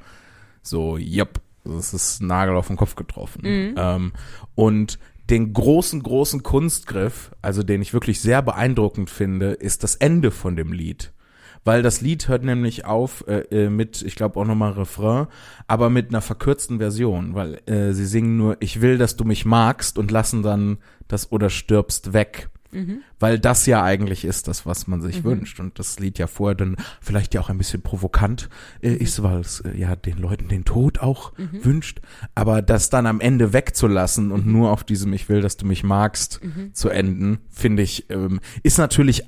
[0.63, 3.43] so, yep, das ist Nagel auf den Kopf getroffen.
[3.45, 3.75] Mhm.
[3.77, 4.13] Ähm,
[4.55, 4.99] und
[5.31, 10.57] den großen, großen Kunstgriff, also den ich wirklich sehr beeindruckend finde, ist das Ende von
[10.57, 11.13] dem Lied.
[11.65, 15.29] Weil das Lied hört nämlich auf äh, äh, mit, ich glaube auch nochmal Refrain,
[15.69, 19.45] aber mit einer verkürzten Version, weil äh, sie singen nur, ich will, dass du mich
[19.45, 22.49] magst und lassen dann das oder stirbst weg.
[22.73, 23.03] Mhm.
[23.21, 25.61] Weil das ja eigentlich ist das, was man sich wünscht.
[25.61, 28.49] Und das Lied ja vorher dann vielleicht ja auch ein bisschen provokant
[28.83, 31.65] äh, ist, weil es äh, ja den Leuten den Tod auch Mhm.
[31.65, 32.01] wünscht.
[32.35, 35.85] Aber das dann am Ende wegzulassen und nur auf diesem Ich will, dass du mich
[35.85, 36.75] magst Mhm.
[36.75, 39.23] zu enden, finde ich, ähm, ist natürlich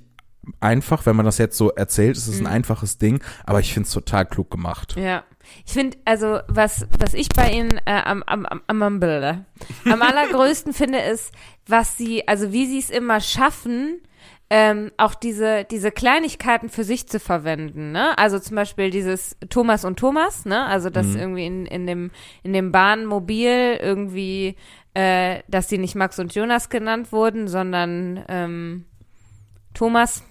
[0.60, 2.46] einfach, wenn man das jetzt so erzählt, es ist Mhm.
[2.46, 4.94] ein einfaches Ding, aber ich finde es total klug gemacht.
[4.96, 5.24] Ja.
[5.66, 9.44] Ich finde, also, was, was ich bei ihnen äh, am, am, am, am, am,
[9.90, 11.32] am allergrößten finde, ist,
[11.66, 14.00] was sie, also wie sie es immer schaffen,
[14.50, 18.16] ähm, auch diese, diese Kleinigkeiten für sich zu verwenden, ne?
[18.18, 20.66] Also zum Beispiel dieses Thomas und Thomas, ne?
[20.66, 21.16] Also dass Mhm.
[21.16, 22.10] irgendwie in, in dem,
[22.42, 24.56] in dem Bahnmobil irgendwie,
[24.92, 28.84] äh, dass die nicht Max und Jonas genannt wurden, sondern ähm,
[29.72, 30.22] Thomas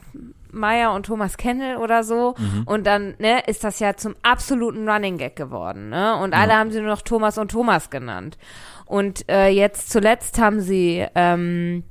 [0.53, 2.35] Meyer und Thomas Kennel oder so.
[2.65, 5.89] Und dann ne, ist das ja zum absoluten Running Gag geworden.
[5.89, 6.17] Ne?
[6.17, 8.37] Und alle haben sie nur noch Thomas und Thomas genannt.
[8.85, 11.83] Und äh, jetzt zuletzt haben sie ähm,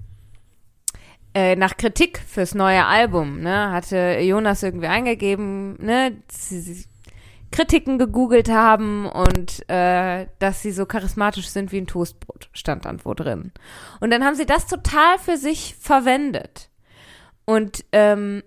[1.35, 6.85] äh, nach Kritik fürs neue Album, ne, hatte Jonas irgendwie eingegeben, ne, sie, sie
[7.51, 13.05] Kritiken gegoogelt haben und äh, dass sie so charismatisch sind wie ein Toastbrot, stand dann
[13.05, 13.53] wo drin.
[14.01, 16.71] Und dann haben sie das total für sich verwendet.
[17.45, 18.43] Und ähm,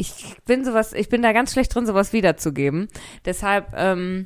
[0.00, 2.88] ich bin sowas, ich bin da ganz schlecht drin, sowas wiederzugeben.
[3.26, 4.24] Deshalb, ähm,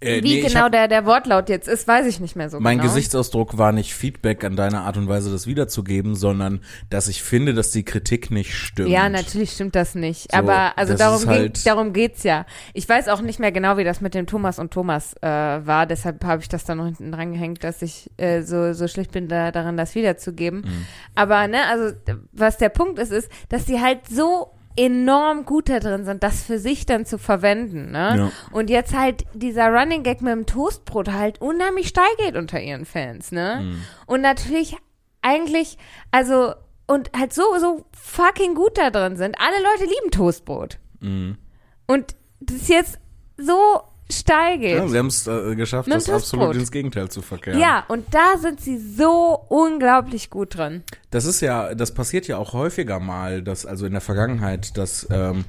[0.00, 2.58] Äh, wie nee, genau hab- der, der Wortlaut jetzt ist, weiß ich nicht mehr so
[2.58, 2.88] Mein genau.
[2.88, 6.60] Gesichtsausdruck war nicht Feedback an deine Art und Weise, das wiederzugeben, sondern
[6.90, 8.88] dass ich finde, dass die Kritik nicht stimmt.
[8.88, 10.32] Ja, natürlich stimmt das nicht.
[10.32, 12.46] So, aber also darum, ist ging, halt- darum geht's ja.
[12.74, 15.86] Ich weiß auch nicht mehr genau, wie das mit dem Thomas und Thomas äh, war.
[15.86, 19.12] Deshalb habe ich das da noch hinten dran gehängt, dass ich äh, so, so schlecht
[19.12, 20.62] bin da, darin, das wiederzugeben.
[20.62, 20.86] Mhm.
[21.14, 21.94] Aber ne, also
[22.32, 26.42] was der Punkt ist, ist, dass die halt so enorm gut da drin sind, das
[26.42, 28.14] für sich dann zu verwenden, ne?
[28.16, 28.32] Ja.
[28.50, 32.84] Und jetzt halt dieser Running Gag mit dem Toastbrot halt unheimlich steil geht unter ihren
[32.84, 33.60] Fans, ne?
[33.62, 33.82] Mhm.
[34.06, 34.76] Und natürlich
[35.20, 35.78] eigentlich,
[36.10, 36.54] also,
[36.86, 39.36] und halt so, so fucking gut da drin sind.
[39.38, 40.78] Alle Leute lieben Toastbrot.
[41.00, 41.38] Mhm.
[41.86, 42.98] Und das jetzt
[43.36, 43.82] so
[44.12, 44.76] steil geht.
[44.76, 47.58] Ja, sie haben es äh, geschafft, das absolut ins Gegenteil zu verkehren.
[47.58, 50.82] ja, und da sind sie so unglaublich gut drin.
[51.10, 55.06] Das ist ja, das passiert ja auch häufiger mal, dass also in der Vergangenheit, dass
[55.10, 55.44] ähm,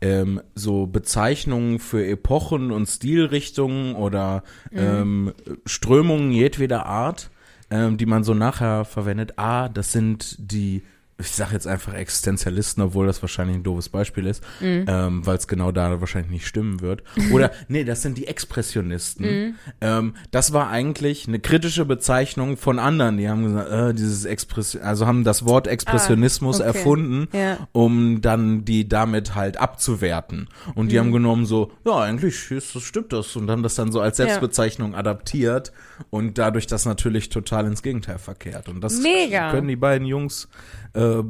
[0.00, 4.42] ähm, so Bezeichnungen für Epochen und Stilrichtungen oder
[4.72, 5.32] ähm,
[5.66, 7.30] Strömungen jedweder Art,
[7.70, 9.34] ähm, die man so nachher verwendet.
[9.36, 10.82] Ah, das sind die,
[11.20, 15.48] ich sage jetzt einfach Existenzialisten, obwohl das wahrscheinlich ein doofes Beispiel ist, ähm, weil es
[15.48, 17.02] genau da wahrscheinlich nicht stimmen wird.
[17.32, 19.56] Oder nee, das sind die Expressionisten.
[19.80, 23.18] Ähm, das war eigentlich eine kritische Bezeichnung von anderen.
[23.18, 26.78] Die haben gesagt, äh, dieses Expression, also haben das Wort Expressionismus Ah, okay.
[26.78, 27.66] erfunden, Ja.
[27.72, 30.48] um dann die damit halt abzuwerten.
[30.76, 33.90] Und die haben genommen so, ja, eigentlich ist, das stimmt das und haben das dann
[33.90, 34.26] so als Ja.
[34.26, 35.72] Selbstbezeichnung adaptiert
[36.10, 38.68] und dadurch das natürlich total ins Gegenteil verkehrt.
[38.68, 39.50] Und das Mega.
[39.50, 40.48] können die beiden Jungs
[40.94, 41.22] äh,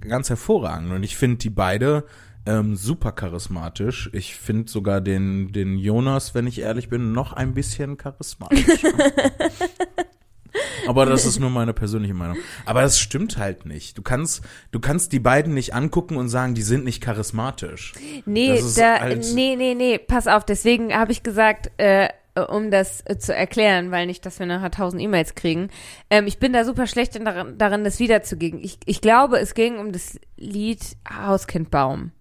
[0.00, 0.92] ganz hervorragend.
[0.92, 2.04] Und ich finde die beide
[2.46, 4.10] ähm, super charismatisch.
[4.12, 8.82] Ich finde sogar den, den Jonas, wenn ich ehrlich bin, noch ein bisschen charismatisch.
[10.86, 12.36] Aber das ist nur meine persönliche Meinung.
[12.66, 13.96] Aber das stimmt halt nicht.
[13.96, 17.94] Du kannst, du kannst die beiden nicht angucken und sagen, die sind nicht charismatisch.
[18.26, 20.44] Nee, da, halt- nee, nee, nee, pass auf.
[20.44, 22.08] Deswegen habe ich gesagt, äh,
[22.40, 25.68] um das äh, zu erklären, weil nicht, dass wir nachher tausend E-Mails kriegen.
[26.10, 28.60] Ähm, ich bin da super schlecht in, darin, darin, das wiederzugeben.
[28.62, 30.80] Ich, ich glaube, es ging um das Lied
[31.10, 32.12] Hauskindbaum.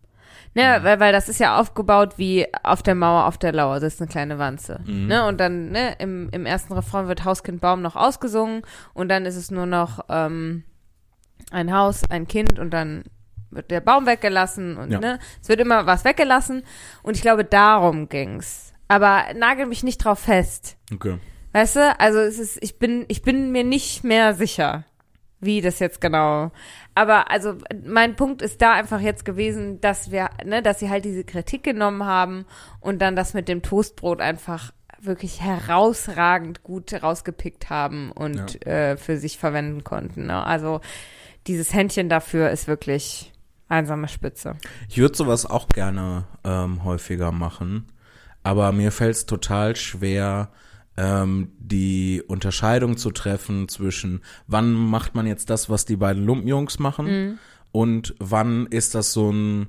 [0.54, 4.02] Ne, weil, weil das ist ja aufgebaut wie auf der Mauer, auf der Lauer sitzt
[4.02, 4.82] eine kleine Wanze.
[4.86, 8.64] Ne, und dann, ne, im, im ersten Refrain wird Hauskindbaum noch ausgesungen
[8.94, 10.66] und dann ist es nur noch ähm,
[11.52, 13.06] ein Haus, ein Kind und dann
[13.50, 15.00] wird der Baum weggelassen und Ja.
[15.00, 16.64] ne, es wird immer was weggelassen
[17.02, 18.71] und ich glaube, darum ging's.
[18.92, 20.76] Aber nagel mich nicht drauf fest.
[20.94, 21.18] Okay.
[21.54, 21.98] Weißt du?
[21.98, 24.84] Also es ist, ich bin, ich bin mir nicht mehr sicher,
[25.40, 26.52] wie das jetzt genau.
[26.94, 27.56] Aber also
[27.86, 31.64] mein Punkt ist da einfach jetzt gewesen, dass wir, ne, dass sie halt diese Kritik
[31.64, 32.46] genommen haben
[32.82, 39.16] und dann das mit dem Toastbrot einfach wirklich herausragend gut rausgepickt haben und äh, für
[39.16, 40.26] sich verwenden konnten.
[40.26, 40.46] Ne?
[40.46, 40.82] Also
[41.48, 43.32] dieses Händchen dafür ist wirklich
[43.70, 44.58] einsame Spitze.
[44.90, 47.88] Ich würde sowas auch gerne ähm, häufiger machen,
[48.44, 50.50] aber mir fällt es total schwer,
[50.98, 56.80] ähm, die Unterscheidung zu treffen zwischen, wann macht man jetzt das, was die beiden Lumpenjungs
[56.80, 57.40] machen, Mhm.
[57.72, 59.68] und wann ist das so ein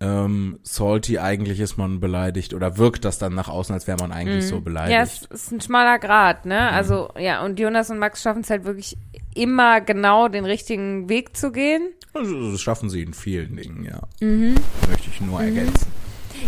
[0.00, 4.10] ähm, salty, eigentlich ist man beleidigt oder wirkt das dann nach außen, als wäre man
[4.12, 4.90] eigentlich so beleidigt.
[4.90, 4.96] Mhm.
[4.96, 6.68] Ja, es ist ein schmaler Grad, ne?
[6.72, 8.98] Also, ja, und Jonas und Max schaffen es halt wirklich
[9.34, 11.90] immer genau den richtigen Weg zu gehen.
[12.12, 14.00] Also, das schaffen sie in vielen Dingen, ja.
[14.20, 14.56] Mhm.
[14.90, 15.86] Möchte ich nur ergänzen.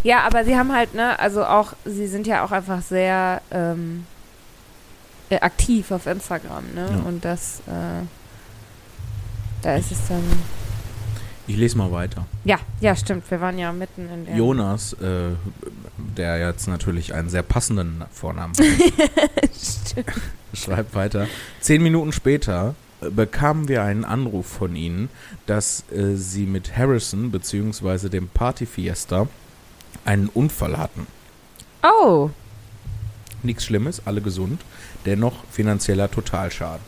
[0.02, 4.06] Ja, aber sie haben halt, ne, also auch, sie sind ja auch einfach sehr ähm,
[5.28, 6.88] äh, aktiv auf Instagram, ne?
[6.90, 7.08] Ja.
[7.08, 8.04] Und das, äh,
[9.62, 10.22] da ist es dann.
[11.48, 12.26] Ich lese mal weiter.
[12.44, 13.30] Ja, ja, stimmt.
[13.30, 14.36] Wir waren ja mitten in der.
[14.36, 15.30] Jonas, äh,
[16.16, 20.04] der jetzt natürlich einen sehr passenden Vornamen hat,
[20.54, 21.26] schreibt weiter.
[21.60, 25.08] Zehn Minuten später äh, bekamen wir einen Anruf von ihnen,
[25.46, 28.08] dass äh, sie mit Harrison bzw.
[28.08, 29.28] dem Party Fiesta
[30.06, 31.06] einen Unfall hatten.
[31.82, 32.30] Oh,
[33.42, 34.60] Nichts Schlimmes, alle gesund,
[35.04, 36.84] dennoch finanzieller Totalschaden.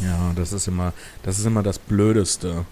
[0.00, 2.66] Ja, das ist immer, das ist immer das Blödeste,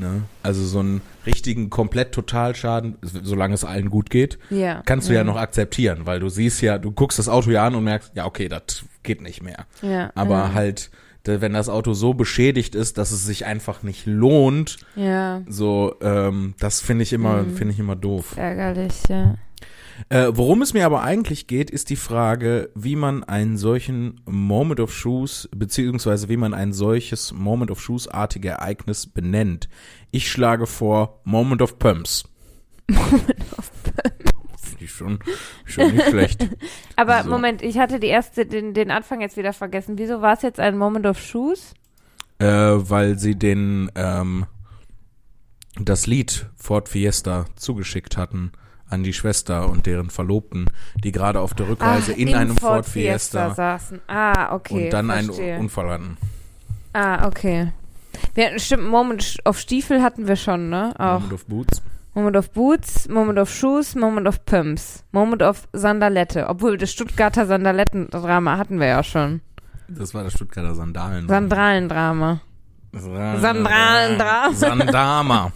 [0.00, 0.22] Ne?
[0.44, 4.80] Also so einen richtigen komplett Totalschaden, solange es allen gut geht, Ja.
[4.86, 7.74] kannst du ja noch akzeptieren, weil du siehst ja, du guckst das Auto ja an
[7.74, 9.66] und merkst, ja okay, das geht nicht mehr.
[9.82, 10.12] Ja.
[10.14, 10.54] Aber ja.
[10.54, 10.90] halt,
[11.24, 15.42] wenn das Auto so beschädigt ist, dass es sich einfach nicht lohnt, Ja.
[15.46, 17.54] so, ähm, das finde ich immer, Mhm.
[17.54, 18.34] finde ich immer doof.
[18.36, 19.34] Ärgerlich, ja.
[20.10, 24.78] Äh, worum es mir aber eigentlich geht, ist die Frage, wie man einen solchen Moment
[24.80, 29.68] of Shoes, beziehungsweise wie man ein solches Moment of Shoes-artige Ereignis benennt.
[30.12, 32.24] Ich schlage vor Moment of Pumps.
[32.90, 33.70] Moment of
[34.92, 35.24] Finde ich
[35.66, 36.48] schon, schon nicht schlecht.
[36.96, 37.30] Aber So.
[37.30, 39.98] Moment, ich hatte die erste, den, den Anfang jetzt wieder vergessen.
[39.98, 41.74] Wieso war es jetzt ein Moment of Shoes?
[42.38, 44.46] Äh, weil sie den, ähm,
[45.78, 48.52] das Lied Ford Fiesta zugeschickt hatten
[48.88, 50.70] an die Schwester und deren Verlobten,
[51.04, 54.00] die gerade auf der Rückreise in im einem Ford, Fiesta, saßen.
[54.06, 54.84] Ah, okay.
[54.84, 55.58] und dann einen verstehe.
[55.58, 56.16] Unfall hatten.
[56.94, 57.72] Ah, okay.
[58.34, 60.94] Wir hatten stimmt, Moment auf Stiefel hatten wir schon, ne?
[60.98, 61.20] Auch.
[61.20, 61.82] Moment of Boots.
[62.18, 66.48] Moment of Boots, Moment of Shoes, Moment of Pumps, Moment of Sandalette.
[66.48, 69.40] Obwohl das Stuttgarter Sandalettendrama hatten wir ja schon.
[69.86, 71.28] Das war das Stuttgarter Sandalen.
[71.28, 72.40] Sandralendrama.
[72.92, 74.52] Sandralendrama.
[74.52, 75.52] Sandama.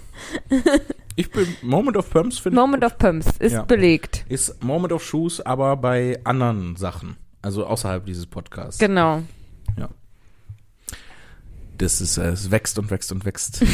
[1.16, 3.64] Ich bin Moment of Pumps finde Moment of Pumps ist Ja.
[3.64, 4.24] belegt.
[4.30, 8.78] ist Moment of Shoes, aber bei anderen Sachen, also außerhalb dieses Podcasts.
[8.78, 9.22] Genau.
[11.78, 13.64] Das ist, äh, es wächst und wächst und wächst.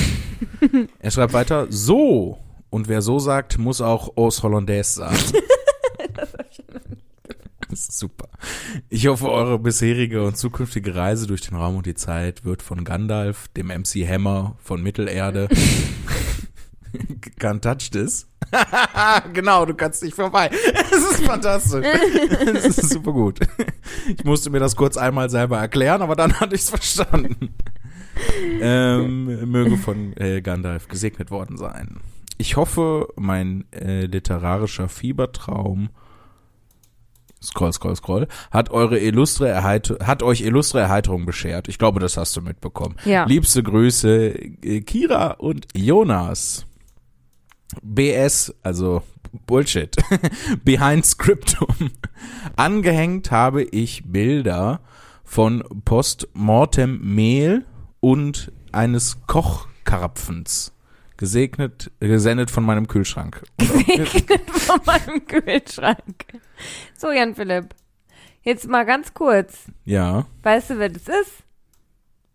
[0.98, 2.39] er schreibt weiter, so.
[2.70, 5.16] Und wer so sagt, muss auch Os Hollandaise sagen.
[7.70, 8.31] Das ist super.
[8.89, 12.82] Ich hoffe, eure bisherige und zukünftige Reise durch den Raum und die Zeit wird von
[12.82, 15.49] Gandalf, dem MC Hammer von Mittelerde,
[17.39, 18.27] Can't touch this.
[19.32, 20.51] genau, du kannst nicht vorbei.
[20.90, 21.85] Es ist fantastisch.
[22.55, 23.40] Es ist super gut.
[24.16, 27.55] Ich musste mir das kurz einmal selber erklären, aber dann hatte ich es verstanden.
[28.61, 32.01] Ähm, möge von äh, Gandalf gesegnet worden sein.
[32.39, 35.90] Ich hoffe, mein äh, literarischer Fiebertraum
[37.43, 38.28] Scroll, scroll, scroll.
[38.51, 41.69] Hat eure illustre hat euch illustre Erheiterung beschert.
[41.69, 42.97] Ich glaube, das hast du mitbekommen.
[43.05, 43.27] Ja.
[43.27, 46.66] Liebste Grüße, äh, Kira und Jonas.
[47.82, 49.02] BS, also
[49.47, 49.94] Bullshit.
[50.65, 51.90] Behind Scriptum.
[52.56, 54.81] Angehängt habe ich Bilder
[55.23, 57.66] von Postmortem Mehl
[58.01, 60.73] und eines Kochkarpfens.
[61.19, 63.43] Gesegnet, gesendet von meinem Kühlschrank.
[63.59, 66.24] Gesegnet von meinem Kühlschrank.
[66.97, 67.74] So, Jan Philipp.
[68.43, 69.66] Jetzt mal ganz kurz.
[69.85, 71.43] Ja, Weißt du, wer das ist?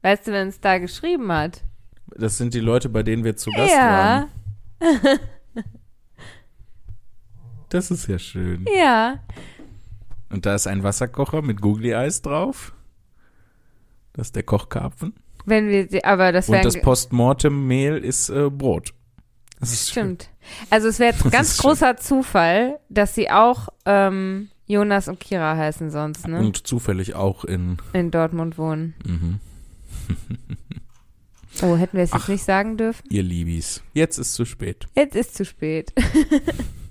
[0.01, 1.64] Weißt du, wer uns da geschrieben hat?
[2.15, 4.30] das sind die Leute, bei denen wir zu Gast ja,
[4.80, 5.19] waren.
[7.69, 8.65] Das ist ja schön.
[8.77, 9.19] ja.
[10.30, 12.76] Und da ist ein Wasserkocher mit Googly-Eis drauf.
[14.11, 15.15] Das ist der Kochkarpfen.
[15.45, 18.94] Wenn wir aber das wäre Und das Postmortem-Mehl ist äh, Brot.
[19.60, 20.03] Das ist schön.
[20.03, 20.30] Stimmt.
[20.70, 21.70] Also es wäre jetzt ganz ist schön.
[21.70, 26.40] großer Zufall, dass sie auch ähm, Jonas und Kira heißen sonst, ne?
[26.40, 27.78] Und zufällig auch in.
[27.94, 28.94] In Dortmund wohnen.
[29.06, 29.40] Mhm.
[31.61, 32.30] Oh, hätten wir es jetzt Ach.
[32.30, 33.03] nicht sagen dürfen?
[33.11, 33.84] Ihr Liebis.
[33.94, 34.88] Jetzt ist zu spät.
[34.95, 35.94] Jetzt ist zu spät.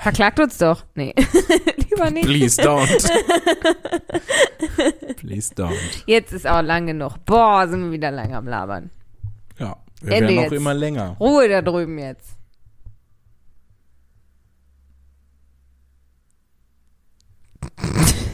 [0.00, 0.84] Verklagt uns doch.
[0.94, 1.12] Nee.
[1.90, 2.24] Lieber nicht.
[2.24, 2.88] Please don't.
[5.16, 5.76] Please don't.
[6.06, 7.22] Jetzt ist auch lang genug.
[7.26, 8.88] Boah, sind wir wieder lang am Labern.
[9.58, 11.16] Ja, wir Ende werden auch immer länger.
[11.20, 12.34] Ruhe da drüben jetzt.